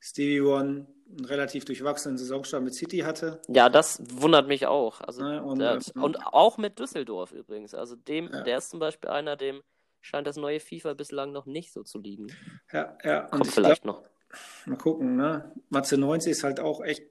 Stevie 0.00 0.40
One 0.40 0.86
einen 1.08 1.24
relativ 1.26 1.66
durchwachsenen 1.66 2.16
Saisonstart 2.16 2.62
mit 2.62 2.74
City 2.74 3.00
hatte. 3.00 3.42
Ja, 3.48 3.68
das 3.68 4.02
wundert 4.10 4.48
mich 4.48 4.66
auch. 4.66 5.02
Also, 5.02 5.22
ja, 5.22 5.40
und, 5.40 5.58
der, 5.58 5.74
äh, 5.74 5.98
und, 5.98 6.16
auch 6.26 6.56
mit 6.56 6.78
Düsseldorf 6.78 7.32
übrigens. 7.32 7.74
Also 7.74 7.96
dem, 7.96 8.30
ja. 8.32 8.42
der 8.42 8.58
ist 8.58 8.70
zum 8.70 8.80
Beispiel 8.80 9.10
einer, 9.10 9.36
dem 9.36 9.62
scheint 10.02 10.26
das 10.26 10.36
neue 10.36 10.60
FIFA 10.60 10.94
bislang 10.94 11.32
noch 11.32 11.46
nicht 11.46 11.72
so 11.72 11.82
zu 11.82 11.98
liegen. 11.98 12.26
Ja, 12.72 12.98
ja. 13.02 13.20
Kommt 13.22 13.46
vielleicht 13.46 13.82
glaub, 13.82 14.02
noch. 14.02 14.08
Mal 14.66 14.76
gucken, 14.76 15.16
ne? 15.16 15.52
Matze 15.70 15.96
90 15.96 16.32
ist 16.32 16.44
halt 16.44 16.60
auch 16.60 16.82
echt 16.84 17.04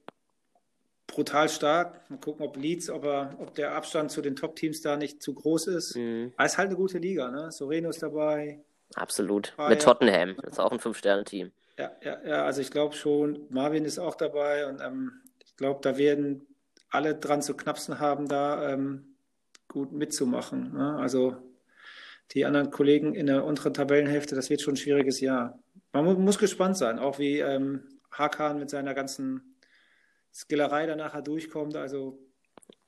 brutal 1.08 1.50
stark. 1.50 2.10
Mal 2.10 2.20
gucken, 2.20 2.46
ob 2.46 2.58
Leeds, 2.58 2.90
ob, 2.90 3.06
er, 3.06 3.36
ob 3.40 3.56
der 3.56 3.74
Abstand 3.74 4.12
zu 4.12 4.22
den 4.22 4.36
Top-Teams 4.36 4.82
da 4.82 4.98
nicht 4.98 5.22
zu 5.22 5.34
groß 5.34 5.68
ist. 5.68 5.96
Mhm. 5.96 6.34
Aber 6.36 6.46
es 6.46 6.54
ist 6.54 6.58
halt 6.58 6.68
eine 6.68 6.78
gute 6.78 7.00
Liga, 7.00 7.30
ne? 7.30 7.52
Soreno 7.52 7.90
ist 7.90 8.04
dabei. 8.04 8.64
Absolut. 8.96 9.54
Bayern. 9.56 9.70
Mit 9.70 9.82
Tottenham. 9.82 10.36
Das 10.42 10.54
ist 10.54 10.60
auch 10.60 10.72
ein 10.72 10.80
Fünf-Sterne-Team. 10.80 11.52
Ja, 11.78 11.92
ja, 12.04 12.18
ja, 12.26 12.46
also 12.46 12.62
ich 12.62 12.70
glaube 12.70 12.96
schon, 12.96 13.48
Marvin 13.50 13.86
ist 13.86 13.98
auch 13.98 14.16
dabei 14.16 14.68
und 14.68 14.82
ähm, 14.82 15.22
ich 15.44 15.56
glaube, 15.56 15.80
da 15.82 15.98
werden 15.98 16.46
alle 16.90 17.16
dran 17.16 17.42
zu 17.42 17.56
knapsen 17.56 18.00
haben, 18.00 18.28
da 18.28 18.70
ähm, 18.70 19.16
gut 19.68 19.92
mitzumachen. 19.92 20.74
Ne? 20.74 20.98
Also 20.98 21.38
die 22.34 22.46
anderen 22.46 22.72
Kollegen 22.72 23.14
in 23.14 23.26
der 23.28 23.44
unteren 23.44 23.74
Tabellenhälfte, 23.74 24.36
das 24.36 24.50
wird 24.50 24.62
schon 24.62 24.74
ein 24.74 24.78
schwieriges 24.78 25.20
Jahr. 25.20 25.60
Man 25.94 26.22
muss 26.24 26.38
gespannt 26.38 26.78
sein, 26.78 27.00
auch 27.00 27.20
wie 27.20 27.40
ähm, 27.40 27.84
Hakan 28.12 28.60
mit 28.60 28.70
seiner 28.70 28.94
ganzen 28.94 29.58
Skillerei 30.34 30.86
da 30.86 30.96
nachher 30.96 31.22
durchkommt. 31.22 31.76
Also 31.76 32.20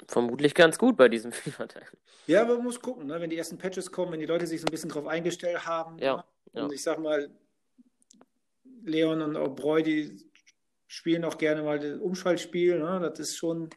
Vermutlich 0.07 0.53
ganz 0.53 0.77
gut 0.77 0.97
bei 0.97 1.09
diesem 1.09 1.31
FIFA-Teil. 1.33 1.85
Ja, 2.27 2.41
aber 2.41 2.55
man 2.55 2.63
muss 2.63 2.79
gucken, 2.79 3.07
ne? 3.07 3.19
wenn 3.19 3.29
die 3.29 3.37
ersten 3.37 3.57
Patches 3.57 3.91
kommen, 3.91 4.13
wenn 4.13 4.19
die 4.19 4.25
Leute 4.25 4.47
sich 4.47 4.61
so 4.61 4.65
ein 4.65 4.71
bisschen 4.71 4.89
drauf 4.89 5.07
eingestellt 5.07 5.65
haben. 5.65 5.97
Ja, 5.99 6.17
ne? 6.53 6.63
Und 6.63 6.69
ja. 6.69 6.75
ich 6.75 6.83
sag 6.83 6.99
mal, 6.99 7.29
Leon 8.83 9.21
und 9.21 9.37
auch 9.37 9.55
Breu, 9.55 9.81
die 9.81 10.29
spielen 10.87 11.25
auch 11.25 11.37
gerne 11.37 11.63
mal 11.63 11.79
das 11.79 11.99
Umschaltspiel. 11.99 12.79
Ne? 12.79 12.99
Das 13.01 13.19
ist 13.19 13.35
schon. 13.35 13.69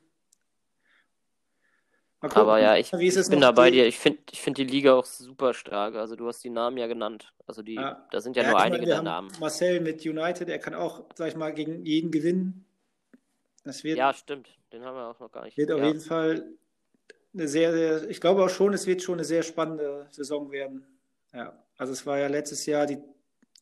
Gucken, 2.28 2.42
aber 2.42 2.58
ja, 2.60 2.76
ich, 2.76 2.92
ich 2.92 3.28
bin 3.28 3.40
da 3.40 3.52
bei 3.52 3.70
dir. 3.70 3.86
Ich 3.86 3.98
finde 3.98 4.20
ich 4.30 4.40
find 4.40 4.58
die 4.58 4.64
Liga 4.64 4.94
auch 4.94 5.04
super 5.04 5.54
stark. 5.54 5.94
Also 5.94 6.16
du 6.16 6.26
hast 6.28 6.42
die 6.44 6.50
Namen 6.50 6.76
ja 6.76 6.86
genannt. 6.86 7.32
Also 7.46 7.62
die, 7.62 7.74
ja. 7.74 8.06
da 8.10 8.20
sind 8.20 8.36
ja, 8.36 8.42
ja 8.42 8.50
nur 8.50 8.60
einige 8.60 8.86
der 8.86 9.02
Namen. 9.02 9.30
Marcel 9.40 9.80
mit 9.80 10.04
United, 10.04 10.48
er 10.48 10.58
kann 10.58 10.74
auch, 10.74 11.04
sag 11.14 11.28
ich 11.28 11.36
mal, 11.36 11.52
gegen 11.52 11.84
jeden 11.84 12.10
gewinnen. 12.10 12.64
Das 13.64 13.84
wird, 13.84 13.98
ja, 13.98 14.12
stimmt. 14.12 14.48
Den 14.72 14.84
haben 14.84 14.96
wir 14.96 15.08
auch 15.08 15.20
noch 15.20 15.32
gar 15.32 15.44
nicht. 15.44 15.56
Wird 15.56 15.70
ja. 15.70 15.76
auf 15.76 15.82
jeden 15.82 16.00
Fall 16.00 16.44
eine 17.34 17.48
sehr, 17.48 17.72
sehr, 17.72 18.10
ich 18.10 18.20
glaube 18.20 18.44
auch 18.44 18.50
schon, 18.50 18.72
es 18.72 18.86
wird 18.86 19.02
schon 19.02 19.14
eine 19.14 19.24
sehr 19.24 19.42
spannende 19.42 20.06
Saison 20.10 20.50
werden. 20.50 20.86
Ja, 21.32 21.52
also 21.76 21.92
es 21.92 22.06
war 22.06 22.18
ja 22.18 22.28
letztes 22.28 22.66
Jahr 22.66 22.86
die 22.86 22.98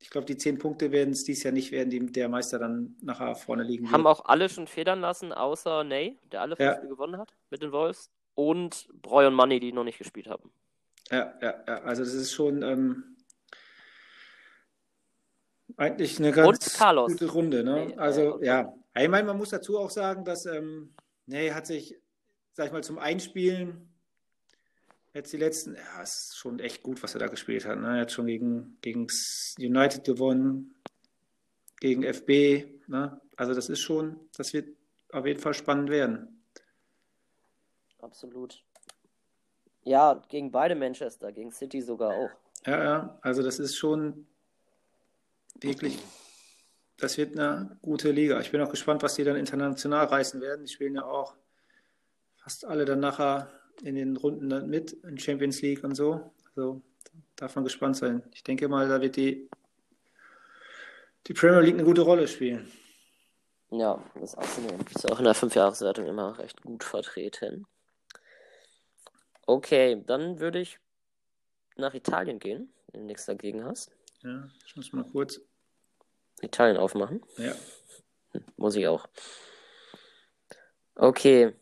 ich 0.04 0.10
glaube, 0.10 0.26
die 0.26 0.36
zehn 0.36 0.58
Punkte 0.58 0.92
werden 0.92 1.14
es 1.14 1.24
dieses 1.24 1.44
Jahr 1.44 1.54
nicht 1.54 1.72
werden, 1.72 1.88
die 1.88 2.12
der 2.12 2.28
Meister 2.28 2.58
dann 2.58 2.94
nachher 3.00 3.34
vorne 3.34 3.62
liegen 3.62 3.90
Haben 3.90 4.04
wird. 4.04 4.18
auch 4.18 4.26
alle 4.26 4.50
schon 4.50 4.66
federn 4.66 5.00
lassen, 5.00 5.32
außer 5.32 5.82
Ney, 5.82 6.18
der 6.30 6.42
alle 6.42 6.56
fünf 6.56 6.68
ja. 6.68 6.80
Gewonnen 6.80 7.16
hat 7.16 7.32
mit 7.48 7.62
den 7.62 7.72
Wolves. 7.72 8.10
Und 8.34 8.88
Breu 9.00 9.26
und 9.26 9.34
Money, 9.34 9.60
die 9.60 9.72
noch 9.72 9.84
nicht 9.84 9.98
gespielt 9.98 10.26
haben. 10.26 10.50
Ja, 11.10 11.34
ja, 11.40 11.64
ja. 11.66 11.82
Also 11.82 12.02
das 12.02 12.14
ist 12.14 12.32
schon 12.32 12.62
ähm, 12.62 13.16
eigentlich 15.76 16.18
eine 16.18 16.32
ganz 16.32 16.78
gute 16.78 17.30
Runde. 17.30 17.62
Ne? 17.62 17.86
Nee, 17.86 17.96
also 17.96 18.40
äh, 18.40 18.46
ja, 18.46 18.74
ich 18.96 19.08
meine, 19.08 19.26
man 19.26 19.36
muss 19.36 19.50
dazu 19.50 19.78
auch 19.78 19.90
sagen, 19.90 20.24
dass 20.24 20.46
ähm, 20.46 20.94
Ney 21.26 21.50
hat 21.50 21.66
sich, 21.66 21.96
sag 22.52 22.66
ich 22.66 22.72
mal, 22.72 22.82
zum 22.82 22.98
Einspielen 22.98 23.94
Jetzt 25.14 25.32
die 25.32 25.36
letzten, 25.36 25.76
ja, 25.76 26.02
es 26.02 26.30
ist 26.30 26.36
schon 26.38 26.58
echt 26.58 26.82
gut, 26.82 27.00
was 27.04 27.14
er 27.14 27.20
da 27.20 27.28
gespielt 27.28 27.64
hat. 27.66 27.78
Ne? 27.78 27.86
Er 27.86 28.00
hat 28.00 28.10
schon 28.10 28.26
gegen, 28.26 28.78
gegen 28.80 29.06
United 29.58 30.02
gewonnen, 30.02 30.74
gegen 31.78 32.02
FB. 32.02 32.66
Ne? 32.88 33.20
Also 33.36 33.54
das 33.54 33.68
ist 33.68 33.80
schon, 33.80 34.18
das 34.36 34.52
wird 34.52 34.76
auf 35.12 35.24
jeden 35.24 35.38
Fall 35.38 35.54
spannend 35.54 35.88
werden. 35.88 36.33
Absolut. 38.04 38.62
Ja, 39.82 40.22
gegen 40.28 40.50
beide 40.50 40.74
Manchester, 40.74 41.32
gegen 41.32 41.50
City 41.50 41.80
sogar 41.80 42.14
auch. 42.14 42.30
Ja, 42.66 42.84
ja, 42.84 43.18
also 43.22 43.42
das 43.42 43.58
ist 43.58 43.76
schon 43.76 44.26
wirklich, 45.60 45.98
das 46.98 47.16
wird 47.16 47.38
eine 47.38 47.78
gute 47.80 48.10
Liga. 48.10 48.40
Ich 48.40 48.50
bin 48.50 48.60
auch 48.60 48.70
gespannt, 48.70 49.02
was 49.02 49.14
die 49.14 49.24
dann 49.24 49.36
international 49.36 50.06
reißen 50.06 50.40
werden. 50.40 50.66
Die 50.66 50.72
spielen 50.72 50.96
ja 50.96 51.04
auch 51.04 51.34
fast 52.36 52.66
alle 52.66 52.84
dann 52.84 53.00
nachher 53.00 53.48
in 53.82 53.94
den 53.94 54.16
Runden 54.16 54.68
mit, 54.68 54.92
in 54.92 55.18
Champions 55.18 55.62
League 55.62 55.82
und 55.82 55.94
so. 55.94 56.30
Also 56.48 56.82
darf 57.36 57.54
man 57.54 57.64
gespannt 57.64 57.96
sein. 57.96 58.22
Ich 58.34 58.44
denke 58.44 58.68
mal, 58.68 58.86
da 58.88 59.00
wird 59.00 59.16
die, 59.16 59.48
die 61.26 61.32
Premier 61.32 61.60
League 61.60 61.74
eine 61.74 61.84
gute 61.84 62.02
Rolle 62.02 62.28
spielen. 62.28 62.70
Ja, 63.70 63.98
das 64.20 64.36
Arsenal 64.36 64.76
ist 64.94 65.10
auch 65.10 65.18
in 65.18 65.24
der 65.24 65.34
Fünfjahreswertung 65.34 66.06
immer 66.06 66.38
recht 66.38 66.62
gut 66.62 66.84
vertreten. 66.84 67.66
Okay, 69.46 70.02
dann 70.06 70.40
würde 70.40 70.60
ich 70.60 70.78
nach 71.76 71.94
Italien 71.94 72.38
gehen, 72.38 72.72
wenn 72.92 73.02
du 73.02 73.06
nichts 73.06 73.26
dagegen 73.26 73.64
hast. 73.64 73.90
Ja, 74.22 74.48
ich 74.66 74.76
muss 74.76 74.92
mal 74.92 75.04
kurz 75.04 75.40
Italien 76.40 76.76
aufmachen. 76.76 77.22
Ja. 77.36 77.54
Hm, 78.32 78.44
muss 78.56 78.76
ich 78.76 78.86
auch. 78.86 79.06
Okay, 80.94 81.54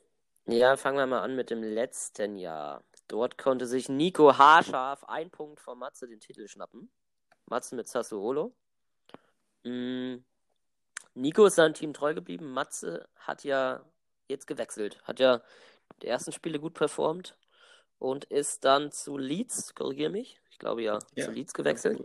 ja, 0.46 0.76
fangen 0.76 0.98
wir 0.98 1.06
mal 1.06 1.22
an 1.22 1.34
mit 1.34 1.50
dem 1.50 1.62
letzten 1.62 2.36
Jahr. 2.36 2.84
Dort 3.08 3.38
konnte 3.38 3.66
sich 3.66 3.88
Nico 3.88 4.36
haarscharf 4.36 5.04
ein 5.04 5.30
Punkt 5.30 5.60
vor 5.60 5.74
Matze 5.74 6.06
den 6.06 6.20
Titel 6.20 6.46
schnappen. 6.48 6.90
Matze 7.46 7.74
mit 7.74 7.88
Sassuolo. 7.88 8.54
Mhm. 9.64 10.24
Nico 11.14 11.46
ist 11.46 11.56
seinem 11.56 11.74
Team 11.74 11.92
treu 11.92 12.14
geblieben. 12.14 12.52
Matze 12.52 13.08
hat 13.16 13.44
ja 13.44 13.84
jetzt 14.28 14.46
gewechselt. 14.46 15.02
Hat 15.04 15.20
ja 15.20 15.42
die 16.00 16.06
ersten 16.06 16.32
Spiele 16.32 16.58
gut 16.58 16.74
performt 16.74 17.36
und 18.02 18.24
ist 18.24 18.64
dann 18.64 18.90
zu 18.90 19.16
Leeds, 19.16 19.76
korrigiere 19.76 20.10
mich, 20.10 20.40
ich 20.50 20.58
glaube 20.58 20.82
ja, 20.82 20.98
ja. 21.14 21.24
zu 21.24 21.30
Leeds 21.30 21.54
gewechselt. 21.54 22.02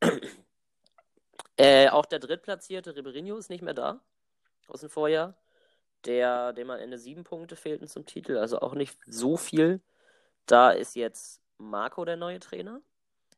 äh, 1.56 1.88
auch 1.88 2.04
der 2.04 2.18
drittplatzierte 2.18 2.94
Ribeirinho 2.94 3.38
ist 3.38 3.48
nicht 3.48 3.62
mehr 3.62 3.72
da 3.72 3.98
aus 4.66 4.80
dem 4.80 4.90
Vorjahr 4.90 5.34
der, 6.04 6.52
dem 6.52 6.68
am 6.68 6.78
Ende 6.78 6.98
sieben 6.98 7.24
Punkte 7.24 7.56
fehlten 7.56 7.88
zum 7.88 8.04
Titel, 8.04 8.36
also 8.36 8.60
auch 8.60 8.74
nicht 8.74 8.98
so 9.06 9.38
viel. 9.38 9.80
Da 10.44 10.70
ist 10.70 10.94
jetzt 10.96 11.40
Marco 11.56 12.04
der 12.04 12.18
neue 12.18 12.40
Trainer. 12.40 12.82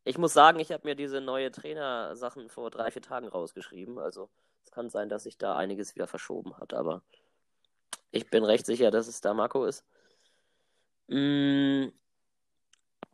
Ich 0.02 0.18
muss 0.18 0.32
sagen, 0.32 0.58
ich 0.58 0.72
habe 0.72 0.88
mir 0.88 0.96
diese 0.96 1.20
neue 1.20 1.52
Trainer-Sachen 1.52 2.48
vor 2.48 2.70
drei, 2.70 2.90
vier 2.90 3.02
Tagen 3.02 3.28
rausgeschrieben. 3.28 4.00
Also 4.00 4.28
es 4.64 4.72
kann 4.72 4.90
sein, 4.90 5.08
dass 5.08 5.22
sich 5.22 5.38
da 5.38 5.56
einiges 5.56 5.94
wieder 5.94 6.08
verschoben 6.08 6.56
hat, 6.58 6.74
aber 6.74 7.02
ich 8.10 8.28
bin 8.28 8.44
recht 8.44 8.66
sicher, 8.66 8.90
dass 8.90 9.06
es 9.06 9.20
da 9.20 9.32
Marco 9.32 9.64
ist. 9.64 9.84
Mm, 11.10 11.88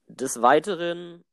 des 0.07 0.43
Weiteren 0.43 1.25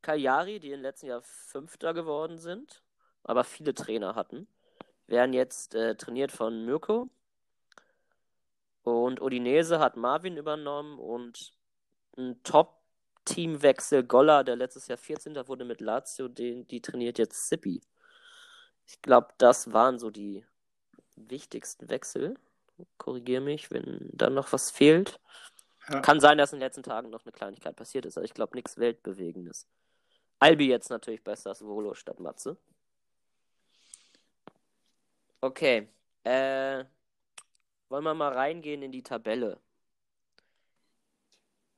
Kayari, 0.00 0.58
die 0.58 0.72
im 0.72 0.80
letzten 0.80 1.06
Jahr 1.08 1.20
Fünfter 1.22 1.92
geworden 1.92 2.38
sind, 2.38 2.82
aber 3.24 3.44
viele 3.44 3.74
Trainer 3.74 4.14
hatten, 4.14 4.48
werden 5.06 5.34
jetzt 5.34 5.74
äh, 5.74 5.96
trainiert 5.96 6.32
von 6.32 6.64
Mirko. 6.64 7.10
Und 8.84 9.20
Odinese 9.20 9.80
hat 9.80 9.98
Marvin 9.98 10.38
übernommen 10.38 10.98
und 10.98 11.52
ein 12.16 12.42
Top-Teamwechsel. 12.42 14.02
Golla, 14.02 14.44
der 14.44 14.56
letztes 14.56 14.88
Jahr 14.88 14.96
14. 14.96 15.36
wurde 15.46 15.66
mit 15.66 15.82
Lazio, 15.82 16.28
den, 16.28 16.66
die 16.68 16.80
trainiert 16.80 17.18
jetzt 17.18 17.48
Sippi. 17.50 17.82
Ich 18.86 19.02
glaube, 19.02 19.28
das 19.36 19.74
waren 19.74 19.98
so 19.98 20.08
die 20.08 20.42
wichtigsten 21.16 21.90
Wechsel. 21.90 22.38
Korrigiere 22.96 23.42
mich, 23.42 23.70
wenn 23.70 24.08
da 24.14 24.30
noch 24.30 24.52
was 24.52 24.70
fehlt. 24.70 25.20
Ja. 25.90 26.00
Kann 26.00 26.20
sein, 26.20 26.38
dass 26.38 26.52
in 26.52 26.58
den 26.58 26.66
letzten 26.66 26.82
Tagen 26.82 27.10
noch 27.10 27.24
eine 27.24 27.32
Kleinigkeit 27.32 27.76
passiert 27.76 28.04
ist, 28.04 28.18
aber 28.18 28.24
ich 28.24 28.34
glaube 28.34 28.56
nichts 28.56 28.78
Weltbewegendes. 28.78 29.66
Albi 30.38 30.68
jetzt 30.68 30.90
natürlich 30.90 31.24
bei 31.24 31.34
Sassuolo 31.34 31.94
statt 31.94 32.20
Matze. 32.20 32.56
Okay. 35.40 35.88
Äh, 36.24 36.84
wollen 37.88 38.04
wir 38.04 38.14
mal 38.14 38.32
reingehen 38.32 38.82
in 38.82 38.92
die 38.92 39.02
Tabelle. 39.02 39.60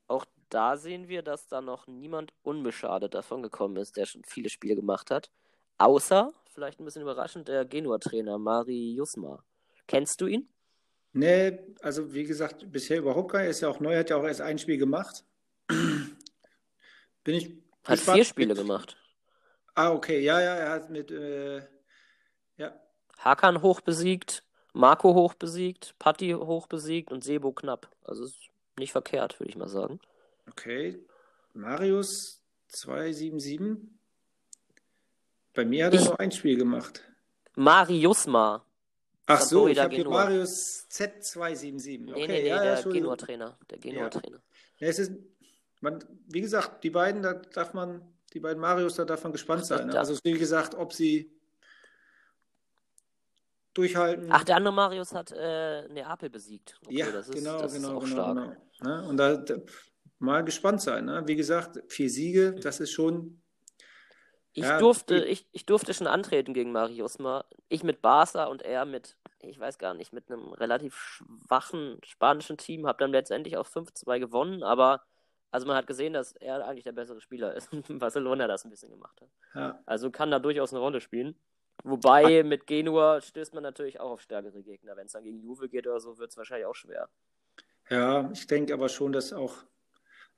Auch 0.09 0.25
da 0.49 0.77
sehen 0.77 1.09
wir, 1.09 1.23
dass 1.23 1.47
da 1.47 1.61
noch 1.61 1.87
niemand 1.87 2.33
unbeschadet 2.43 3.15
davon 3.15 3.43
gekommen 3.43 3.77
ist, 3.77 3.97
der 3.97 4.07
schon 4.07 4.25
viele 4.25 4.49
Spiele 4.49 4.75
gemacht 4.75 5.11
hat. 5.11 5.31
Außer, 5.79 6.33
vielleicht 6.51 6.81
ein 6.81 6.85
bisschen 6.85 7.03
überraschend, 7.03 7.49
der 7.49 7.65
Genua-Trainer 7.65 8.39
Mari 8.39 8.95
Jusma. 8.95 9.45
Kennst 9.87 10.21
du 10.21 10.27
ihn? 10.27 10.49
Nee, 11.13 11.59
also 11.81 12.13
wie 12.13 12.25
gesagt, 12.25 12.71
bisher 12.71 12.99
überhaupt 12.99 13.33
gar 13.33 13.39
nicht. 13.41 13.47
Er 13.47 13.51
ist 13.51 13.61
ja 13.61 13.69
auch 13.69 13.81
neu, 13.81 13.97
hat 13.97 14.11
ja 14.11 14.17
auch 14.17 14.25
erst 14.25 14.41
ein 14.41 14.59
Spiel 14.59 14.79
gemacht. 14.79 15.25
Bin 15.67 17.35
ich. 17.35 17.47
Hat 17.85 17.97
gespannt. 17.97 18.17
vier 18.17 18.25
Spiele 18.25 18.55
gemacht. 18.55 18.97
Ah, 19.75 19.93
okay, 19.93 20.21
ja, 20.21 20.41
ja, 20.41 20.55
er 20.55 20.71
hat 20.73 20.91
mit, 20.91 21.11
äh, 21.11 21.63
ja. 22.57 22.79
Hakan 23.19 23.63
hoch 23.63 23.81
besiegt, 23.81 24.45
Marco 24.73 25.15
hoch 25.15 25.35
besiegt, 25.35 25.95
Patti 25.99 26.33
hoch 26.33 26.67
besiegt 26.67 27.11
und 27.13 27.25
Sebo 27.25 27.53
knapp. 27.53 27.89
Also 28.05 28.25
ist 28.25 28.39
nicht 28.79 28.93
verkehrt, 28.93 29.39
würde 29.41 29.51
ich 29.51 29.57
mal 29.57 29.69
sagen. 29.69 30.01
Okay. 30.49 30.99
Marius 31.55 32.41
277. 32.69 33.79
Bei 35.55 35.65
mir 35.65 35.87
hat 35.87 35.95
er 35.95 36.05
nur 36.05 36.21
ein 36.21 36.33
Spiel 36.33 36.57
gemacht. 36.57 37.03
Mariusma. 37.57 38.65
Ach 39.31 39.41
so, 39.41 39.69
ich 39.69 39.79
habe 39.79 39.95
hier 39.95 40.09
Marius 40.09 40.87
Z277. 40.91 42.11
Okay, 42.11 42.21
nee, 42.21 42.27
nee, 42.27 42.43
nee, 42.43 42.49
ja, 42.49 42.63
der 42.63 42.83
Genua-Trainer. 42.83 43.59
Der 43.71 43.79
Genua-Trainer. 43.79 44.41
Ja. 44.79 44.89
es 44.89 44.99
ist, 44.99 45.13
man, 45.81 46.05
wie 46.29 46.41
gesagt, 46.41 46.85
die 46.85 46.91
beiden, 46.91 47.23
da 47.23 47.35
darf 47.35 47.75
man, 47.75 48.03
die 48.33 48.41
beiden 48.41 48.61
Marius, 48.61 48.95
da 48.95 49.05
darf 49.05 49.23
man 49.23 49.33
gespannt 49.33 49.65
sein. 49.67 49.89
Ne? 49.89 49.99
Also 49.99 50.19
wie 50.23 50.33
gesagt, 50.33 50.75
ob 50.75 50.93
sie 50.93 51.33
durchhalten. 53.75 54.29
Ach, 54.31 54.45
der 54.45 54.57
andere 54.57 54.75
Marius 54.75 55.15
hat 55.15 55.33
äh, 55.33 55.89
Neapel 55.89 56.31
besiegt. 56.31 56.79
Okay, 56.85 56.99
ja, 56.99 57.11
das 57.11 57.29
ist, 57.29 57.35
genau, 57.35 57.61
das 57.61 57.75
genau, 57.75 57.99
ist 57.99 58.11
genau, 58.11 58.23
stark. 58.23 58.59
Genau. 58.81 58.97
Ne? 58.97 59.09
Und 59.09 59.17
da, 59.17 59.37
da, 59.37 59.57
mal 60.19 60.45
gespannt 60.45 60.83
sein. 60.83 61.07
Ne? 61.07 61.23
Wie 61.27 61.37
gesagt, 61.37 61.83
vier 61.89 62.11
Siege, 62.11 62.55
das 62.55 62.81
ist 62.81 62.93
schon. 62.93 63.41
Ich, 64.53 64.65
ja, 64.65 64.79
durfte, 64.79 65.25
ich, 65.25 65.47
ich 65.53 65.65
durfte 65.65 65.95
schon 65.95 66.09
antreten 66.09 66.55
gegen 66.55 66.73
Marius 66.73 67.19
mal. 67.19 67.45
Ich 67.69 67.85
mit 67.85 68.03
Barca 68.03 68.47
und 68.47 68.63
er 68.63 68.85
mit, 68.85 69.17
ich 69.43 69.59
weiß 69.59 69.79
gar 69.79 69.95
nicht, 69.95 70.13
mit 70.13 70.31
einem 70.31 70.53
relativ 70.53 70.97
schwachen 70.97 71.99
spanischen 72.05 72.57
Team. 72.57 72.87
Habe 72.87 72.99
dann 72.99 73.13
letztendlich 73.13 73.57
auch 73.57 73.67
5-2 73.67 74.19
gewonnen, 74.19 74.63
aber 74.63 75.03
also 75.51 75.67
man 75.67 75.77
hat 75.77 75.87
gesehen, 75.87 76.13
dass 76.13 76.33
er 76.33 76.67
eigentlich 76.67 76.85
der 76.85 76.93
bessere 76.93 77.21
Spieler 77.21 77.55
ist 77.55 77.73
und 77.73 77.87
Barcelona 77.99 78.47
das 78.47 78.65
ein 78.65 78.71
bisschen 78.71 78.91
gemacht 78.91 79.21
hat. 79.21 79.29
Ja. 79.55 79.83
Also 79.87 80.11
kann 80.11 80.31
da 80.31 80.39
durchaus 80.39 80.73
eine 80.73 80.81
Rolle 80.81 81.01
spielen. 81.01 81.37
Wobei 81.83 82.43
mit 82.43 82.67
Genua 82.67 83.21
stößt 83.21 83.55
man 83.55 83.63
natürlich 83.63 84.01
auch 84.01 84.11
auf 84.11 84.21
stärkere 84.21 84.63
Gegner. 84.63 84.97
Wenn 84.97 85.07
es 85.07 85.13
dann 85.13 85.25
gegen 85.25 85.41
Juve 85.41 85.69
geht 85.69 85.87
oder 85.87 86.01
so, 86.01 86.19
wird 86.19 86.31
es 86.31 86.37
wahrscheinlich 86.37 86.67
auch 86.67 86.75
schwer. 86.75 87.09
Ja, 87.89 88.31
ich 88.33 88.47
denke 88.47 88.75
aber 88.75 88.89
schon, 88.89 89.13
dass 89.13 89.33
auch, 89.33 89.55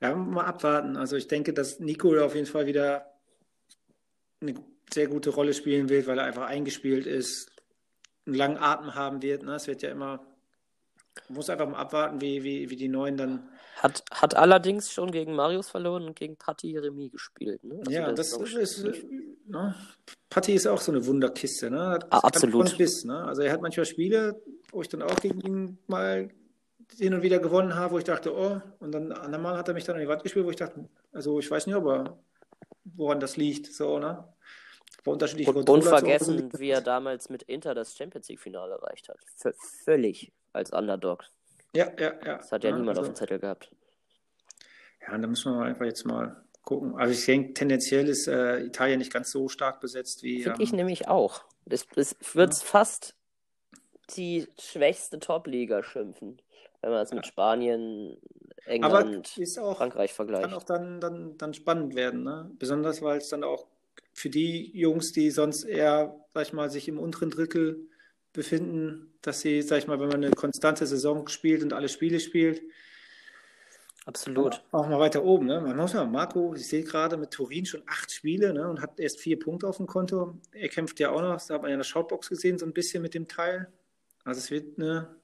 ja, 0.00 0.14
mal 0.14 0.44
abwarten. 0.44 0.96
Also 0.96 1.16
ich 1.16 1.26
denke, 1.26 1.52
dass 1.52 1.80
Nico 1.80 2.16
auf 2.18 2.34
jeden 2.34 2.46
Fall 2.46 2.66
wieder 2.66 3.12
eine 4.40 4.54
sehr 4.92 5.08
gute 5.08 5.30
Rolle 5.30 5.52
spielen 5.52 5.88
wird, 5.88 6.06
weil 6.06 6.18
er 6.18 6.24
einfach 6.24 6.46
eingespielt 6.46 7.06
ist, 7.06 7.50
einen 8.26 8.36
langen 8.36 8.58
Atem 8.58 8.94
haben 8.94 9.22
wird. 9.22 9.42
Ne? 9.42 9.54
Es 9.54 9.66
wird 9.66 9.82
ja 9.82 9.90
immer 9.90 10.20
muss 11.28 11.50
einfach 11.50 11.68
mal 11.68 11.78
abwarten, 11.78 12.20
wie, 12.20 12.42
wie, 12.42 12.70
wie 12.70 12.76
die 12.76 12.88
Neuen 12.88 13.16
dann. 13.16 13.48
Hat, 13.76 14.04
hat 14.10 14.36
allerdings 14.36 14.92
schon 14.92 15.10
gegen 15.10 15.34
Marius 15.34 15.68
verloren 15.68 16.04
und 16.04 16.16
gegen 16.16 16.36
Patti 16.36 16.76
Remy 16.76 17.08
gespielt. 17.08 17.64
Ne? 17.64 17.76
Also 17.78 17.90
ja, 17.90 18.12
das, 18.12 18.32
ist. 18.32 18.54
ist 18.54 19.04
ne? 19.46 19.74
Patti 20.30 20.54
ist 20.54 20.66
auch 20.66 20.80
so 20.80 20.92
eine 20.92 21.04
Wunderkiste. 21.06 21.70
Ne? 21.70 21.98
Ah, 22.10 22.18
absolut. 22.18 22.76
Bis, 22.78 23.04
ne? 23.04 23.24
Also 23.24 23.42
er 23.42 23.52
hat 23.52 23.62
manchmal 23.62 23.86
Spiele, 23.86 24.40
wo 24.70 24.82
ich 24.82 24.88
dann 24.88 25.02
auch 25.02 25.16
gegen 25.16 25.40
ihn 25.40 25.78
mal 25.86 26.28
hin 26.98 27.14
und 27.14 27.22
wieder 27.22 27.38
gewonnen 27.38 27.74
habe, 27.74 27.94
wo 27.94 27.98
ich 27.98 28.04
dachte, 28.04 28.34
oh, 28.34 28.60
und 28.78 28.92
dann 28.92 29.12
andermal 29.12 29.56
hat 29.56 29.68
er 29.68 29.74
mich 29.74 29.84
dann 29.84 29.96
an 29.96 30.02
die 30.02 30.08
Wand 30.08 30.22
gespielt, 30.22 30.46
wo 30.46 30.50
ich 30.50 30.56
dachte, 30.56 30.88
also 31.12 31.38
ich 31.38 31.50
weiß 31.50 31.66
nicht, 31.66 31.76
aber 31.76 32.18
woran 32.84 33.20
das 33.20 33.36
liegt. 33.36 33.72
So, 33.72 33.98
ne? 33.98 34.24
Und, 35.04 35.68
und 35.68 35.82
vergessen, 35.82 36.50
wie 36.58 36.70
er 36.70 36.80
damals 36.80 37.28
mit 37.28 37.42
Inter 37.44 37.74
das 37.74 37.96
Champions 37.96 38.28
League-Finale 38.28 38.74
erreicht 38.74 39.08
hat. 39.08 39.18
V 39.36 39.50
völlig 39.84 40.32
als 40.52 40.72
Underdog. 40.72 41.24
Ja, 41.74 41.90
ja, 41.98 42.12
ja. 42.24 42.36
Das 42.36 42.52
hat 42.52 42.64
ja, 42.64 42.70
ja 42.70 42.76
niemand 42.76 42.98
also, 42.98 43.02
auf 43.02 43.14
dem 43.14 43.16
Zettel 43.16 43.38
gehabt. 43.38 43.70
Ja, 45.00 45.18
da 45.18 45.26
müssen 45.26 45.52
wir 45.52 45.64
einfach 45.64 45.86
jetzt 45.86 46.04
mal 46.04 46.44
gucken. 46.62 46.94
Also 46.96 47.12
ich 47.12 47.24
denke, 47.24 47.54
tendenziell 47.54 48.08
ist 48.08 48.28
äh, 48.28 48.60
Italien 48.60 48.98
nicht 48.98 49.12
ganz 49.12 49.30
so 49.30 49.48
stark 49.48 49.80
besetzt 49.80 50.22
wie. 50.22 50.42
Finde 50.42 50.58
ähm, 50.58 50.62
ich 50.62 50.72
nämlich 50.72 51.08
auch. 51.08 51.42
Es, 51.66 51.86
es 51.96 52.16
wird 52.34 52.52
ja. 52.52 52.60
fast 52.60 53.14
die 54.16 54.46
schwächste 54.60 55.18
Top-Liga 55.18 55.82
schimpfen, 55.82 56.40
wenn 56.80 56.90
man 56.90 57.02
es 57.02 57.12
mit 57.12 57.26
Spanien, 57.26 58.18
England, 58.66 59.32
auch, 59.58 59.76
Frankreich 59.76 60.12
vergleicht. 60.12 60.44
Kann 60.44 60.54
auch 60.54 60.64
dann, 60.64 61.00
dann, 61.00 61.38
dann 61.38 61.54
spannend 61.54 61.94
werden, 61.94 62.22
ne? 62.22 62.50
Besonders 62.58 63.02
weil 63.02 63.18
es 63.18 63.28
dann 63.28 63.44
auch 63.44 63.66
für 64.12 64.30
die 64.30 64.70
Jungs, 64.76 65.12
die 65.12 65.30
sonst 65.30 65.64
eher, 65.64 66.24
sag 66.32 66.46
ich 66.46 66.52
mal, 66.52 66.70
sich 66.70 66.88
im 66.88 66.98
unteren 66.98 67.30
Drittel 67.30 67.88
befinden, 68.32 69.12
dass 69.22 69.40
sie, 69.40 69.62
sag 69.62 69.78
ich 69.78 69.86
mal, 69.86 70.00
wenn 70.00 70.08
man 70.08 70.24
eine 70.24 70.30
konstante 70.30 70.86
Saison 70.86 71.28
spielt 71.28 71.62
und 71.62 71.72
alle 71.72 71.88
Spiele 71.88 72.20
spielt, 72.20 72.62
Absolut. 74.04 74.64
Auch 74.72 74.88
mal 74.88 74.98
weiter 74.98 75.22
oben. 75.22 75.46
Ne? 75.46 75.60
Man 75.60 75.76
muss 75.76 75.92
ja, 75.92 76.04
Marco, 76.04 76.54
ich 76.54 76.66
sehe 76.66 76.82
gerade 76.82 77.16
mit 77.16 77.30
Turin 77.30 77.66
schon 77.66 77.82
acht 77.86 78.10
Spiele 78.10 78.52
ne? 78.52 78.68
und 78.68 78.80
hat 78.80 78.98
erst 78.98 79.20
vier 79.20 79.38
Punkte 79.38 79.68
auf 79.68 79.76
dem 79.76 79.86
Konto. 79.86 80.40
Er 80.52 80.68
kämpft 80.68 80.98
ja 80.98 81.10
auch 81.10 81.20
noch, 81.20 81.34
das 81.34 81.50
hat 81.50 81.62
man 81.62 81.70
ja 81.70 81.74
in 81.74 81.80
der 81.80 81.84
Shoutbox 81.84 82.28
gesehen, 82.28 82.58
so 82.58 82.66
ein 82.66 82.72
bisschen 82.72 83.02
mit 83.02 83.14
dem 83.14 83.28
Teil. 83.28 83.72
Also 84.24 84.40
es 84.40 84.50
wird 84.50 84.78
eine, 84.78 85.14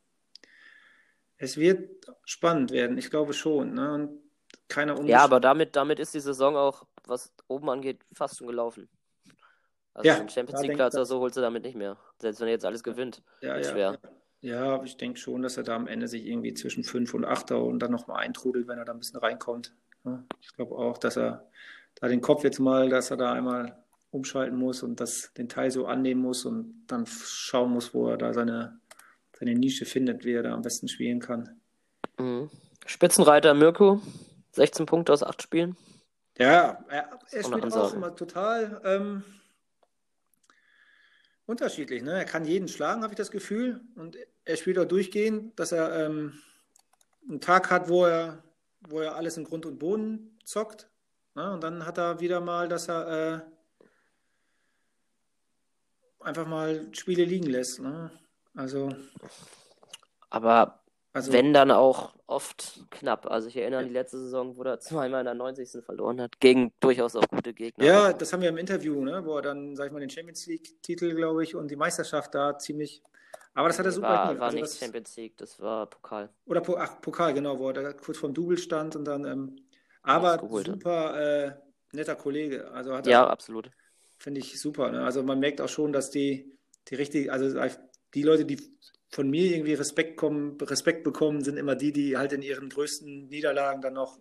es 1.39 1.57
wird 1.57 2.07
spannend 2.25 2.71
werden, 2.71 2.99
ich 2.99 3.11
glaube 3.11 3.33
schon. 3.33 3.75
Ne? 3.75 3.95
Und 3.95 4.11
keiner 4.69 5.01
Ja, 5.05 5.25
aber 5.25 5.41
damit, 5.41 5.77
damit 5.77 5.99
ist 5.99 6.15
die 6.15 6.21
Saison 6.21 6.57
auch, 6.57 6.85
was 7.07 7.33
oben 7.47 7.71
angeht, 7.71 8.01
fast 8.13 8.39
schon 8.39 8.47
gelaufen. 8.47 8.89
Also 9.95 10.09
ja, 10.09 10.19
den 10.19 10.29
Champions 10.29 10.63
League 10.63 10.77
Platz 10.77 10.95
oder 10.95 11.07
so 11.07 11.21
holst 11.21 11.37
du 11.37 11.41
damit 11.41 11.65
nicht 11.65 11.77
mehr. 11.77 11.97
Selbst 12.21 12.41
wenn 12.41 12.49
er 12.49 12.53
jetzt 12.53 12.65
alles 12.65 12.83
gewinnt. 12.83 13.23
Ja, 13.41 13.57
ja, 13.57 13.65
schwer. 13.65 13.99
Ja, 14.41 14.83
ich 14.85 14.97
denke 14.97 15.19
schon, 15.19 15.43
dass 15.43 15.57
er 15.57 15.65
da 15.65 15.75
am 15.75 15.89
Ende 15.89 16.07
sich 16.07 16.25
irgendwie 16.25 16.55
zwischen 16.55 16.85
5 16.85 17.13
und 17.15 17.25
8 17.25 17.53
und 17.53 17.81
dann 17.81 17.91
nochmal 17.91 18.19
eintrudelt, 18.19 18.69
wenn 18.69 18.79
er 18.79 18.85
da 18.85 18.93
ein 18.93 18.99
bisschen 18.99 19.19
reinkommt. 19.19 19.75
ich 20.41 20.55
glaube 20.55 20.77
auch, 20.77 20.99
dass 20.99 21.17
er 21.17 21.49
da 21.97 22.07
den 22.07 22.21
Kopf 22.21 22.45
jetzt 22.45 22.61
mal, 22.61 22.89
dass 22.89 23.11
er 23.11 23.17
da 23.17 23.33
einmal 23.33 23.77
umschalten 24.11 24.57
muss 24.57 24.83
und 24.83 25.01
das, 25.01 25.33
den 25.35 25.49
Teil 25.49 25.71
so 25.71 25.87
annehmen 25.87 26.23
muss 26.23 26.45
und 26.45 26.85
dann 26.87 27.05
schauen 27.07 27.73
muss, 27.73 27.93
wo 27.93 28.09
er 28.09 28.17
da 28.17 28.33
seine, 28.33 28.79
seine 29.37 29.55
Nische 29.55 29.85
findet, 29.85 30.25
wie 30.25 30.33
er 30.33 30.45
da 30.45 30.55
am 30.55 30.63
besten 30.63 30.89
spielen 30.89 31.21
kann. 31.21 31.61
Mhm. 32.19 32.49
Spitzenreiter 32.87 33.53
Mirko, 33.55 34.01
16 34.53 34.87
Punkte 34.87 35.13
aus 35.13 35.23
8 35.23 35.43
Spielen. 35.43 35.77
Ja, 36.39 36.85
er, 36.89 37.19
er 37.31 37.45
spielt 37.45 37.75
auch 37.75 37.93
immer 37.95 38.15
total 38.15 38.81
ähm, 38.85 39.25
unterschiedlich. 41.47 42.03
Ne? 42.03 42.13
Er 42.13 42.25
kann 42.25 42.45
jeden 42.45 42.69
schlagen, 42.69 43.03
habe 43.03 43.13
ich 43.13 43.19
das 43.19 43.31
Gefühl. 43.31 43.81
Und 43.97 44.17
er 44.45 44.57
spielt 44.57 44.79
auch 44.79 44.85
durchgehend, 44.85 45.59
dass 45.59 45.73
er 45.73 46.07
ähm, 46.07 46.41
einen 47.29 47.41
Tag 47.41 47.71
hat, 47.71 47.89
wo 47.89 48.05
er, 48.05 48.43
wo 48.89 49.01
er 49.01 49.17
alles 49.17 49.37
in 49.37 49.45
Grund 49.45 49.67
und 49.67 49.79
Boden 49.79 50.39
zockt. 50.45 50.89
Ne? 51.35 51.53
Und 51.53 51.63
dann 51.63 51.85
hat 51.85 51.99
er 51.99 52.21
wieder 52.21 52.41
mal, 52.41 52.69
dass 52.69 52.89
er 52.89 53.09
äh, 53.09 53.41
einfach 56.21 56.47
mal 56.47 56.87
Spiele 56.93 57.25
liegen 57.25 57.47
lässt. 57.47 57.81
Ne? 57.81 58.11
Also. 58.55 58.95
Aber 60.31 60.78
also, 61.13 61.33
Wenn 61.33 61.53
dann 61.53 61.71
auch 61.71 62.15
oft 62.27 62.85
knapp. 62.91 63.31
Also 63.31 63.49
ich 63.49 63.57
erinnere 63.57 63.81
an 63.81 63.87
die 63.89 63.93
letzte 63.93 64.19
Saison, 64.19 64.57
wo 64.57 64.63
er 64.63 64.79
zweimal 64.79 65.21
in 65.21 65.25
der 65.25 65.35
90. 65.35 65.83
verloren 65.83 66.21
hat, 66.21 66.39
gegen 66.39 66.73
durchaus 66.81 67.17
auch 67.17 67.27
gute 67.29 67.55
Gegner. 67.55 67.85
Ja, 67.85 68.13
das 68.13 68.33
haben 68.33 68.43
wir 68.43 68.51
im 68.51 68.59
Interview, 68.59 69.03
ne? 69.03 69.25
wo 69.25 69.37
er 69.37 69.43
dann, 69.43 69.75
sag 69.75 69.87
ich 69.87 69.93
mal, 69.93 70.01
den 70.01 70.11
Champions 70.11 70.47
League-Titel, 70.47 71.15
glaube 71.15 71.43
ich, 71.43 71.55
und 71.55 71.71
die 71.71 71.77
Meisterschaft 71.77 72.35
da 72.35 72.59
ziemlich. 72.59 73.03
Aber 73.55 73.69
das 73.69 73.79
hat 73.79 73.87
er 73.87 73.93
super 73.93 74.09
war, 74.09 74.27
gemacht. 74.27 74.39
War 74.39 74.47
also 74.47 74.57
nicht 74.59 74.69
das... 74.69 74.79
Champions 74.79 75.17
League, 75.17 75.37
das 75.39 75.59
war 75.61 75.87
Pokal. 75.87 76.29
Oder 76.45 76.63
ach, 76.77 77.01
Pokal, 77.01 77.33
genau, 77.33 77.59
wo 77.59 77.69
er 77.69 77.75
da 77.75 77.93
kurz 77.95 78.19
vorm 78.19 78.35
Double 78.35 78.59
stand 78.59 78.95
und 78.95 79.05
dann. 79.05 79.25
Ähm, 79.25 79.57
aber 80.03 80.39
super 80.65 81.47
äh, 81.47 81.53
netter 81.93 82.17
Kollege. 82.17 82.71
Also 82.71 82.95
hat 82.95 83.07
ja, 83.07 83.25
er, 83.25 83.31
absolut. 83.31 83.71
Finde 84.19 84.41
ich 84.41 84.61
super. 84.61 84.91
Ne? 84.91 85.03
Also 85.03 85.23
man 85.23 85.41
merkt 85.41 85.61
auch 85.61 85.69
schon, 85.69 85.93
dass 85.93 86.11
die, 86.11 86.57
die 86.89 86.95
richtig, 86.95 87.33
also 87.33 87.59
die 88.15 88.23
Leute, 88.23 88.45
die 88.45 88.59
von 89.11 89.31
mir 89.31 89.53
irgendwie 89.53 89.75
Respekt, 89.75 90.17
kommen, 90.17 90.59
Respekt 90.61 91.05
bekommen, 91.05 91.43
sind 91.43 91.57
immer 91.57 91.75
die, 91.75 91.93
die 91.93 92.17
halt 92.17 92.33
in 92.33 92.43
ihren 92.43 92.69
größten 92.69 93.29
Niederlagen 93.29 93.81
dann 93.81 93.95
noch, 93.95 94.19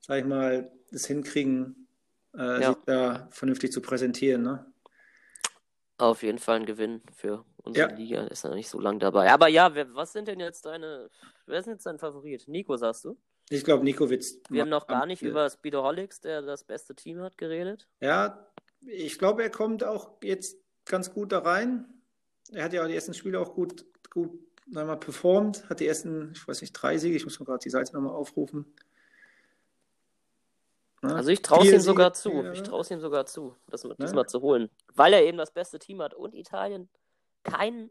sag 0.00 0.18
ich 0.18 0.24
mal, 0.24 0.70
es 0.90 1.06
hinkriegen, 1.06 1.88
äh, 2.34 2.60
ja. 2.60 2.68
sich 2.68 2.76
da 2.86 3.28
vernünftig 3.30 3.72
zu 3.72 3.80
präsentieren. 3.80 4.42
Ne? 4.42 4.66
Auf 5.98 6.22
jeden 6.22 6.38
Fall 6.38 6.56
ein 6.56 6.66
Gewinn 6.66 7.02
für 7.14 7.44
unsere 7.58 7.90
ja. 7.90 7.96
Liga. 7.96 8.22
Ist 8.26 8.44
ja 8.44 8.54
nicht 8.54 8.68
so 8.68 8.80
lange 8.80 8.98
dabei. 8.98 9.30
Aber 9.30 9.48
ja, 9.48 9.74
wer, 9.74 9.94
was 9.94 10.12
sind 10.12 10.28
denn 10.28 10.40
jetzt 10.40 10.66
deine, 10.66 11.10
wer 11.46 11.58
ist 11.58 11.66
denn 11.66 11.74
jetzt 11.74 11.86
dein 11.86 11.98
Favorit? 11.98 12.48
Nico, 12.48 12.76
sagst 12.76 13.04
du? 13.04 13.16
Ich 13.48 13.64
glaube, 13.64 13.84
Nico 13.84 14.08
wird's. 14.08 14.40
Wir 14.48 14.62
haben 14.62 14.68
noch 14.68 14.86
gar 14.86 15.06
nicht 15.06 15.22
über 15.22 15.50
Speedoholics, 15.50 16.20
der 16.20 16.40
das 16.42 16.64
beste 16.64 16.94
Team 16.94 17.20
hat, 17.20 17.36
geredet. 17.36 17.88
Ja, 18.00 18.46
ich 18.80 19.18
glaube, 19.18 19.42
er 19.42 19.50
kommt 19.50 19.84
auch 19.84 20.12
jetzt 20.22 20.56
ganz 20.84 21.12
gut 21.12 21.32
da 21.32 21.40
rein. 21.40 21.84
Er 22.52 22.64
hat 22.64 22.72
ja 22.72 22.86
die 22.86 22.94
ersten 22.94 23.12
Spiele 23.12 23.40
auch 23.40 23.54
gut 23.54 23.84
gut 24.10 24.30
einmal 24.74 24.98
performt, 24.98 25.68
hat 25.68 25.80
die 25.80 25.86
ersten, 25.86 26.32
ich 26.34 26.46
weiß 26.46 26.60
nicht, 26.60 26.72
drei 26.72 26.98
Siege, 26.98 27.16
ich 27.16 27.24
muss 27.24 27.40
mir 27.40 27.46
gerade 27.46 27.62
die 27.62 27.70
Seite 27.70 27.92
nochmal 27.94 28.12
aufrufen. 28.14 28.66
Na, 31.02 31.16
also 31.16 31.30
ich 31.30 31.40
traue 31.40 31.66
es 31.66 31.72
ihm 31.72 31.80
sogar 31.80 32.12
zu. 32.12 32.30
Ja. 32.30 32.52
Ich 32.52 32.62
traue 32.62 32.84
ihm 32.90 33.00
sogar 33.00 33.26
zu, 33.26 33.56
das 33.68 33.82
ja. 33.82 33.94
diesmal 33.94 34.26
zu 34.26 34.42
holen. 34.42 34.68
Weil 34.94 35.14
er 35.14 35.24
eben 35.24 35.38
das 35.38 35.50
beste 35.50 35.78
Team 35.78 36.02
hat 36.02 36.14
und 36.14 36.34
Italien 36.34 36.88
keinen 37.42 37.90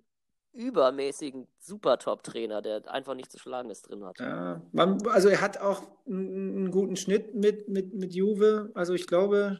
übermäßigen 0.54 1.48
Super-Top-Trainer, 1.60 2.62
der 2.62 2.92
einfach 2.92 3.16
nicht 3.16 3.32
zu 3.32 3.40
schlagen 3.40 3.70
ist, 3.70 3.84
drin 3.84 4.04
hat. 4.04 4.20
Ja, 4.20 4.62
man, 4.72 5.06
also 5.08 5.30
er 5.30 5.42
hat 5.42 5.60
auch 5.60 5.84
einen, 6.08 6.56
einen 6.56 6.72
guten 6.72 6.96
Schnitt 6.96 7.34
mit, 7.36 7.68
mit, 7.68 7.94
mit 7.94 8.14
Juve. 8.14 8.72
Also 8.74 8.94
ich 8.94 9.08
glaube, 9.08 9.60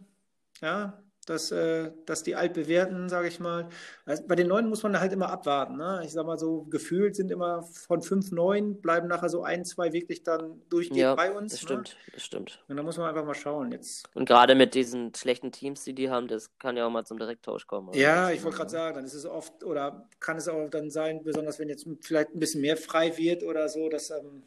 ja, 0.62 1.02
dass, 1.30 1.52
äh, 1.52 1.92
dass 2.06 2.24
die 2.24 2.36
altbewährten, 2.36 3.08
sage 3.10 3.28
ich 3.28 3.40
mal, 3.40 3.70
also 4.06 4.24
bei 4.28 4.36
den 4.36 4.48
Neuen 4.48 4.68
muss 4.68 4.84
man 4.84 5.00
halt 5.00 5.14
immer 5.14 5.30
abwarten. 5.30 5.78
Ne? 5.78 6.02
Ich 6.04 6.12
sage 6.12 6.28
mal 6.28 6.40
so, 6.40 6.64
gefühlt 6.64 7.16
sind 7.16 7.32
immer 7.32 7.64
von 7.64 8.02
fünf 8.02 8.32
Neuen, 8.32 8.82
bleiben 8.82 9.08
nachher 9.08 9.30
so 9.30 9.44
ein, 9.44 9.66
zwei 9.66 9.94
wirklich 9.94 10.24
dann 10.24 10.62
durchgehend 10.70 11.00
ja, 11.00 11.16
bei 11.16 11.32
uns. 11.32 11.52
Das 11.52 11.62
ne? 11.62 11.68
stimmt, 11.68 11.98
das 12.14 12.24
stimmt. 12.24 12.64
Und 12.68 12.78
da 12.78 12.84
muss 12.84 12.98
man 12.98 13.08
einfach 13.08 13.26
mal 13.26 13.36
schauen 13.36 13.72
jetzt. 13.72 14.10
Und 14.16 14.26
gerade 14.26 14.56
mit 14.56 14.74
diesen 14.74 15.14
schlechten 15.14 15.52
Teams, 15.52 15.84
die 15.84 15.94
die 15.94 16.10
haben, 16.10 16.28
das 16.28 16.58
kann 16.58 16.76
ja 16.76 16.86
auch 16.86 16.92
mal 16.92 17.06
zum 17.06 17.20
Direkttausch 17.20 17.68
kommen. 17.68 17.94
Ja, 17.94 18.32
ich 18.32 18.44
wollte 18.44 18.58
gerade 18.58 18.72
sagen, 18.72 18.96
dann 18.96 19.06
ist 19.06 19.14
es 19.14 19.26
oft, 19.26 19.64
oder 19.64 20.08
kann 20.20 20.38
es 20.38 20.48
auch 20.48 20.70
dann 20.70 20.90
sein, 20.90 21.24
besonders 21.24 21.60
wenn 21.60 21.70
jetzt 21.70 21.88
vielleicht 22.02 22.34
ein 22.34 22.40
bisschen 22.40 22.62
mehr 22.62 22.78
frei 22.78 23.18
wird 23.18 23.44
oder 23.44 23.70
so, 23.70 23.90
dass, 23.90 24.10
ähm, 24.10 24.44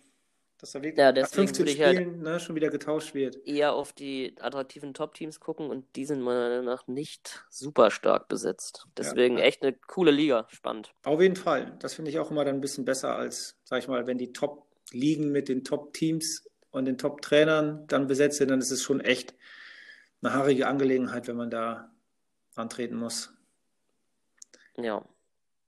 dass 0.63 0.75
er 0.77 0.83
wirklich 0.83 0.97
Ja, 0.99 1.09
nach 1.09 1.15
deswegen 1.15 1.49
15 1.49 1.59
würde 1.67 1.73
ich 1.73 1.81
halt- 1.83 1.97
Spielen 1.97 2.23
ne, 2.23 2.41
schon 2.41 2.55
wieder 2.55 2.71
getauscht 2.71 3.15
wird. 3.15 3.37
Eher 3.47 3.73
auf 3.75 3.93
die 3.93 4.35
attraktiven 4.41 4.95
Top-Teams 4.95 5.41
gucken 5.41 5.69
und 5.69 5.85
die 5.97 6.05
sind 6.05 6.21
meiner 6.23 6.49
Meinung 6.49 6.65
nach 6.65 6.87
nicht 6.87 7.45
super 7.51 7.91
stark 7.91 8.29
besetzt. 8.29 8.87
Deswegen 8.97 9.39
Ja. 9.39 9.45
echt 9.45 9.63
eine 9.63 9.73
coole 9.75 10.13
Liga, 10.13 10.47
spannend. 10.51 10.95
Auf 11.03 11.21
jeden 11.21 11.35
Fall. 11.37 11.77
Das 11.81 11.95
finde 11.95 12.11
ich 12.13 12.19
auch 12.21 12.31
immer 12.31 12.45
dann 12.45 12.55
ein 12.55 12.61
bisschen 12.61 12.85
besser 12.85 13.17
als, 13.17 13.59
sag 13.65 13.81
ich 13.81 13.89
mal, 13.89 14.07
wenn 14.07 14.19
die 14.19 14.33
Top-Ligen 14.33 15.33
mit 15.33 15.49
den 15.49 15.65
Top-Teams 15.65 16.49
und 16.71 16.85
den 16.85 16.97
Top-Trainern 16.97 17.87
dann 17.89 18.07
besetzt 18.07 18.39
sind, 18.39 18.49
dann 18.53 18.61
ist 18.61 18.71
es 18.71 18.83
schon 18.83 19.01
echt 19.01 19.35
eine 20.23 20.33
haarige 20.33 20.69
Angelegenheit, 20.69 21.27
wenn 21.27 21.37
man 21.37 21.51
da 21.51 21.91
antreten 22.55 22.95
muss. 22.95 23.33
Ja. 24.77 25.05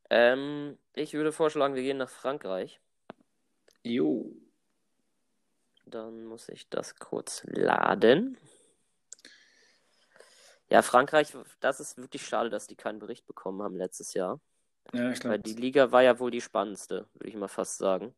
Ähm, 0.08 0.78
ich 0.94 1.14
würde 1.14 1.32
vorschlagen, 1.32 1.74
wir 1.74 1.82
gehen 1.82 1.96
nach 1.96 2.08
Frankreich. 2.10 2.78
Jo. 3.82 4.30
Dann 5.86 6.24
muss 6.24 6.48
ich 6.48 6.68
das 6.68 6.96
kurz 6.96 7.42
laden. 7.44 8.38
Ja, 10.68 10.82
Frankreich, 10.82 11.36
das 11.60 11.80
ist 11.80 11.98
wirklich 11.98 12.26
schade, 12.26 12.50
dass 12.50 12.66
die 12.66 12.76
keinen 12.76 12.98
Bericht 12.98 13.26
bekommen 13.26 13.62
haben 13.62 13.76
letztes 13.76 14.14
Jahr. 14.14 14.40
Ja, 14.92 15.10
ich 15.10 15.22
Weil 15.24 15.38
glaube. 15.38 15.38
die 15.40 15.54
Liga 15.54 15.92
war 15.92 16.02
ja 16.02 16.18
wohl 16.18 16.30
die 16.30 16.40
spannendste, 16.40 17.08
würde 17.14 17.28
ich 17.28 17.36
mal 17.36 17.48
fast 17.48 17.78
sagen. 17.78 18.14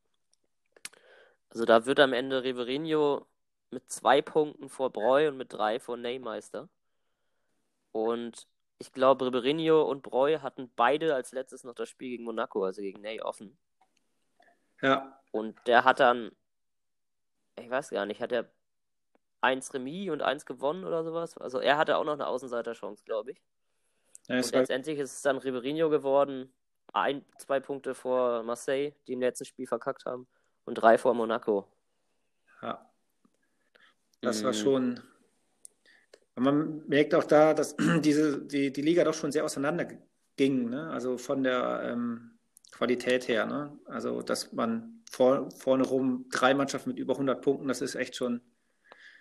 Also 1.51 1.65
da 1.65 1.87
wird 1.87 2.01
am 2.01 2.13
Ende 2.13 2.43
Riverinho 2.45 3.27
mit 3.71 3.91
zwei 3.91 4.23
Punkten 4.23 4.69
vor 4.69 4.91
Breu 4.91 5.29
und 5.29 5.37
mit 5.37 5.53
drei 5.53 5.81
vor 5.81 5.97
Neymeister. 5.97 6.69
Und 7.93 8.47
ich 8.79 8.93
glaube, 8.93 9.27
Ribeirinho 9.27 9.83
und 9.83 10.03
Breu 10.03 10.41
hatten 10.41 10.71
beide 10.77 11.15
als 11.15 11.33
letztes 11.33 11.65
noch 11.65 11.75
das 11.75 11.89
Spiel 11.89 12.11
gegen 12.11 12.25
Monaco, 12.25 12.65
also 12.65 12.83
gegen 12.83 13.01
Ney, 13.01 13.21
offen. 13.23 13.57
Ja, 14.83 15.19
Und 15.31 15.57
der 15.67 15.85
hat 15.85 16.01
dann, 16.01 16.31
ich 17.59 17.71
weiß 17.71 17.91
gar 17.91 18.07
nicht, 18.07 18.21
hat 18.21 18.33
er 18.33 18.51
eins 19.41 19.73
Remis 19.75 20.11
und 20.11 20.23
eins 20.23 20.47
gewonnen 20.47 20.85
oder 20.85 21.05
sowas? 21.05 21.37
Also 21.39 21.59
er 21.61 21.79
hatte 21.79 21.97
auch 21.97 22.05
noch 22.05 22.15
eine 22.15 22.27
Außenseiterchance, 22.27 23.05
glaube 23.05 23.33
ich. 23.33 23.43
ja 24.29 24.37
Und 24.43 24.53
letztendlich 24.53 24.99
ist 24.99 25.13
es 25.15 25.23
dann 25.23 25.39
Ribeirinho 25.39 25.91
geworden. 25.91 26.53
Ein, 26.93 27.25
zwei 27.39 27.61
Punkte 27.61 27.95
vor 27.95 28.43
Marseille, 28.43 28.93
die 29.07 29.15
im 29.15 29.21
letzten 29.21 29.45
Spiel 29.45 29.67
verkackt 29.67 30.07
haben. 30.07 30.27
Und 30.65 30.77
drei 30.77 30.99
vor 30.99 31.15
Monaco. 31.15 31.67
ja. 32.63 32.91
Das 34.23 34.43
war 34.45 34.53
Mhm. 34.53 34.55
schon. 34.55 35.01
Man 36.37 36.87
merkt 36.89 37.15
auch 37.15 37.25
da, 37.25 37.55
dass 37.55 37.77
diese, 38.03 38.43
die, 38.43 38.73
die 38.73 38.83
Liga 38.83 39.05
doch 39.05 39.15
schon 39.15 39.33
sehr 39.33 39.45
auseinander 39.45 39.89
ging, 40.37 40.69
ne? 40.69 40.91
Also 40.91 41.19
von 41.19 41.43
der 41.43 41.83
ähm, 41.85 42.39
Qualität 42.73 43.29
her, 43.29 43.47
ne? 43.47 43.79
Also, 43.87 44.23
dass 44.23 44.53
man 44.53 44.96
vor, 45.11 45.51
vorne 45.51 45.85
rum 45.87 46.27
drei 46.31 46.55
Mannschaften 46.55 46.91
mit 46.91 46.99
über 46.99 47.15
100 47.15 47.41
Punkten, 47.43 47.69
das 47.69 47.81
ist 47.81 47.95
echt 47.95 48.17
schon. 48.17 48.41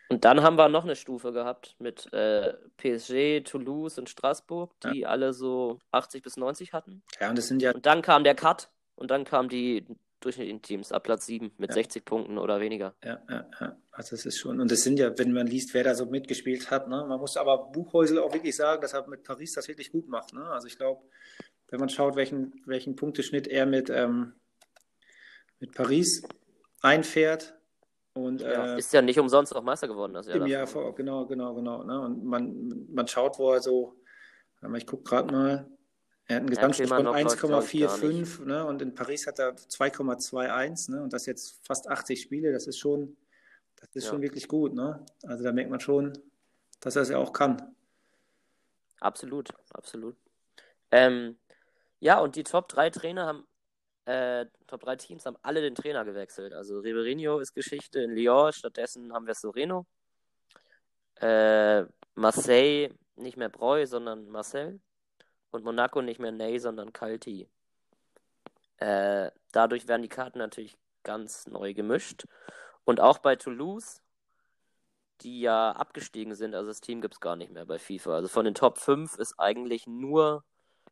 Und 0.08 0.24
dann 0.24 0.44
haben 0.44 0.56
wir 0.58 0.70
noch 0.70 0.84
eine 0.84 0.96
Stufe 0.96 1.34
gehabt 1.34 1.76
mit 1.80 2.12
äh, 2.14 2.54
PSG, 2.78 3.42
Toulouse 3.44 3.98
und 3.98 4.08
Straßburg, 4.08 4.72
die 4.82 5.06
alle 5.08 5.34
so 5.34 5.80
80 5.92 6.22
bis 6.22 6.38
90 6.38 6.74
hatten. 6.74 7.02
Ja, 7.20 7.30
und 7.32 7.40
es 7.40 7.48
sind 7.48 7.62
ja, 7.62 7.72
Und 7.72 7.88
dann 7.88 8.04
kam 8.04 8.24
der 8.24 8.36
Cut 8.36 8.70
und 8.96 9.10
dann 9.10 9.24
kamen 9.26 9.50
die 9.50 9.88
durchschnittlichen 10.20 10.62
Teams 10.62 10.92
ab 10.92 11.04
Platz 11.04 11.26
7 11.26 11.52
mit 11.58 11.72
Ja. 11.72 11.74
60 11.76 12.06
Punkten 12.06 12.38
oder 12.38 12.60
weniger. 12.60 12.94
ja, 13.04 13.20
ja, 13.30 13.50
ja. 13.60 13.78
Also, 13.92 14.16
es 14.16 14.26
ist 14.26 14.38
schon. 14.38 14.60
Und 14.60 14.72
es 14.72 14.84
sind 14.84 15.00
ja, 15.00 15.18
wenn 15.18 15.32
man 15.32 15.48
liest, 15.48 15.74
wer 15.74 15.84
da 15.84 15.96
so 15.96 16.06
mitgespielt 16.06 16.70
hat, 16.70 16.88
ne? 16.88 17.06
Man 17.08 17.20
muss 17.20 17.38
aber 17.38 17.72
Buchhäusel 17.72 18.20
auch 18.20 18.34
wirklich 18.34 18.56
sagen, 18.56 18.82
dass 18.82 18.94
er 18.94 19.08
mit 19.08 19.24
Paris 19.24 19.54
das 19.54 19.68
wirklich 19.68 19.92
gut 19.92 20.08
macht, 20.08 20.34
ne? 20.34 20.46
Also, 20.50 20.68
ich 20.68 20.78
glaube, 20.78 21.02
wenn 21.70 21.80
man 21.80 21.90
schaut, 21.90 22.16
welchen, 22.16 22.62
welchen 22.66 22.96
Punkteschnitt 22.96 23.48
er 23.48 23.66
mit, 23.66 23.90
ähm, 23.90 24.34
mit 25.60 25.74
Paris 25.74 26.24
einfährt 26.82 27.58
und 28.14 28.42
Ja, 28.42 28.76
äh, 28.76 28.80
ist 28.80 28.94
ja 28.94 29.02
nicht 29.02 29.20
umsonst 29.20 29.56
auch 29.56 29.64
Meister 29.64 29.88
geworden 29.88 30.14
das 30.14 30.28
Jahr 30.28 30.38
Im 30.38 30.48
Jahr 30.48 30.68
vor, 30.68 30.96
genau, 30.96 31.26
genau, 31.26 31.54
genau. 31.54 31.84
Ne? 31.84 32.00
Und 32.00 32.24
man, 32.24 32.86
man 32.94 33.08
schaut, 33.08 33.38
wo 33.40 33.52
er 33.52 33.62
so, 33.62 34.00
ich 34.76 34.88
gucke 34.88 35.04
gerade 35.04 35.32
mal, 35.32 35.70
er 36.28 36.38
hat 36.38 36.42
einen 36.42 36.50
Gesamtschnitt 36.50 36.88
von 36.90 36.98
Kilmarnock 36.98 37.24
läuft, 37.24 37.40
glaub 37.40 37.64
ich, 37.74 37.82
gar 37.82 37.90
1,45 37.90 38.46
ne? 38.46 38.66
und 38.66 38.82
in 38.82 38.96
Paris 38.96 39.28
hat 39.28 39.40
er 39.40 39.56
2,21 39.56 40.92
ne? 40.92 41.04
und 41.04 41.14
das 41.14 41.26
jetzt 41.26 41.66
fast 41.66 41.88
80 41.88 42.22
Spiele, 42.22 42.52
das 42.52 42.68
ist 42.68 42.80
schon, 42.80 43.16
das 43.76 43.90
ist 43.94 44.06
Ja. 44.06 44.12
schon 44.12 44.22
wirklich 44.22 44.48
gut. 44.48 44.74
Ne? 44.74 45.06
Also 45.24 45.44
da 45.44 45.52
merkt 45.52 45.70
man 45.70 45.80
schon, 45.80 46.14
dass 46.80 46.96
er 46.96 47.04
es 47.04 47.10
ja 47.10 47.18
auch 47.18 47.34
kann. 47.34 47.76
Absolut, 49.02 49.50
absolut. 49.74 50.16
Ähm, 50.92 51.38
ja, 52.00 52.20
und 52.20 52.36
die 52.36 52.44
Top 52.44 52.70
3 52.70 52.90
Trainer 52.90 53.26
haben, 53.28 53.46
äh, 54.06 54.46
Top 54.68 54.82
3 54.82 54.96
Teams 54.98 55.26
haben 55.26 55.38
alle 55.42 55.62
den 55.62 55.76
Trainer 55.76 56.06
gewechselt. 56.06 56.54
Also 56.54 56.80
Ribeirinho 56.80 57.40
ist 57.40 57.54
Geschichte 57.54 58.02
in 58.02 58.12
Lyon, 58.16 58.54
stattdessen 58.54 59.12
haben 59.14 59.28
wir 59.28 59.34
Soreno. 59.34 59.86
Äh, 61.16 61.86
Marseille 62.14 62.90
nicht 63.16 63.38
mehr 63.38 63.50
Breu, 63.50 63.86
sondern 63.86 64.28
Marcel. 64.30 64.80
Und 65.52 65.64
Monaco 65.64 66.02
nicht 66.02 66.20
mehr 66.20 66.32
Ney, 66.32 66.60
sondern 66.60 66.92
Calti. 66.94 67.50
Äh, 68.78 69.32
dadurch 69.52 69.88
werden 69.88 70.02
die 70.02 70.10
Karten 70.10 70.40
natürlich 70.40 70.78
ganz 71.04 71.48
neu 71.48 71.74
gemischt. 71.74 72.26
Und 72.84 73.00
auch 73.00 73.20
bei 73.20 73.36
Toulouse, 73.38 74.02
die 75.22 75.40
ja 75.40 75.72
abgestiegen 75.72 76.36
sind, 76.36 76.54
also 76.54 76.68
das 76.70 76.82
Team 76.82 77.02
gibt 77.02 77.16
es 77.16 77.20
gar 77.22 77.38
nicht 77.38 77.52
mehr 77.52 77.66
bei 77.66 77.80
FIFA. 77.80 78.16
Also 78.16 78.28
von 78.28 78.46
den 78.46 78.54
Top 78.54 78.78
5 78.78 79.18
ist 79.18 79.40
eigentlich 79.40 79.88
nur 79.88 80.44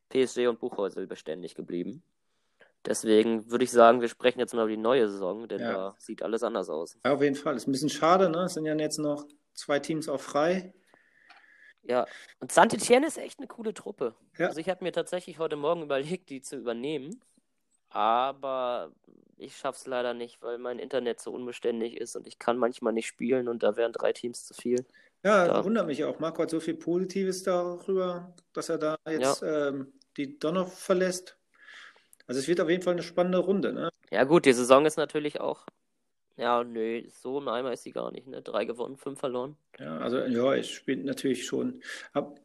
PSG 0.08 0.48
und 0.48 0.58
Buchhäusel 0.60 1.06
beständig 1.06 1.54
geblieben. 1.54 2.02
Deswegen 2.86 3.50
würde 3.50 3.64
ich 3.64 3.70
sagen, 3.70 4.00
wir 4.00 4.08
sprechen 4.08 4.38
jetzt 4.40 4.54
mal 4.54 4.62
über 4.62 4.70
die 4.70 4.76
neue 4.76 5.08
Saison, 5.08 5.48
denn 5.48 5.60
Ja. 5.60 5.72
da 5.72 5.94
sieht 5.98 6.22
alles 6.22 6.42
anders 6.42 6.68
aus. 6.68 6.98
Ja, 7.04 7.14
auf 7.14 7.22
jeden 7.22 7.34
Fall. 7.36 7.56
Ist 7.56 7.66
ein 7.66 7.72
bisschen 7.72 7.88
schade, 7.90 8.28
ne? 8.28 8.44
Es 8.44 8.54
sind 8.54 8.66
ja 8.66 8.74
jetzt 8.74 8.98
noch 8.98 9.26
zwei 9.54 9.78
Teams 9.78 10.08
auch 10.08 10.20
frei. 10.20 10.74
Ja, 11.82 12.06
und 12.40 12.50
Saint-Etienne 12.52 13.06
ist 13.06 13.18
echt 13.18 13.38
eine 13.38 13.46
coole 13.48 13.74
Truppe. 13.74 14.14
Ja. 14.38 14.46
Also 14.48 14.58
ich 14.60 14.68
habe 14.68 14.82
mir 14.84 14.92
tatsächlich 14.92 15.38
heute 15.38 15.56
Morgen 15.56 15.82
überlegt, 15.82 16.30
die 16.30 16.40
zu 16.40 16.56
übernehmen, 16.56 17.20
aber 17.90 18.90
ich 19.36 19.56
schaff's 19.56 19.86
leider 19.86 20.14
nicht, 20.14 20.40
weil 20.42 20.58
mein 20.58 20.78
Internet 20.78 21.20
so 21.20 21.30
unbeständig 21.32 21.96
ist 21.98 22.16
und 22.16 22.26
ich 22.26 22.38
kann 22.38 22.56
manchmal 22.56 22.92
nicht 22.92 23.06
spielen 23.06 23.48
und 23.48 23.62
da 23.62 23.76
wären 23.76 23.92
drei 23.92 24.12
Teams 24.12 24.44
zu 24.46 24.54
viel. 24.54 24.84
Ja, 25.22 25.46
Ja. 25.46 25.64
wundert 25.64 25.86
mich 25.86 26.04
auch. 26.04 26.18
Marco 26.20 26.42
hat 26.42 26.50
so 26.50 26.60
viel 26.60 26.74
Positives 26.74 27.42
darüber, 27.42 28.34
dass 28.52 28.68
er 28.68 28.78
da 28.78 28.96
jetzt 29.08 29.42
ähm, 29.42 29.92
die 30.16 30.38
Donner 30.38 30.66
verlässt. 30.66 31.36
Also 32.26 32.40
es 32.40 32.48
wird 32.48 32.60
auf 32.60 32.70
jeden 32.70 32.82
Fall 32.82 32.94
eine 32.94 33.02
spannende 33.02 33.38
Runde, 33.38 33.72
ne? 33.72 33.90
Ja 34.10 34.24
gut, 34.24 34.46
die 34.46 34.52
Saison 34.52 34.86
ist 34.86 34.96
natürlich 34.96 35.40
auch, 35.40 35.66
ja, 36.36 36.64
nö, 36.64 37.02
so 37.10 37.38
im 37.38 37.48
Eimer 37.48 37.72
ist 37.72 37.82
sie 37.82 37.92
gar 37.92 38.10
nicht, 38.12 38.26
ne? 38.26 38.42
Drei 38.42 38.64
gewonnen, 38.64 38.96
fünf 38.96 39.18
verloren. 39.20 39.56
Ja, 39.78 39.98
also 39.98 40.18
ja, 40.18 40.54
es 40.54 40.68
spielt 40.68 41.04
natürlich 41.04 41.46
schon. 41.46 41.82
Ab, 42.12 42.40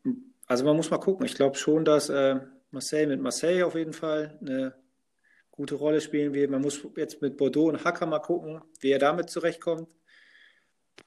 also 0.48 0.66
man 0.66 0.76
muss 0.76 0.90
mal 0.90 0.98
gucken. 1.00 1.26
Ich 1.26 1.36
glaube 1.36 1.56
schon, 1.56 1.86
dass 1.86 2.10
äh, 2.10 2.40
Marseille 2.72 3.08
mit 3.08 3.22
Marseille 3.22 3.64
auf 3.66 3.76
jeden 3.76 3.94
Fall 3.94 4.38
eine 4.42 4.74
gute 5.52 5.76
Rolle 5.76 6.02
spielen 6.02 6.34
wird. 6.34 6.50
Man 6.52 6.62
muss 6.62 6.82
jetzt 6.96 7.22
mit 7.22 7.38
Bordeaux 7.38 7.70
und 7.70 7.84
Hacker 7.84 8.06
mal 8.06 8.20
gucken, 8.20 8.62
wie 8.80 8.92
er 8.92 9.00
damit 9.00 9.30
zurechtkommt. 9.30 9.90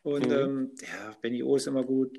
Und 0.02 0.26
Mhm. 0.28 0.32
ähm, 0.32 0.74
ja, 0.80 1.16
Benny 1.20 1.42
O 1.42 1.56
ist 1.56 1.66
immer 1.66 1.84
gut. 1.84 2.18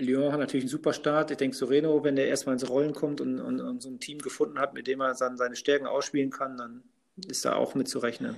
Lyon 0.00 0.32
hat 0.32 0.40
natürlich 0.40 0.64
einen 0.64 0.70
super 0.70 0.92
Start. 0.92 1.30
Ich 1.30 1.36
denke, 1.36 1.56
Soreno, 1.56 2.02
wenn 2.04 2.16
der 2.16 2.28
erstmal 2.28 2.54
ins 2.54 2.68
Rollen 2.68 2.92
kommt 2.94 3.20
und, 3.20 3.40
und, 3.40 3.60
und 3.60 3.80
so 3.82 3.88
ein 3.90 4.00
Team 4.00 4.18
gefunden 4.18 4.58
hat, 4.58 4.74
mit 4.74 4.86
dem 4.86 5.00
er 5.00 5.14
dann 5.14 5.36
seine 5.36 5.56
Stärken 5.56 5.86
ausspielen 5.86 6.30
kann, 6.30 6.56
dann 6.56 6.84
ist 7.28 7.44
da 7.44 7.54
auch 7.54 7.74
mit 7.74 7.88
zu 7.88 7.98
rechnen. 7.98 8.36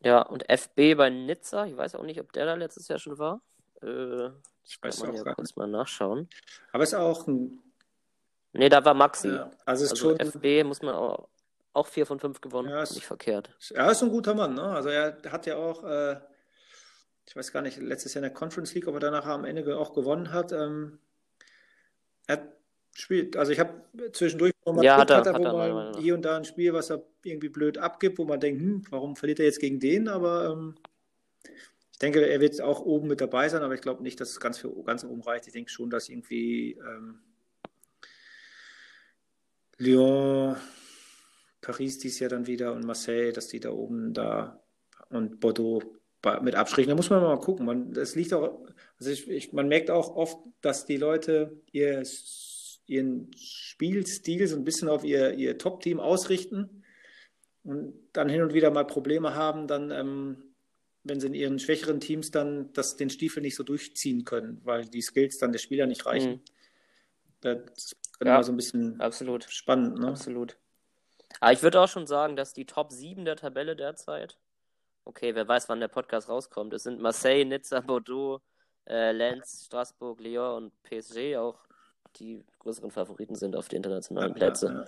Ja, 0.00 0.20
und 0.22 0.48
FB 0.48 0.94
bei 0.96 1.08
Nizza, 1.10 1.66
ich 1.66 1.76
weiß 1.76 1.94
auch 1.94 2.02
nicht, 2.04 2.20
ob 2.20 2.32
der 2.32 2.44
da 2.46 2.54
letztes 2.54 2.88
Jahr 2.88 2.98
schon 2.98 3.18
war. 3.18 3.40
Äh, 3.82 4.28
Ich 4.64 4.78
weiß 4.82 5.00
kann 5.00 5.12
man 5.12 5.20
auch 5.20 5.26
ja 5.26 5.34
kurz 5.34 5.56
mal 5.56 5.66
nachschauen. 5.66 6.28
Aber 6.72 6.84
es 6.84 6.92
ist 6.92 6.98
auch 6.98 7.26
ein, 7.26 7.60
Nee, 8.52 8.68
da 8.68 8.84
war 8.84 8.94
Maxi. 8.94 9.28
ja, 9.28 9.50
also 9.64 9.84
es 9.84 9.92
ist 9.92 10.04
Also 10.04 10.16
schon. 10.18 10.20
FB 10.20 10.64
muss 10.64 10.80
man 10.82 10.94
auch, 10.94 11.28
auch 11.72 11.86
4 11.86 12.06
von 12.06 12.20
5 12.20 12.40
gewonnen. 12.40 12.68
Ja, 12.68 12.82
es- 12.82 12.94
Nicht 12.94 13.06
verkehrt. 13.06 13.50
Er 13.72 13.90
ist 13.90 14.02
ein 14.02 14.10
guter 14.10 14.34
Mann, 14.34 14.54
ne? 14.54 14.62
Also 14.62 14.90
er 14.90 15.16
hat 15.28 15.46
ja 15.46 15.56
auch, 15.56 15.82
äh, 15.82 16.20
ich 17.26 17.36
weiß 17.36 17.52
gar 17.52 17.62
nicht, 17.62 17.80
letztes 17.80 18.14
Jahr 18.14 18.24
in 18.24 18.30
der 18.30 18.38
Conference 18.38 18.74
League, 18.74 18.86
ob 18.86 18.94
er 18.94 19.00
danach 19.00 19.26
am 19.26 19.44
Ende 19.44 19.76
auch 19.78 19.94
gewonnen 19.94 20.32
hat. 20.32 20.52
Ähm, 20.52 20.98
er 22.26 22.36
hat 22.36 22.48
spielt, 22.94 23.36
also 23.36 23.52
ich 23.52 23.60
habe 23.60 23.82
zwischendurch 24.12 24.52
man 24.64 24.82
Ja, 24.82 24.96
hat 24.96 25.10
er, 25.10 25.16
wo 25.16 25.20
hat 25.20 25.26
er, 25.26 25.40
mal 25.40 25.52
meiner 25.52 25.74
Meinung 25.74 25.92
nach. 25.92 26.00
hier 26.00 26.14
und 26.14 26.22
da 26.22 26.36
ein 26.36 26.44
Spiel, 26.44 26.72
was 26.72 26.90
er 26.90 27.04
irgendwie 27.22 27.48
blöd 27.48 27.76
abgibt, 27.76 28.18
wo 28.18 28.24
man 28.24 28.40
denkt, 28.40 28.62
hm, 28.62 28.84
warum 28.90 29.16
verliert 29.16 29.40
er 29.40 29.44
jetzt 29.44 29.60
gegen 29.60 29.78
den? 29.78 30.08
Aber 30.08 30.50
ähm, 30.52 30.76
ich 31.92 31.98
denke, 31.98 32.26
er 32.26 32.40
wird 32.40 32.60
auch 32.60 32.80
oben 32.80 33.08
mit 33.08 33.20
dabei 33.20 33.48
sein, 33.48 33.62
aber 33.62 33.74
ich 33.74 33.82
glaube 33.82 34.02
nicht, 34.02 34.20
dass 34.20 34.30
es 34.30 34.40
ganz, 34.40 34.58
für, 34.58 34.70
ganz 34.84 35.04
oben 35.04 35.22
reicht. 35.22 35.46
Ich 35.46 35.52
denke 35.52 35.70
schon, 35.70 35.90
dass 35.90 36.08
irgendwie 36.08 36.72
ähm, 36.72 37.20
Lyon, 39.76 40.56
Paris 41.60 41.98
dies 41.98 42.18
Jahr 42.20 42.30
dann 42.30 42.46
wieder 42.46 42.72
und 42.72 42.84
Marseille, 42.84 43.32
dass 43.32 43.48
die 43.48 43.60
da 43.60 43.70
oben 43.70 44.14
da 44.14 44.62
und 45.10 45.40
Bordeaux 45.40 45.82
mit 46.42 46.54
Abstrichen. 46.54 46.90
Da 46.90 46.96
muss 46.96 47.10
man 47.10 47.22
mal 47.22 47.38
gucken. 47.38 47.66
Man, 47.66 47.92
das 47.92 48.14
liegt 48.14 48.32
auch, 48.32 48.60
also 48.98 49.10
ich, 49.10 49.28
ich, 49.28 49.52
man 49.52 49.68
merkt 49.68 49.90
auch 49.90 50.16
oft, 50.16 50.38
dass 50.60 50.86
die 50.86 50.96
Leute 50.96 51.60
ihr, 51.72 52.02
ihren 52.86 53.30
Spielstil 53.36 54.46
so 54.46 54.56
ein 54.56 54.64
bisschen 54.64 54.88
auf 54.88 55.04
ihr, 55.04 55.34
ihr 55.34 55.58
Top-Team 55.58 56.00
ausrichten 56.00 56.84
und 57.64 57.94
dann 58.12 58.28
hin 58.28 58.42
und 58.42 58.54
wieder 58.54 58.70
mal 58.70 58.86
Probleme 58.86 59.34
haben, 59.34 59.66
dann, 59.66 59.90
ähm, 59.90 60.54
wenn 61.02 61.20
sie 61.20 61.26
in 61.26 61.34
ihren 61.34 61.58
schwächeren 61.58 62.00
Teams 62.00 62.30
dann 62.30 62.72
das, 62.72 62.96
den 62.96 63.10
Stiefel 63.10 63.42
nicht 63.42 63.56
so 63.56 63.62
durchziehen 63.62 64.24
können, 64.24 64.60
weil 64.64 64.86
die 64.86 65.02
Skills 65.02 65.38
dann 65.38 65.52
der 65.52 65.58
Spieler 65.58 65.86
nicht 65.86 66.06
reichen. 66.06 66.32
Mhm. 66.32 66.40
Das 67.40 67.58
ist 67.76 67.96
ja, 68.24 68.42
so 68.42 68.52
ein 68.52 68.56
bisschen 68.56 69.00
absolut. 69.00 69.44
spannend. 69.44 69.98
Ne? 69.98 70.08
Absolut. 70.08 70.56
Aber 71.40 71.52
ich 71.52 71.62
würde 71.62 71.80
auch 71.80 71.88
schon 71.88 72.06
sagen, 72.06 72.36
dass 72.36 72.52
die 72.52 72.64
Top 72.64 72.92
7 72.92 73.24
der 73.24 73.36
Tabelle 73.36 73.76
derzeit, 73.76 74.38
okay, 75.04 75.34
wer 75.34 75.46
weiß, 75.46 75.68
wann 75.68 75.80
der 75.80 75.88
Podcast 75.88 76.28
rauskommt, 76.28 76.72
es 76.72 76.84
sind 76.84 77.00
Marseille, 77.00 77.44
Nizza, 77.44 77.80
Bordeaux, 77.80 78.40
äh, 78.86 79.12
Lens, 79.12 79.64
Straßburg, 79.66 80.20
Lyon 80.20 80.64
und 80.64 80.82
PSG 80.82 81.36
auch 81.36 81.58
die 82.16 82.44
größeren 82.60 82.90
Favoriten 82.90 83.34
sind 83.34 83.56
auf 83.56 83.68
die 83.68 83.76
internationalen 83.76 84.30
ja, 84.30 84.34
Plätze. 84.34 84.66
Ja, 84.66 84.72
ja. 84.72 84.84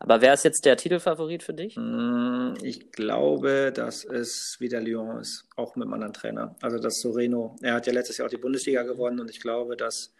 Aber 0.00 0.20
wer 0.20 0.34
ist 0.34 0.44
jetzt 0.44 0.64
der 0.64 0.76
Titelfavorit 0.76 1.42
für 1.42 1.54
dich? 1.54 1.76
Mm, 1.76 2.54
ich 2.62 2.92
glaube, 2.92 3.72
dass 3.72 4.04
es 4.04 4.56
wieder 4.60 4.80
Lyon 4.80 5.18
ist, 5.18 5.48
auch 5.56 5.74
mit 5.74 5.86
einem 5.86 5.94
anderen 5.94 6.12
Trainer. 6.12 6.54
Also 6.62 6.78
das 6.78 7.00
Soreno. 7.00 7.56
Er 7.62 7.74
hat 7.74 7.86
ja 7.86 7.92
letztes 7.92 8.18
Jahr 8.18 8.26
auch 8.26 8.30
die 8.30 8.36
Bundesliga 8.36 8.82
gewonnen 8.82 9.18
und 9.18 9.30
ich 9.30 9.40
glaube, 9.40 9.76
dass 9.76 10.14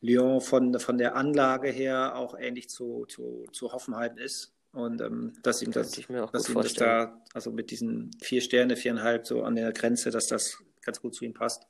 Lyon 0.00 0.40
von, 0.40 0.78
von 0.78 0.98
der 0.98 1.16
Anlage 1.16 1.68
her 1.70 2.14
auch 2.14 2.38
ähnlich 2.38 2.68
zu, 2.68 3.06
zu, 3.06 3.44
zu 3.52 3.72
Hoffenheim 3.72 4.16
ist. 4.18 4.54
Und 4.72 5.00
ähm, 5.00 5.32
dass 5.42 5.62
ihm 5.62 5.72
das, 5.72 5.90
dass 5.90 6.48
ihm 6.48 6.54
das 6.54 6.74
da, 6.74 7.20
also 7.34 7.50
mit 7.50 7.70
diesen 7.70 8.12
vier 8.22 8.40
Sterne, 8.40 8.76
viereinhalb, 8.76 9.26
so 9.26 9.42
an 9.42 9.56
der 9.56 9.72
Grenze, 9.72 10.10
dass 10.10 10.28
das 10.28 10.62
ganz 10.82 11.00
gut 11.00 11.14
zu 11.14 11.24
ihm 11.24 11.34
passt. 11.34 11.66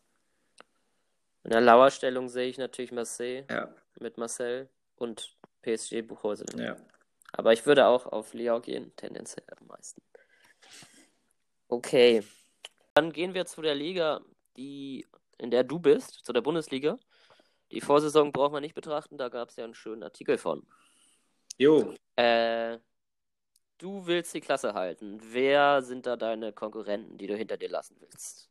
In 1.44 1.50
der 1.50 1.62
Lauerstellung 1.62 2.28
sehe 2.28 2.48
ich 2.48 2.58
natürlich 2.58 2.92
Marseille 2.92 3.46
ja. 3.48 3.74
mit 3.98 4.18
Marcel 4.18 4.68
und 4.96 5.34
PSG 5.62 6.02
Buchhäusel. 6.02 6.46
Ja. 6.58 6.76
Aber 7.32 7.52
ich 7.52 7.64
würde 7.64 7.86
auch 7.86 8.06
auf 8.06 8.34
Lyon 8.34 8.60
gehen, 8.60 8.92
tendenziell 8.96 9.46
am 9.58 9.66
meisten. 9.66 10.02
Okay. 11.68 12.22
Dann 12.94 13.12
gehen 13.12 13.32
wir 13.34 13.46
zu 13.46 13.62
der 13.62 13.74
Liga, 13.74 14.20
die, 14.56 15.06
in 15.38 15.50
der 15.50 15.64
du 15.64 15.78
bist, 15.78 16.24
zu 16.24 16.32
der 16.32 16.42
Bundesliga. 16.42 16.98
Die 17.70 17.80
Vorsaison 17.80 18.32
braucht 18.32 18.52
man 18.52 18.62
nicht 18.62 18.74
betrachten, 18.74 19.16
da 19.16 19.28
gab 19.28 19.48
es 19.48 19.56
ja 19.56 19.64
einen 19.64 19.74
schönen 19.74 20.02
Artikel 20.02 20.36
von. 20.38 20.66
Jo. 21.56 21.94
Äh, 22.16 22.78
du 23.80 24.06
willst 24.06 24.32
die 24.34 24.40
Klasse 24.40 24.74
halten. 24.74 25.18
Wer 25.32 25.82
sind 25.82 26.06
da 26.06 26.16
deine 26.16 26.52
Konkurrenten, 26.52 27.18
die 27.18 27.26
du 27.26 27.36
hinter 27.36 27.56
dir 27.56 27.68
lassen 27.68 27.96
willst? 28.00 28.48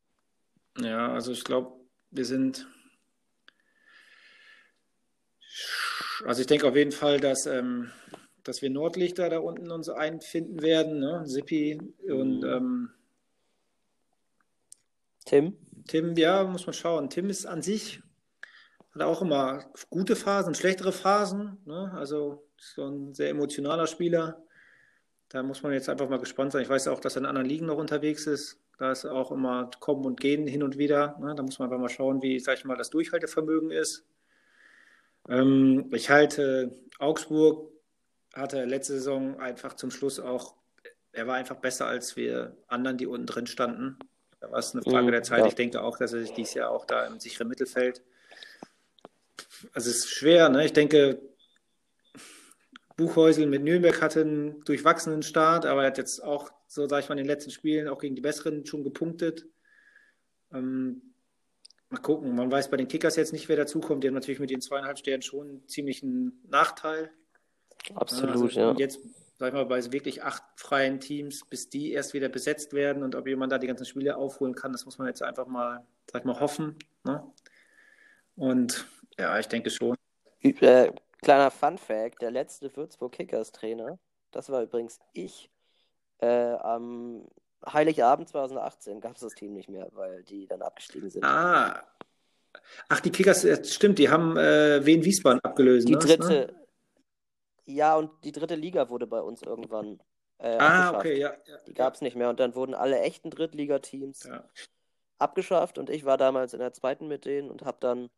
Ja, 0.79 1.11
also 1.13 1.31
ich 1.31 1.43
glaube, 1.43 1.73
wir 2.11 2.25
sind 2.25 2.67
Also 6.25 6.41
ich 6.41 6.47
denke 6.47 6.67
auf 6.67 6.75
jeden 6.75 6.91
Fall, 6.91 7.19
dass, 7.19 7.45
ähm, 7.45 7.91
dass 8.43 8.61
wir 8.61 8.69
Nordlichter 8.69 9.29
da 9.29 9.39
unten 9.39 9.71
uns 9.71 9.89
einfinden 9.89 10.61
werden, 10.61 10.99
ne? 10.99 11.21
Sippi 11.25 11.79
und 12.07 12.41
mhm. 12.41 12.45
ähm, 12.45 12.89
Tim. 15.25 15.57
Tim, 15.87 16.15
ja, 16.17 16.43
muss 16.43 16.65
man 16.65 16.73
schauen. 16.73 17.09
Tim 17.09 17.29
ist 17.29 17.45
an 17.45 17.61
sich, 17.61 18.01
hat 18.93 19.01
auch 19.03 19.21
immer 19.21 19.71
gute 19.89 20.15
Phasen, 20.15 20.55
schlechtere 20.55 20.91
Phasen. 20.91 21.57
Ne? 21.65 21.91
Also 21.95 22.47
so 22.57 22.87
ein 22.87 23.13
sehr 23.13 23.29
emotionaler 23.29 23.87
Spieler. 23.87 24.43
Da 25.29 25.43
muss 25.43 25.61
man 25.61 25.73
jetzt 25.73 25.89
einfach 25.89 26.09
mal 26.09 26.19
gespannt 26.19 26.51
sein. 26.51 26.63
Ich 26.63 26.69
weiß 26.69 26.87
auch, 26.87 26.99
dass 26.99 27.15
er 27.15 27.21
in 27.21 27.25
anderen 27.25 27.47
Ligen 27.47 27.67
noch 27.67 27.77
unterwegs 27.77 28.25
ist. 28.25 28.59
Da 28.77 28.91
ist 28.91 29.05
auch 29.05 29.31
immer 29.31 29.69
Kommen 29.79 30.05
und 30.05 30.19
Gehen 30.19 30.47
hin 30.47 30.63
und 30.63 30.77
wieder. 30.77 31.17
Ne? 31.19 31.35
Da 31.35 31.43
muss 31.43 31.59
man 31.59 31.67
einfach 31.67 31.79
mal 31.79 31.89
schauen, 31.89 32.21
wie, 32.21 32.39
sag 32.39 32.57
ich 32.57 32.65
mal, 32.65 32.75
das 32.75 32.89
Durchhaltevermögen 32.89 33.71
ist. 33.71 34.05
Ähm, 35.27 35.89
ich 35.93 36.09
halte 36.09 36.75
Augsburg 36.97 37.71
hatte 38.33 38.65
letzte 38.65 38.93
Saison 38.93 39.39
einfach 39.39 39.73
zum 39.73 39.91
Schluss 39.91 40.19
auch, 40.19 40.53
er 41.11 41.27
war 41.27 41.35
einfach 41.35 41.57
besser 41.57 41.87
als 41.87 42.15
wir 42.15 42.55
anderen, 42.67 42.97
die 42.97 43.07
unten 43.07 43.25
drin 43.25 43.47
standen. 43.47 43.97
Da 44.39 44.51
war 44.51 44.59
es 44.59 44.73
eine 44.73 44.83
Frage 44.83 45.07
mhm, 45.07 45.11
der 45.11 45.23
Zeit. 45.23 45.39
Ja. 45.39 45.47
Ich 45.47 45.55
denke 45.55 45.81
auch, 45.81 45.97
dass 45.97 46.13
er 46.13 46.21
sich 46.21 46.33
dieses 46.33 46.53
Jahr 46.53 46.71
auch 46.71 46.85
da 46.85 47.05
im 47.05 47.19
sicheren 47.19 47.47
Mittelfeld. 47.47 48.01
Also 49.73 49.89
es 49.89 49.97
ist 49.97 50.09
schwer, 50.09 50.49
ne? 50.49 50.63
Ich 50.65 50.73
denke, 50.73 51.19
Buchhäusel 52.99 53.47
mit 53.47 53.63
Nürnberg 53.63 54.01
hatte 54.01 54.21
einen 54.21 54.63
durchwachsenen 54.63 55.23
Start, 55.23 55.65
aber 55.65 55.81
er 55.81 55.87
hat 55.87 55.97
jetzt 55.97 56.23
auch, 56.23 56.51
so 56.67 56.87
sage 56.87 57.03
ich 57.03 57.09
mal, 57.09 57.15
in 57.15 57.23
den 57.23 57.27
letzten 57.27 57.51
Spielen 57.51 57.87
auch 57.87 57.99
gegen 57.99 58.15
die 58.15 58.21
Besseren 58.21 58.65
schon 58.65 58.83
gepunktet. 58.83 59.47
Ähm, 60.53 61.09
Mal 61.91 62.01
gucken, 62.01 62.35
man 62.35 62.51
weiß 62.51 62.69
bei 62.69 62.77
den 62.77 62.87
Kickers 62.87 63.15
jetzt 63.15 63.33
nicht, 63.33 63.49
wer 63.49 63.57
dazukommt. 63.57 64.03
Die 64.03 64.07
haben 64.07 64.13
natürlich 64.13 64.39
mit 64.39 64.51
den 64.51 64.61
zweieinhalb 64.61 64.99
Sternen 64.99 65.23
schon 65.23 65.49
einen 65.49 65.67
ziemlichen 65.67 66.39
Nachteil. 66.47 67.09
Absolut, 67.95 68.29
also, 68.29 68.47
ja. 68.47 68.69
Und 68.69 68.79
jetzt, 68.79 68.99
sag 69.39 69.47
ich 69.47 69.53
mal, 69.55 69.65
bei 69.65 69.91
wirklich 69.91 70.21
acht 70.21 70.43
freien 70.55 70.99
Teams, 70.99 71.45
bis 71.45 71.67
die 71.69 71.91
erst 71.91 72.13
wieder 72.13 72.29
besetzt 72.29 72.73
werden 72.73 73.01
und 73.01 73.15
ob 73.15 73.27
jemand 73.27 73.51
da 73.51 73.57
die 73.57 73.65
ganzen 73.65 73.85
Spiele 73.85 74.17
aufholen 74.17 74.53
kann, 74.53 74.71
das 74.71 74.85
muss 74.85 74.99
man 74.99 75.07
jetzt 75.07 75.23
einfach 75.23 75.47
mal, 75.47 75.83
sag 76.11 76.21
ich 76.21 76.25
mal, 76.25 76.39
hoffen. 76.39 76.77
Ne? 77.05 77.23
Und 78.35 78.85
ja, 79.17 79.39
ich 79.39 79.47
denke 79.47 79.71
schon. 79.71 79.95
Äh, 80.41 80.91
kleiner 81.21 81.51
Fun 81.51 81.77
Fact: 81.77 82.21
Der 82.21 82.31
letzte 82.31 82.75
Würzburg 82.75 83.13
Kickers 83.13 83.51
Trainer, 83.51 83.99
das 84.31 84.49
war 84.49 84.61
übrigens 84.61 84.99
ich, 85.13 85.49
äh, 86.19 86.27
am 86.27 87.27
Heiligabend 87.65 88.29
2018 88.29 89.01
gab 89.01 89.15
es 89.15 89.21
das 89.21 89.33
Team 89.33 89.53
nicht 89.53 89.69
mehr, 89.69 89.89
weil 89.91 90.23
die 90.23 90.47
dann 90.47 90.61
abgestiegen 90.61 91.09
sind. 91.09 91.23
Ah. 91.23 91.83
Ach, 92.87 92.99
die 92.99 93.11
Kickers, 93.11 93.45
stimmt, 93.69 93.99
die 93.99 94.09
haben 94.09 94.37
äh, 94.37 94.85
Wien 94.85 95.03
Wiesbaden 95.03 95.39
abgelöst. 95.41 95.87
Die 95.87 95.93
ne? 95.93 95.99
dritte. 95.99 96.27
Ne? 96.27 96.55
Ja, 97.65 97.95
und 97.95 98.11
die 98.23 98.31
dritte 98.31 98.55
Liga 98.55 98.89
wurde 98.89 99.05
bei 99.05 99.21
uns 99.21 99.41
irgendwann. 99.41 99.99
Äh, 100.39 100.57
ah, 100.57 100.97
okay, 100.97 101.19
ja. 101.19 101.33
ja 101.45 101.57
die 101.67 101.73
gab 101.73 101.93
es 101.93 102.01
nicht 102.01 102.15
mehr. 102.15 102.29
Und 102.29 102.39
dann 102.39 102.55
wurden 102.55 102.73
alle 102.73 102.99
echten 102.99 103.29
Drittligateams 103.29 104.23
ja. 104.23 104.43
abgeschafft. 105.19 105.77
Und 105.77 105.89
ich 105.89 106.05
war 106.05 106.17
damals 106.17 106.53
in 106.53 106.59
der 106.59 106.73
zweiten 106.73 107.07
mit 107.07 107.25
denen 107.25 107.51
und 107.51 107.63
habe 107.63 107.77
dann 107.79 108.09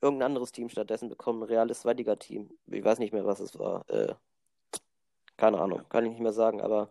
irgendein 0.00 0.26
anderes 0.26 0.52
Team 0.52 0.68
stattdessen 0.68 1.08
bekommen. 1.08 1.42
Ein 1.42 1.48
reales 1.48 1.80
Zweitligateam. 1.80 2.50
Ich 2.66 2.84
weiß 2.84 2.98
nicht 2.98 3.12
mehr, 3.12 3.26
was 3.26 3.40
es 3.40 3.58
war. 3.58 3.88
Äh, 3.88 4.14
keine 5.36 5.58
Ahnung, 5.58 5.82
kann 5.88 6.04
ich 6.04 6.10
nicht 6.10 6.20
mehr 6.20 6.32
sagen. 6.32 6.60
Aber 6.60 6.90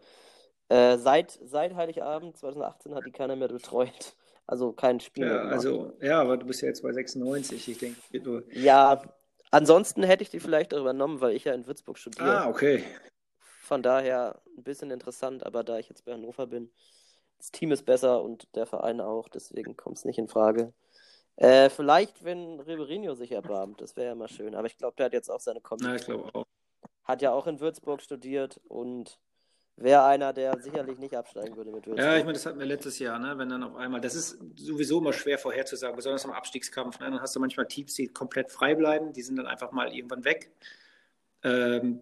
äh, 0.69 0.97
seit, 0.97 1.39
seit 1.43 1.75
Heiligabend 1.75 2.37
2018 2.37 2.95
hat 2.95 3.05
die 3.05 3.11
keiner 3.11 3.35
mehr 3.35 3.49
betreut. 3.49 4.15
Also 4.51 4.71
kein 4.71 4.99
Spiel 4.99 5.27
ja, 5.27 5.43
mehr. 5.43 5.51
Also, 5.51 5.93
ja, 6.01 6.19
aber 6.19 6.35
du 6.35 6.47
bist 6.47 6.63
ja 6.63 6.69
jetzt 6.69 6.81
bei 6.81 6.91
96, 6.91 7.67
ich 7.67 7.77
denke. 7.77 8.19
Du... 8.19 8.41
Ja, 8.51 8.99
ansonsten 9.51 10.01
hätte 10.01 10.23
ich 10.23 10.31
die 10.31 10.39
vielleicht 10.39 10.73
auch 10.73 10.79
übernommen, 10.79 11.21
weil 11.21 11.35
ich 11.35 11.43
ja 11.43 11.53
in 11.53 11.67
Würzburg 11.67 11.99
studiere. 11.99 12.45
Ah, 12.45 12.49
okay. 12.49 12.83
Von 13.61 13.83
daher 13.83 14.41
ein 14.57 14.63
bisschen 14.63 14.89
interessant, 14.89 15.45
aber 15.45 15.63
da 15.63 15.77
ich 15.77 15.87
jetzt 15.87 16.03
bei 16.03 16.13
Hannover 16.13 16.47
bin, 16.47 16.71
das 17.37 17.51
Team 17.51 17.71
ist 17.71 17.85
besser 17.85 18.23
und 18.23 18.47
der 18.55 18.65
Verein 18.65 19.01
auch, 19.01 19.29
deswegen 19.29 19.77
kommt 19.77 19.97
es 19.97 20.05
nicht 20.05 20.17
in 20.17 20.27
Frage. 20.27 20.73
Äh, 21.39 21.69
vielleicht, 21.69 22.25
wenn 22.25 22.59
Riverinho 22.59 23.13
sich 23.13 23.31
erbarmt, 23.31 23.79
das 23.79 23.95
wäre 23.95 24.07
ja 24.07 24.15
mal 24.15 24.27
schön. 24.27 24.55
Aber 24.55 24.67
ich 24.67 24.77
glaube, 24.77 24.95
der 24.97 25.05
hat 25.05 25.13
jetzt 25.13 25.29
auch 25.29 25.39
seine 25.39 25.61
Kombi. 25.61 25.85
Ja, 25.85 25.95
ich 25.95 26.03
glaube 26.03 26.35
auch. 26.35 26.45
Hat 27.05 27.21
ja 27.21 27.31
auch 27.31 27.47
in 27.47 27.61
Würzburg 27.61 28.01
studiert 28.01 28.59
und 28.67 29.17
wäre 29.77 30.03
einer, 30.03 30.33
der 30.33 30.59
sicherlich 30.59 30.99
nicht 30.99 31.15
absteigen 31.15 31.55
würde 31.55 31.71
mit 31.71 31.87
Würzburg. 31.87 32.05
Ja, 32.05 32.17
ich 32.17 32.25
meine, 32.25 32.33
das 32.33 32.45
hatten 32.45 32.59
wir 32.59 32.65
letztes 32.65 32.99
Jahr, 32.99 33.19
ne? 33.19 33.37
wenn 33.37 33.47
dann 33.47 33.63
auf 33.63 33.77
einmal, 33.77 34.01
das 34.01 34.15
ist 34.15 34.37
sowieso 34.57 34.99
immer 34.99 35.13
schwer 35.13 35.37
vorherzusagen, 35.37 35.95
besonders 35.95 36.25
im 36.25 36.31
Abstiegskampf. 36.31 36.99
Ne? 36.99 37.09
Dann 37.09 37.21
hast 37.21 37.37
du 37.37 37.39
manchmal 37.39 37.67
Teams, 37.67 37.93
die 37.93 38.09
komplett 38.09 38.51
frei 38.51 38.75
bleiben, 38.75 39.13
die 39.13 39.21
sind 39.21 39.37
dann 39.37 39.47
einfach 39.47 39.71
mal 39.71 39.95
irgendwann 39.95 40.25
weg. 40.25 40.51
Ähm, 41.43 42.01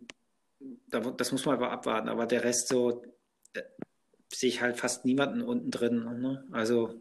das 0.89 1.31
muss 1.31 1.45
man 1.45 1.53
aber 1.53 1.69
abwarten, 1.69 2.09
aber 2.09 2.25
der 2.25 2.43
Rest 2.43 2.69
so 2.69 3.03
äh, 3.53 3.61
sehe 4.33 4.49
ich 4.49 4.61
halt 4.61 4.77
fast 4.77 5.05
niemanden 5.05 5.43
unten 5.43 5.69
drin. 5.69 6.05
Ne? 6.21 6.43
Also 6.51 6.99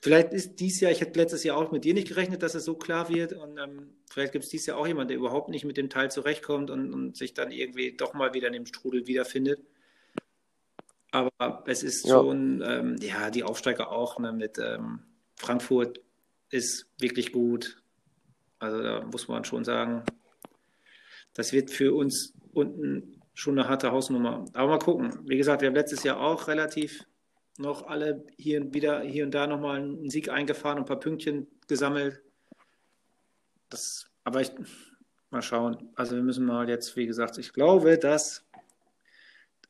vielleicht 0.00 0.32
ist 0.32 0.60
dies 0.60 0.80
Jahr, 0.80 0.90
ich 0.92 1.00
hätte 1.00 1.18
letztes 1.18 1.44
Jahr 1.44 1.56
auch 1.56 1.70
mit 1.70 1.84
dir 1.84 1.94
nicht 1.94 2.08
gerechnet, 2.08 2.42
dass 2.42 2.54
es 2.54 2.64
so 2.64 2.74
klar 2.74 3.08
wird 3.08 3.32
und 3.32 3.58
ähm, 3.58 3.94
vielleicht 4.10 4.32
gibt 4.32 4.44
es 4.44 4.50
dieses 4.50 4.66
Jahr 4.66 4.78
auch 4.78 4.86
jemanden, 4.86 5.08
der 5.08 5.18
überhaupt 5.18 5.48
nicht 5.48 5.64
mit 5.64 5.76
dem 5.76 5.90
Teil 5.90 6.10
zurechtkommt 6.10 6.70
und, 6.70 6.92
und 6.92 7.16
sich 7.16 7.34
dann 7.34 7.50
irgendwie 7.50 7.96
doch 7.96 8.14
mal 8.14 8.34
wieder 8.34 8.48
in 8.48 8.54
dem 8.54 8.66
Strudel 8.66 9.06
wiederfindet. 9.06 9.60
Aber 11.12 11.64
es 11.66 11.82
ist 11.82 12.06
ja. 12.06 12.14
schon, 12.14 12.62
ähm, 12.64 12.96
ja, 13.00 13.30
die 13.30 13.42
Aufsteiger 13.42 13.90
auch 13.90 14.18
ne, 14.18 14.32
mit 14.32 14.58
ähm, 14.58 15.00
Frankfurt 15.36 16.00
ist 16.50 16.86
wirklich 16.98 17.32
gut. 17.32 17.82
Also 18.58 18.82
da 18.82 19.02
muss 19.02 19.26
man 19.26 19.44
schon 19.44 19.64
sagen, 19.64 20.04
das 21.34 21.52
wird 21.52 21.70
für 21.70 21.94
uns 21.94 22.32
unten 22.52 23.20
schon 23.34 23.58
eine 23.58 23.68
harte 23.68 23.90
Hausnummer. 23.90 24.44
Aber 24.52 24.68
mal 24.68 24.78
gucken. 24.78 25.18
Wie 25.24 25.36
gesagt, 25.36 25.62
wir 25.62 25.68
haben 25.68 25.74
letztes 25.74 26.02
Jahr 26.02 26.20
auch 26.20 26.46
relativ 26.46 27.04
noch 27.60 27.86
alle 27.86 28.24
hier 28.36 28.60
und 28.60 28.74
wieder 28.74 29.00
hier 29.02 29.24
und 29.24 29.32
da 29.32 29.46
nochmal 29.46 29.76
einen 29.76 30.10
Sieg 30.10 30.28
eingefahren 30.28 30.78
und 30.78 30.84
ein 30.84 30.88
paar 30.88 31.00
Pünktchen 31.00 31.46
gesammelt. 31.68 32.22
Das, 33.68 34.10
aber 34.24 34.40
ich 34.40 34.50
mal 35.30 35.42
schauen. 35.42 35.90
Also 35.94 36.16
wir 36.16 36.22
müssen 36.22 36.44
mal 36.44 36.68
jetzt, 36.68 36.96
wie 36.96 37.06
gesagt, 37.06 37.38
ich 37.38 37.52
glaube, 37.52 37.98
dass 37.98 38.44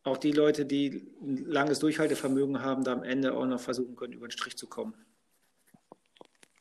auch 0.02 0.16
die 0.16 0.32
Leute, 0.32 0.64
die 0.64 1.12
ein 1.20 1.44
langes 1.44 1.80
Durchhaltevermögen 1.80 2.62
haben, 2.62 2.84
da 2.84 2.92
am 2.92 3.02
Ende 3.02 3.34
auch 3.34 3.44
noch 3.44 3.60
versuchen 3.60 3.96
können, 3.96 4.14
über 4.14 4.26
den 4.26 4.32
Strich 4.32 4.56
zu 4.56 4.66
kommen. 4.66 4.94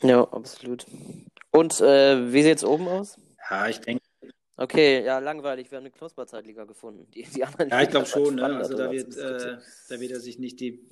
Ja, 0.01 0.23
absolut. 0.31 0.85
Und 1.51 1.79
äh, 1.79 2.33
wie 2.33 2.43
sieht 2.43 2.57
es 2.57 2.63
oben 2.65 2.87
aus? 2.87 3.17
Ja, 3.49 3.67
ich 3.67 3.79
denke, 3.79 4.03
Okay, 4.61 5.05
ja, 5.05 5.19
langweilig. 5.19 5.71
Wir 5.71 5.77
haben 5.77 5.85
eine 5.85 5.91
Knusperzeitliga 5.91 6.65
gefunden. 6.65 7.09
Die, 7.11 7.23
die 7.23 7.45
anderen 7.45 7.69
Ja, 7.69 7.81
ich 7.81 7.89
glaube 7.89 8.07
schon. 8.07 8.35
Ne? 8.35 8.57
Also 8.57 8.75
da 8.75 8.91
wird, 8.91 9.15
äh, 9.15 9.57
da 9.87 9.99
wird 10.01 10.11
er 10.11 10.19
sich 10.19 10.37
nicht 10.37 10.59
die 10.59 10.85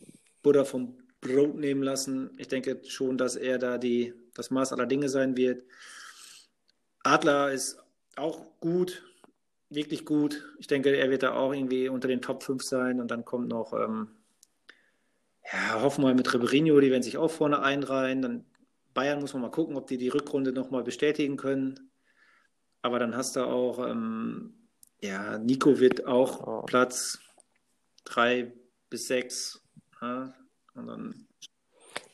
Butter 0.48 0.64
vom 0.64 0.96
Brot 1.20 1.56
nehmen 1.56 1.84
lassen. 1.84 2.32
Ich 2.38 2.48
denke 2.48 2.80
schon, 2.88 3.18
dass 3.18 3.36
er 3.36 3.58
da 3.60 3.78
die, 3.78 4.14
das 4.34 4.50
Maß 4.50 4.72
aller 4.72 4.86
Dinge 4.86 5.10
sein 5.10 5.36
wird. 5.36 5.66
Adler 7.04 7.52
ist 7.52 7.84
auch 8.16 8.46
gut, 8.62 9.04
wirklich 9.70 10.06
gut. 10.06 10.42
Ich 10.58 10.68
denke, 10.68 10.96
er 10.96 11.10
wird 11.10 11.24
da 11.24 11.34
auch 11.34 11.52
irgendwie 11.52 11.90
unter 11.90 12.08
den 12.08 12.22
Top 12.22 12.44
5 12.44 12.64
sein. 12.64 13.02
Und 13.02 13.12
dann 13.12 13.26
kommt 13.26 13.50
noch, 13.50 13.74
ähm, 13.74 14.08
ja, 15.52 15.82
hoffen 15.82 16.04
wir 16.04 16.08
mal 16.08 16.16
mit 16.16 16.34
Ribeirinho, 16.34 16.80
die 16.80 16.92
werden 16.92 17.04
sich 17.04 17.18
auch 17.18 17.32
vorne 17.32 17.62
einreihen. 17.62 18.22
Dann 18.22 18.46
Bayern 18.94 19.20
muss 19.20 19.34
man 19.34 19.42
mal 19.42 19.52
gucken, 19.52 19.76
ob 19.76 19.88
die 19.88 19.98
die 19.98 20.08
Rückrunde 20.08 20.54
nochmal 20.54 20.84
bestätigen 20.86 21.36
können. 21.36 21.92
Aber 22.82 23.00
dann 23.00 23.18
hast 23.18 23.36
du 23.36 23.42
auch, 23.42 23.86
ähm, 23.86 24.54
ja, 25.02 25.40
Nico 25.40 25.82
wird 25.82 26.08
auch 26.08 26.48
Oh. 26.48 26.62
Platz 26.62 27.20
3 28.06 28.54
bis 28.90 29.08
6. 29.08 29.67
Ja, 30.02 30.34
und 30.76 30.88
dann, 30.88 31.28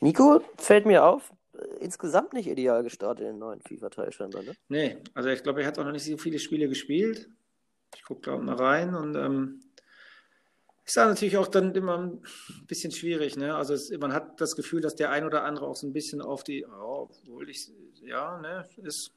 Nico 0.00 0.42
fällt 0.56 0.86
mir 0.86 1.04
auf, 1.04 1.32
insgesamt 1.80 2.32
nicht 2.32 2.48
ideal 2.48 2.82
gestartet 2.82 3.26
in 3.26 3.32
den 3.32 3.38
neuen 3.38 3.60
FIFA-Teil 3.60 4.12
scheinbar, 4.12 4.42
ne? 4.42 4.54
nee, 4.68 4.98
also 5.14 5.28
ich 5.28 5.42
glaube, 5.42 5.62
er 5.62 5.68
hat 5.68 5.78
auch 5.78 5.84
noch 5.84 5.92
nicht 5.92 6.04
so 6.04 6.16
viele 6.16 6.38
Spiele 6.38 6.68
gespielt. 6.68 7.28
Ich 7.94 8.02
gucke 8.02 8.22
da 8.22 8.36
mal 8.36 8.56
rein 8.56 8.94
und 8.94 9.14
ähm, 9.14 9.60
ist 10.84 10.96
da 10.96 11.06
natürlich 11.06 11.36
auch 11.36 11.48
dann 11.48 11.74
immer 11.74 11.98
ein 11.98 12.22
bisschen 12.66 12.92
schwierig, 12.92 13.36
ne? 13.36 13.54
Also 13.54 13.72
es, 13.72 13.90
man 13.98 14.12
hat 14.12 14.40
das 14.40 14.56
Gefühl, 14.56 14.80
dass 14.80 14.96
der 14.96 15.10
ein 15.10 15.24
oder 15.24 15.44
andere 15.44 15.66
auch 15.66 15.76
so 15.76 15.86
ein 15.86 15.92
bisschen 15.92 16.20
auf 16.20 16.44
die, 16.44 16.66
oh, 16.66 17.08
obwohl 17.08 17.48
ich, 17.48 17.70
ja, 18.02 18.38
ne, 18.40 18.68
ist 18.82 19.12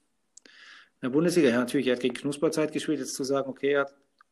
in 0.46 1.02
der 1.04 1.10
Bundesliga, 1.10 1.50
ja, 1.50 1.60
natürlich, 1.60 1.88
er 1.88 1.96
hat 1.96 2.02
gegen 2.02 2.16
Knusperzeit 2.16 2.72
gespielt, 2.72 3.00
jetzt 3.00 3.16
zu 3.16 3.24
sagen, 3.24 3.50
okay, 3.50 3.74
er 3.74 3.82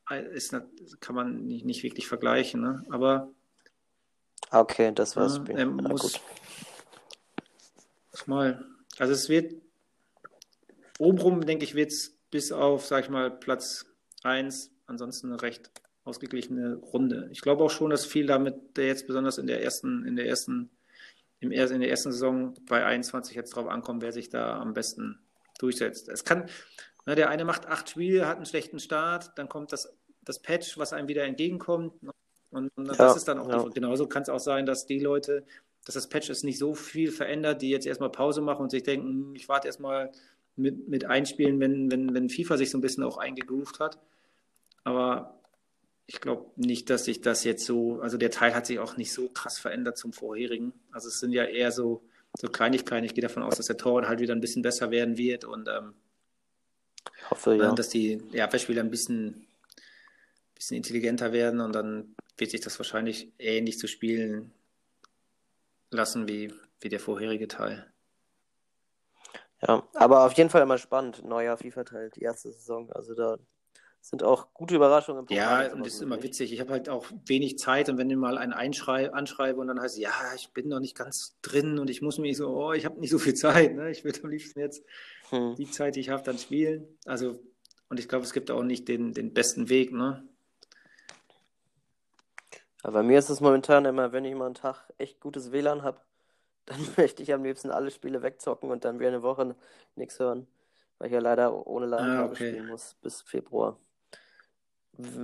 hat, 0.05 0.25
ist, 0.27 0.55
kann 1.01 1.15
man 1.15 1.45
nicht, 1.45 1.65
nicht 1.65 1.83
wirklich 1.83 2.07
vergleichen, 2.07 2.61
ne? 2.61 2.83
Aber 2.89 3.33
Okay, 4.55 4.91
das 4.93 5.15
war's. 5.15 5.41
Ja, 5.49 5.55
er 5.55 5.65
muss 5.65 6.19
mal. 8.25 8.65
Also 8.97 9.13
es 9.13 9.27
wird 9.27 9.53
obenrum, 10.97 11.41
denke 11.41 11.65
ich, 11.65 11.75
wird 11.75 11.91
es 11.91 12.17
bis 12.31 12.51
auf, 12.51 12.85
sag 12.85 13.03
ich 13.03 13.09
mal, 13.09 13.29
Platz 13.31 13.85
1 14.23 14.71
ansonsten 14.87 15.31
eine 15.31 15.41
recht 15.41 15.71
ausgeglichene 16.05 16.75
Runde. 16.75 17.29
Ich 17.31 17.41
glaube 17.41 17.63
auch 17.63 17.69
schon, 17.69 17.89
dass 17.89 18.05
viel 18.05 18.27
damit 18.27 18.77
der 18.77 18.87
jetzt 18.87 19.07
besonders 19.07 19.37
in 19.37 19.47
der 19.47 19.63
ersten, 19.63 20.05
in 20.05 20.15
der 20.15 20.27
ersten, 20.27 20.69
im 21.39 21.51
in 21.51 21.81
der 21.81 21.89
ersten 21.89 22.11
Saison 22.11 22.53
bei 22.67 22.85
21 22.85 23.35
jetzt 23.35 23.55
drauf 23.55 23.67
ankommt, 23.67 24.01
wer 24.01 24.13
sich 24.13 24.29
da 24.29 24.59
am 24.59 24.73
besten 24.73 25.19
durchsetzt. 25.59 26.07
Es 26.07 26.23
kann, 26.23 26.49
ne, 27.05 27.15
der 27.15 27.29
eine 27.29 27.43
macht 27.43 27.65
acht 27.65 27.89
Spiele, 27.89 28.27
hat 28.27 28.37
einen 28.37 28.45
schlechten 28.45 28.79
Start, 28.79 29.37
dann 29.37 29.49
kommt 29.49 29.73
das, 29.73 29.97
das 30.21 30.41
Patch, 30.41 30.77
was 30.77 30.93
einem 30.93 31.07
wieder 31.07 31.23
entgegenkommt. 31.23 31.93
Und, 32.55 32.71
und 32.77 32.87
das 32.87 32.97
Ja, 32.97 33.13
ist 33.15 33.27
dann 33.27 33.39
auch 33.39 33.49
ja. 33.49 33.63
genauso 33.73 34.07
kann 34.07 34.23
es 34.23 34.29
auch 34.29 34.39
sein, 34.39 34.65
dass 34.65 34.85
die 34.85 34.99
Leute, 34.99 35.45
dass 35.85 35.95
das 35.95 36.07
Patch 36.09 36.29
es 36.29 36.43
nicht 36.43 36.57
so 36.59 36.73
viel 36.75 37.11
verändert, 37.11 37.61
die 37.61 37.69
jetzt 37.69 37.85
erstmal 37.87 38.11
Pause 38.11 38.41
machen 38.41 38.63
und 38.63 38.71
sich 38.71 38.83
denken, 38.83 39.07
hm, 39.07 39.35
ich 39.35 39.47
warte 39.49 39.67
erstmal 39.67 40.11
mit, 40.55 40.87
mit 40.87 41.05
einspielen, 41.05 41.59
wenn, 41.59 41.91
wenn, 41.91 42.13
wenn 42.13 42.29
FIFA 42.29 42.57
sich 42.57 42.69
so 42.71 42.77
ein 42.77 42.81
bisschen 42.81 43.03
auch 43.03 43.17
eingegroovt 43.17 43.79
hat. 43.79 43.99
Aber 44.83 45.39
ich 46.07 46.21
glaube 46.21 46.51
nicht, 46.55 46.89
dass 46.89 47.05
sich 47.05 47.21
das 47.21 47.43
jetzt 47.43 47.65
so, 47.65 47.99
also 48.01 48.17
der 48.17 48.31
Teil 48.31 48.53
hat 48.55 48.65
sich 48.67 48.79
auch 48.79 48.97
nicht 48.97 49.11
so 49.13 49.29
krass 49.29 49.57
verändert 49.59 49.97
zum 49.97 50.13
vorherigen. 50.13 50.73
Also 50.91 51.07
es 51.09 51.19
sind 51.19 51.31
ja 51.33 51.43
eher 51.45 51.71
so, 51.71 52.03
so 52.39 52.47
Kleinigkeiten. 52.47 53.05
Ich 53.05 53.13
gehe 53.15 53.21
davon 53.23 53.43
aus, 53.43 53.57
dass 53.57 53.67
der 53.67 53.77
Torwart 53.77 54.07
halt 54.07 54.19
wieder 54.19 54.33
ein 54.35 54.41
bisschen 54.41 54.61
besser 54.61 54.91
werden 54.91 55.17
wird 55.17 55.45
und 55.45 55.67
ähm, 55.67 55.93
Ich 57.17 57.29
hoffe, 57.29 57.55
ja. 57.55 57.73
dass 57.73 57.89
die, 57.89 58.17
die 58.31 58.41
Abwehrspieler 58.41 58.81
ein 58.81 58.91
bisschen, 58.91 59.47
bisschen 60.53 60.77
intelligenter 60.77 61.31
werden 61.33 61.59
und 61.61 61.73
dann 61.73 62.15
wird 62.37 62.51
sich 62.51 62.61
das 62.61 62.77
wahrscheinlich 62.79 63.31
ähnlich 63.39 63.77
zu 63.79 63.87
spielen 63.87 64.53
lassen 65.91 66.27
wie, 66.27 66.53
wie 66.81 66.89
der 66.89 66.99
vorherige 66.99 67.47
Teil. 67.47 67.91
Ja, 69.65 69.87
aber 69.93 70.25
auf 70.25 70.33
jeden 70.33 70.49
Fall 70.49 70.61
immer 70.61 70.77
spannend. 70.77 71.23
Neuer 71.23 71.57
FIFA-Teil, 71.57 72.09
die 72.11 72.21
erste 72.21 72.51
Saison. 72.51 72.91
Also 72.91 73.13
da 73.15 73.37
sind 74.01 74.21
auch 74.21 74.53
gute 74.53 74.75
Überraschungen 74.75 75.21
im 75.21 75.25
Pokal 75.25 75.67
Ja, 75.67 75.73
und 75.73 75.85
das 75.85 75.95
ist 75.95 76.01
immer 76.01 76.15
möglich. 76.15 76.31
witzig. 76.33 76.53
Ich 76.53 76.59
habe 76.59 76.71
halt 76.73 76.89
auch 76.89 77.05
wenig 77.25 77.57
Zeit 77.57 77.89
und 77.89 77.97
wenn 77.97 78.09
ich 78.09 78.17
mal 78.17 78.37
einen 78.37 78.53
einschrei 78.53 79.11
anschreibe 79.11 79.59
und 79.59 79.67
dann 79.67 79.79
heißt 79.81 79.95
es, 79.95 80.01
ja, 80.01 80.11
ich 80.35 80.51
bin 80.51 80.67
noch 80.67 80.79
nicht 80.79 80.95
ganz 80.95 81.37
drin 81.41 81.79
und 81.79 81.89
ich 81.89 82.01
muss 82.01 82.19
mich 82.19 82.37
so, 82.37 82.49
oh, 82.49 82.73
ich 82.73 82.85
habe 82.85 82.99
nicht 82.99 83.09
so 83.09 83.17
viel 83.17 83.33
Zeit. 83.33 83.73
Ne? 83.75 83.89
Ich 83.89 84.03
würde 84.03 84.19
am 84.23 84.29
liebsten 84.29 84.59
jetzt 84.59 84.83
Hm. 85.31 85.55
die 85.55 85.71
Zeit, 85.71 85.95
die 85.95 86.01
ich 86.01 86.09
habe, 86.09 86.21
dann 86.21 86.37
spielen. 86.37 86.87
Also, 87.05 87.41
und 87.89 87.99
ich 87.99 88.07
glaube, 88.07 88.25
es 88.25 88.33
gibt 88.33 88.51
auch 88.51 88.61
nicht 88.61 88.87
den, 88.87 89.13
den 89.13 89.33
besten 89.33 89.69
Weg. 89.69 89.91
Ne? 89.91 90.27
Aber 92.85 92.99
bei 92.99 93.03
mir 93.03 93.17
ist 93.17 93.31
es 93.31 93.41
momentan 93.41 93.85
immer, 93.85 94.11
wenn 94.11 94.25
ich 94.25 94.35
mal 94.35 94.45
einen 94.45 94.53
Tag 94.53 94.85
echt 94.99 95.19
gutes 95.19 95.51
WLAN 95.51 95.81
habe, 95.81 95.99
dann 96.67 96.79
möchte 96.97 97.23
ich 97.23 97.33
am 97.33 97.43
liebsten 97.43 97.71
alle 97.71 97.89
Spiele 97.89 98.21
wegzocken 98.21 98.69
und 98.69 98.85
dann 98.85 98.99
wieder 98.99 99.09
eine 99.09 99.23
Woche 99.23 99.55
nichts 99.95 100.19
hören. 100.19 100.45
Weil 100.99 101.07
ich 101.07 101.13
ja 101.13 101.19
leider 101.19 101.65
ohne 101.65 101.87
LAN-Kabel 101.87 102.35
Ah, 102.37 102.43
okay. 102.43 102.51
spielen 102.51 102.67
muss 102.67 102.93
bis 103.01 103.23
Februar. 103.23 103.79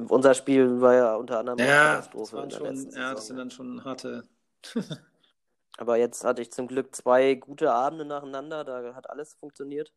Unser 0.10 0.34
Spiel 0.34 0.82
war 0.82 0.96
ja 0.96 1.16
unter 1.16 1.38
anderem 1.38 1.60
Ja, 1.60 1.98
das 1.98 2.10
Katastrophe 2.10 2.48
der 2.48 2.58
schon, 2.58 2.66
letzten 2.66 2.94
ja, 2.94 3.14
das 3.14 3.28
sind 3.28 3.38
dann 3.38 3.52
schon 3.52 3.84
harte. 3.84 4.24
Aber 5.78 5.98
jetzt 5.98 6.24
hatte 6.24 6.42
ich 6.42 6.52
zum 6.52 6.68
Glück 6.68 6.96
zwei 6.96 7.36
gute 7.36 7.72
Abende 7.72 8.06
nacheinander, 8.06 8.64
da 8.64 8.96
hat 8.96 9.08
alles 9.08 9.36
funktioniert. 9.36 9.94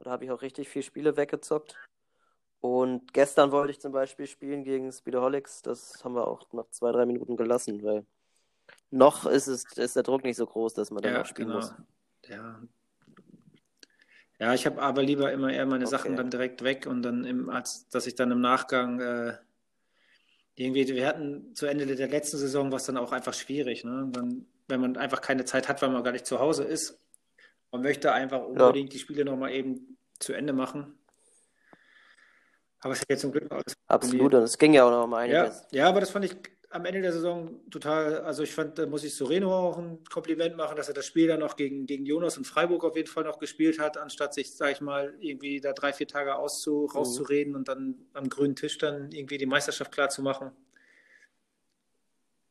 Da 0.00 0.10
habe 0.10 0.24
ich 0.24 0.32
auch 0.32 0.42
richtig 0.42 0.68
viele 0.68 0.82
Spiele 0.82 1.16
weggezockt. 1.16 1.76
Und 2.60 3.12
gestern 3.14 3.52
wollte 3.52 3.72
ich 3.72 3.80
zum 3.80 3.92
Beispiel 3.92 4.26
spielen 4.26 4.64
gegen 4.64 4.92
Speedaholics. 4.92 5.62
Das 5.62 6.04
haben 6.04 6.14
wir 6.14 6.28
auch 6.28 6.52
nach 6.52 6.68
zwei, 6.70 6.92
drei 6.92 7.06
Minuten 7.06 7.36
gelassen, 7.36 7.82
weil 7.82 8.04
noch 8.90 9.26
ist 9.26 9.48
es, 9.48 9.64
ist 9.76 9.96
der 9.96 10.02
Druck 10.04 10.24
nicht 10.24 10.36
so 10.36 10.46
groß, 10.46 10.74
dass 10.74 10.90
man 10.90 11.02
dann 11.02 11.12
Ja, 11.12 11.20
auch 11.20 11.26
spielen 11.26 11.48
genau. 11.48 11.56
muss. 11.56 11.74
Ja. 12.28 12.60
Ja, 14.38 14.54
ich 14.54 14.66
habe 14.66 14.80
aber 14.82 15.02
lieber 15.02 15.30
immer 15.32 15.52
eher 15.52 15.66
meine 15.66 15.86
Okay. 15.86 15.90
Sachen 15.90 16.16
dann 16.16 16.30
direkt 16.30 16.62
weg 16.64 16.86
und 16.86 17.02
dann 17.02 17.24
im, 17.24 17.50
als 17.50 17.88
dass 17.90 18.06
ich 18.06 18.14
dann 18.14 18.30
im 18.30 18.40
Nachgang 18.40 19.00
äh, 19.00 19.36
irgendwie, 20.54 20.86
wir 20.88 21.06
hatten 21.06 21.54
zu 21.54 21.66
Ende 21.66 21.86
der 21.86 22.08
letzten 22.08 22.38
Saison 22.38 22.70
was 22.72 22.84
dann 22.84 22.96
auch 22.96 23.12
einfach 23.12 23.34
schwierig, 23.34 23.84
ne? 23.84 24.08
Dann, 24.12 24.46
wenn 24.68 24.80
man 24.80 24.96
einfach 24.96 25.20
keine 25.20 25.44
Zeit 25.44 25.68
hat, 25.68 25.82
weil 25.82 25.90
man 25.90 26.04
gar 26.04 26.12
nicht 26.12 26.26
zu 26.26 26.38
Hause 26.38 26.64
ist. 26.64 27.00
Man 27.72 27.82
möchte 27.82 28.12
einfach 28.12 28.42
unbedingt 28.44 28.92
die 28.92 28.98
Spiele 28.98 29.24
nochmal 29.24 29.52
eben 29.52 29.98
zu 30.18 30.32
Ende 30.34 30.52
machen. 30.52 30.98
Aber 32.80 32.94
es 32.94 33.00
hat 33.00 33.10
jetzt 33.10 33.20
zum 33.20 33.32
Glück 33.32 33.50
alles 33.50 33.74
Absolut, 33.88 34.34
und 34.34 34.42
es 34.42 34.56
ging 34.56 34.72
ja 34.72 34.84
auch 34.84 34.90
noch 34.90 35.04
um 35.04 35.12
ja, 35.12 35.18
einiges. 35.18 35.64
ja, 35.70 35.88
aber 35.88 36.00
das 36.00 36.10
fand 36.10 36.24
ich 36.24 36.36
am 36.70 36.84
Ende 36.84 37.02
der 37.02 37.12
Saison 37.12 37.60
total, 37.68 38.20
also 38.20 38.44
ich 38.44 38.54
fand, 38.54 38.78
da 38.78 38.86
muss 38.86 39.02
ich 39.02 39.14
Soreno 39.14 39.52
auch 39.52 39.76
ein 39.76 40.04
Kompliment 40.08 40.56
machen, 40.56 40.76
dass 40.76 40.88
er 40.88 40.94
das 40.94 41.04
Spiel 41.04 41.26
dann 41.26 41.40
noch 41.40 41.56
gegen, 41.56 41.84
gegen 41.84 42.06
Jonas 42.06 42.38
und 42.38 42.46
Freiburg 42.46 42.84
auf 42.84 42.96
jeden 42.96 43.08
Fall 43.08 43.24
noch 43.24 43.40
gespielt 43.40 43.80
hat, 43.80 43.98
anstatt 43.98 44.34
sich, 44.34 44.54
sag 44.54 44.72
ich 44.72 44.80
mal, 44.80 45.14
irgendwie 45.18 45.60
da 45.60 45.72
drei, 45.72 45.92
vier 45.92 46.06
Tage 46.06 46.36
auszu, 46.36 46.86
rauszureden 46.86 47.56
und 47.56 47.68
dann 47.68 47.96
am 48.14 48.28
grünen 48.28 48.54
Tisch 48.54 48.78
dann 48.78 49.10
irgendwie 49.10 49.36
die 49.36 49.46
Meisterschaft 49.46 49.90
klar 49.90 50.10
zu 50.10 50.22
machen. 50.22 50.52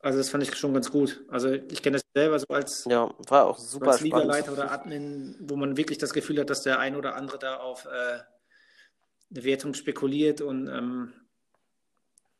Also 0.01 0.17
das 0.17 0.30
fand 0.30 0.43
ich 0.43 0.55
schon 0.55 0.73
ganz 0.73 0.91
gut. 0.91 1.23
Also 1.30 1.51
ich 1.51 1.82
kenne 1.82 1.95
das 1.95 2.03
selber 2.13 2.39
so 2.39 2.47
als, 2.49 2.86
Ja, 2.86 3.13
war 3.27 3.45
auch 3.45 3.57
super 3.57 3.91
als 3.91 4.01
Ligaleiter 4.01 4.51
oder 4.51 4.71
Admin, 4.71 5.38
wo 5.39 5.55
man 5.55 5.77
wirklich 5.77 5.97
das 5.97 6.13
Gefühl 6.13 6.39
hat, 6.39 6.49
dass 6.49 6.63
der 6.63 6.80
ein 6.80 6.95
oder 6.95 7.15
andere 7.15 7.39
da 7.39 7.57
auf 7.57 7.86
äh, 7.86 8.19
eine 9.32 9.43
Wertung 9.43 9.73
spekuliert 9.73 10.41
und 10.41 10.67
ähm, 10.67 11.13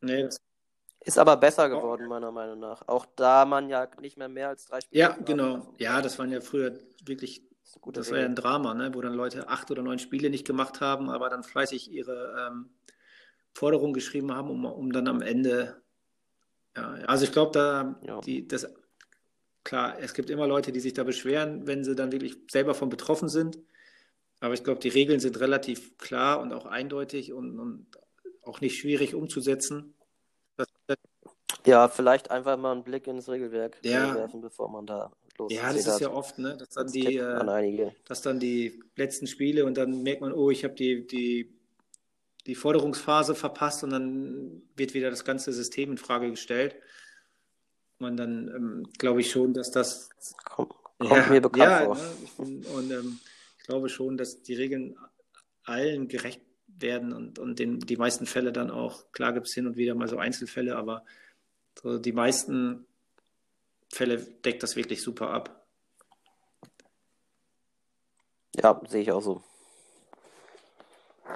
nee, 0.02 0.24
das 0.24 0.38
Ist 1.02 1.18
aber 1.18 1.38
besser 1.38 1.70
geworden, 1.70 2.08
meiner 2.08 2.32
Meinung 2.32 2.60
nach. 2.60 2.88
Auch 2.88 3.06
da 3.16 3.46
man 3.46 3.70
ja 3.70 3.88
nicht 4.02 4.18
mehr 4.18 4.30
mehr 4.30 4.50
als 4.50 4.66
drei 4.66 4.82
Spiele 4.82 5.02
Ja, 5.02 5.18
genau. 5.26 5.74
Ja, 5.78 6.02
das 6.02 6.18
waren 6.20 6.32
ja 6.32 6.42
früher 6.42 6.78
wirklich, 7.06 7.44
gute 7.82 8.00
das 8.00 8.12
war 8.12 8.20
ja 8.20 8.26
ein 8.26 8.36
Drama, 8.36 8.74
ne? 8.74 8.94
wo 8.94 9.02
dann 9.02 9.14
Leute 9.14 9.48
acht 9.48 9.70
oder 9.72 9.82
neun 9.82 10.00
Spiele 10.00 10.30
nicht 10.30 10.46
gemacht 10.46 10.82
haben, 10.82 11.10
aber 11.10 11.30
dann 11.30 11.44
fleißig 11.44 11.92
ihre 11.92 12.48
ähm, 12.48 12.70
Forderung 13.54 13.94
geschrieben 13.94 14.34
haben, 14.34 14.50
um, 14.50 14.66
um 14.66 14.92
dann 14.92 15.08
am 15.08 15.22
Ende, 15.22 15.82
ja, 16.76 16.92
also 17.08 17.24
ich 17.24 17.32
glaube, 17.32 17.52
da, 17.52 18.00
Ja. 18.04 18.20
die, 18.22 18.48
das, 18.48 18.68
klar, 19.64 20.00
es 20.00 20.14
gibt 20.14 20.30
immer 20.30 20.48
Leute, 20.48 20.72
die 20.72 20.80
sich 20.80 20.94
da 20.94 21.04
beschweren, 21.04 21.68
wenn 21.68 21.84
sie 21.84 21.96
dann 21.96 22.12
wirklich 22.12 22.38
selber 22.50 22.74
von 22.74 22.90
betroffen 22.90 23.30
sind, 23.30 23.60
aber 24.40 24.54
ich 24.54 24.64
glaube, 24.64 24.80
die 24.80 24.90
Regeln 24.90 25.20
sind 25.20 25.40
relativ 25.40 25.98
klar 25.98 26.40
und 26.40 26.54
auch 26.54 26.66
eindeutig 26.66 27.34
und, 27.34 27.60
und 27.60 27.88
auch 28.44 28.62
nicht 28.62 28.78
schwierig 28.80 29.16
umzusetzen. 29.16 29.94
Das, 30.56 30.68
das, 30.88 30.98
Ja, 31.66 31.88
vielleicht 31.88 32.32
einfach 32.32 32.58
mal 32.58 32.72
einen 32.72 32.84
Blick 32.84 33.08
ins 33.08 33.30
Regelwerk 33.30 33.78
Ja. 33.84 34.16
werfen, 34.16 34.42
bevor 34.42 34.70
man 34.70 34.86
da 34.86 35.12
ja, 35.48 35.72
das 35.72 35.88
ist 35.88 36.02
ja 36.02 36.12
oft, 36.12 36.38
ne? 36.38 36.58
dass 36.58 36.70
dann 36.70 36.84
Als 36.84 36.92
die, 36.92 37.16
äh, 37.16 37.92
dass 38.06 38.22
dann 38.22 38.40
die 38.40 38.84
letzten 38.96 39.26
Spiele 39.26 39.66
und 39.66 39.78
dann 39.78 40.04
merkt 40.04 40.22
man, 40.22 40.34
oh, 40.34 40.50
ich 40.50 40.66
habe 40.66 40.74
die, 40.74 41.08
die, 41.08 41.58
die 42.46 42.56
Forderungsphase 42.56 43.36
verpasst 43.36 43.84
und 43.84 43.92
dann 43.92 44.62
wird 44.76 44.94
wieder 44.94 45.10
das 45.10 45.24
ganze 45.24 45.54
System 45.54 45.92
in 45.92 45.98
Frage 45.98 46.30
gestellt. 46.30 46.76
Und 48.00 48.18
dann 48.18 48.48
ähm, 48.50 48.84
glaube 48.98 49.22
ich 49.22 49.32
schon, 49.32 49.54
dass 49.54 49.72
das 49.72 50.10
Kommt, 50.44 50.74
kommt 51.00 51.30
mir 51.30 51.42
bekannt 51.42 51.64
ja, 51.64 51.86
vor. 51.86 51.96
Ne, 51.96 52.68
und 52.76 52.92
ähm, 52.92 53.20
glaube 53.70 53.88
schon, 53.88 54.18
dass 54.18 54.42
die 54.42 54.56
Regeln 54.56 54.98
allen 55.64 56.08
gerecht 56.08 56.42
werden 56.66 57.14
und, 57.14 57.38
und 57.38 57.60
den, 57.60 57.80
die 57.80 57.98
meisten 57.98 58.26
Fälle 58.26 58.52
dann 58.52 58.72
auch, 58.72 59.12
klar 59.12 59.32
gibt 59.32 59.46
es 59.46 59.54
hin 59.54 59.68
und 59.68 59.78
wieder 59.78 59.94
mal 59.94 60.08
so 60.08 60.18
Einzelfälle, 60.18 60.76
aber 60.76 61.06
so 61.80 62.00
die 62.00 62.12
meisten 62.12 62.88
Fälle 63.92 64.18
deckt 64.18 64.64
das 64.64 64.76
wirklich 64.76 65.04
super 65.04 65.30
ab. 65.30 65.68
Ja, 68.56 68.82
sehe 68.88 69.04
ich 69.04 69.12
auch 69.12 69.22
so. 69.22 69.44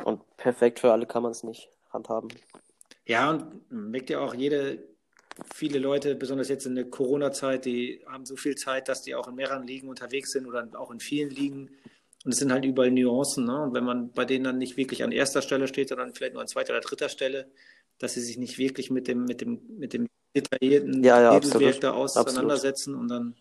Und 0.04 0.22
perfekt 0.38 0.80
für 0.80 0.92
alle 0.92 1.06
kann 1.06 1.22
man 1.22 1.34
es 1.34 1.44
nicht 1.44 1.70
handhaben. 1.92 2.30
Ja, 3.06 3.30
und 3.30 3.72
merkt 3.72 4.10
ja 4.10 4.22
auch 4.22 4.34
jede, 4.34 4.84
viele 5.54 5.78
Leute, 5.78 6.16
besonders 6.16 6.50
jetzt 6.50 6.66
in 6.66 6.74
der 6.74 6.90
Corona-Zeit, 6.90 7.66
die 7.66 8.04
haben 8.08 8.26
so 8.26 8.36
viel 8.36 8.56
Zeit, 8.56 8.88
dass 8.88 9.04
die 9.04 9.14
auch 9.14 9.28
in 9.28 9.36
mehreren 9.36 9.68
Ligen 9.68 9.88
unterwegs 9.88 10.32
sind 10.32 10.48
oder 10.48 10.68
auch 10.80 10.90
in 10.90 11.00
vielen 11.00 11.30
Ligen. 11.30 11.70
Und 12.24 12.32
es 12.32 12.38
sind 12.38 12.52
halt 12.52 12.64
überall 12.64 12.92
Nuancen. 12.92 13.46
Ne? 13.46 13.64
Und 13.64 13.74
wenn 13.74 13.84
man 13.84 14.12
bei 14.14 14.26
denen 14.26 14.46
dann 14.46 14.58
nicht 14.58 14.78
wirklich 14.78 15.04
an 15.04 15.12
erster 15.12 15.42
Stelle 15.42 15.68
steht, 15.68 15.90
sondern 15.90 16.14
vielleicht 16.14 16.34
nur 16.34 16.42
an 16.42 16.48
zweiter 16.48 16.74
oder 16.74 16.82
dritter 16.82 17.10
Stelle, 17.10 17.52
dass 18.00 18.14
sie 18.14 18.22
sich 18.22 18.38
nicht 18.38 18.58
wirklich 18.58 18.90
mit 18.90 19.08
dem, 19.08 19.26
mit 19.26 19.42
dem, 19.42 19.62
mit 19.78 19.94
dem 19.94 20.08
detaillierten 20.36 21.04
Ja, 21.04 21.22
ja, 21.22 21.32
absolut. 21.32 21.84
da 21.84 21.92
auseinandersetzen 21.92 22.96
und 22.96 23.10
dann 23.10 23.36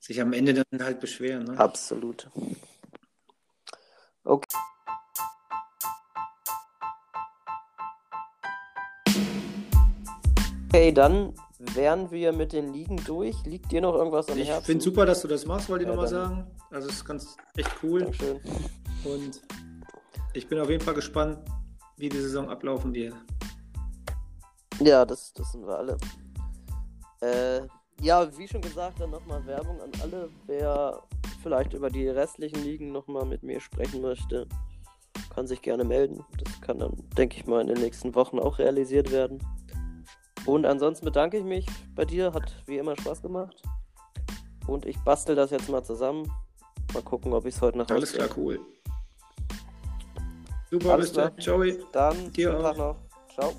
sich 0.00 0.20
am 0.20 0.32
Ende 0.32 0.54
dann 0.54 0.84
halt 0.84 1.00
beschweren. 1.00 1.44
Ne? 1.44 1.58
Absolut. 1.58 2.28
Okay. 4.24 4.48
Okay, 10.68 10.92
dann 10.92 11.34
wären 11.74 12.10
wir 12.10 12.32
mit 12.32 12.52
den 12.52 12.72
Ligen 12.72 12.96
durch. 13.04 13.34
Liegt 13.44 13.72
dir 13.72 13.80
noch 13.80 13.94
irgendwas 13.94 14.28
am 14.28 14.38
Ich 14.38 14.48
Herzen? 14.48 14.64
finde 14.66 14.84
super, 14.84 15.06
dass 15.06 15.22
du 15.22 15.28
das 15.28 15.46
machst, 15.46 15.68
wollte 15.68 15.84
ich 15.84 15.88
Ja, 15.88 15.94
nochmal 15.94 16.08
sagen. 16.10 16.46
Also 16.70 16.88
es 16.88 16.94
ist 16.96 17.04
ganz 17.04 17.36
echt 17.56 17.70
cool. 17.82 18.02
Dankeschön. 18.02 18.40
Und 19.04 19.42
ich 20.34 20.48
bin 20.48 20.58
auf 20.58 20.68
jeden 20.70 20.82
Fall 20.82 20.94
gespannt, 20.94 21.38
wie 21.96 22.08
die 22.08 22.18
Saison 22.20 22.48
ablaufen 22.50 22.92
wird. 22.94 23.14
Ja, 24.80 25.04
das, 25.04 25.32
das 25.32 25.52
sind 25.52 25.66
wir 25.66 25.78
alle. 25.78 25.96
Äh, 27.20 27.66
ja, 28.00 28.36
wie 28.36 28.48
schon 28.48 28.60
gesagt, 28.60 29.00
dann 29.00 29.10
nochmal 29.10 29.44
Werbung 29.46 29.80
an 29.80 29.90
alle. 30.02 30.28
Wer 30.46 31.00
vielleicht 31.42 31.74
über 31.74 31.90
die 31.90 32.08
restlichen 32.08 32.62
Ligen 32.62 32.90
nochmal 32.90 33.24
mit 33.24 33.42
mir 33.42 33.60
sprechen 33.60 34.02
möchte, 34.02 34.48
kann 35.32 35.46
sich 35.46 35.62
gerne 35.62 35.84
melden. 35.84 36.24
Das 36.42 36.60
kann 36.60 36.78
dann, 36.80 37.08
denke 37.16 37.36
ich 37.36 37.46
mal, 37.46 37.60
in 37.60 37.68
den 37.68 37.80
nächsten 37.80 38.14
Wochen 38.14 38.38
auch 38.38 38.58
realisiert 38.58 39.12
werden. 39.12 39.38
Und 40.46 40.66
ansonsten 40.66 41.04
bedanke 41.04 41.38
ich 41.38 41.44
mich 41.44 41.66
bei 41.94 42.04
dir. 42.04 42.32
Hat 42.32 42.54
wie 42.66 42.78
immer 42.78 42.96
Spaß 42.96 43.22
gemacht. 43.22 43.62
Und 44.66 44.86
ich 44.86 44.98
bastel 45.04 45.36
das 45.36 45.50
jetzt 45.50 45.68
mal 45.68 45.82
zusammen. 45.82 46.30
Mal 46.92 47.02
gucken, 47.02 47.32
ob 47.32 47.46
ich 47.46 47.54
es 47.54 47.60
heute 47.60 47.78
nach 47.78 47.88
Alles 47.90 48.12
klar, 48.12 48.28
cool. 48.36 48.60
Super, 50.70 50.92
Alles 50.94 51.10
bis 51.10 51.16
dann. 51.16 51.38
Ciao. 51.38 51.62
Dann, 51.92 52.32
Dir 52.32 52.58
Tag 52.58 52.76
noch. 52.76 52.96
Ciao. 53.34 53.52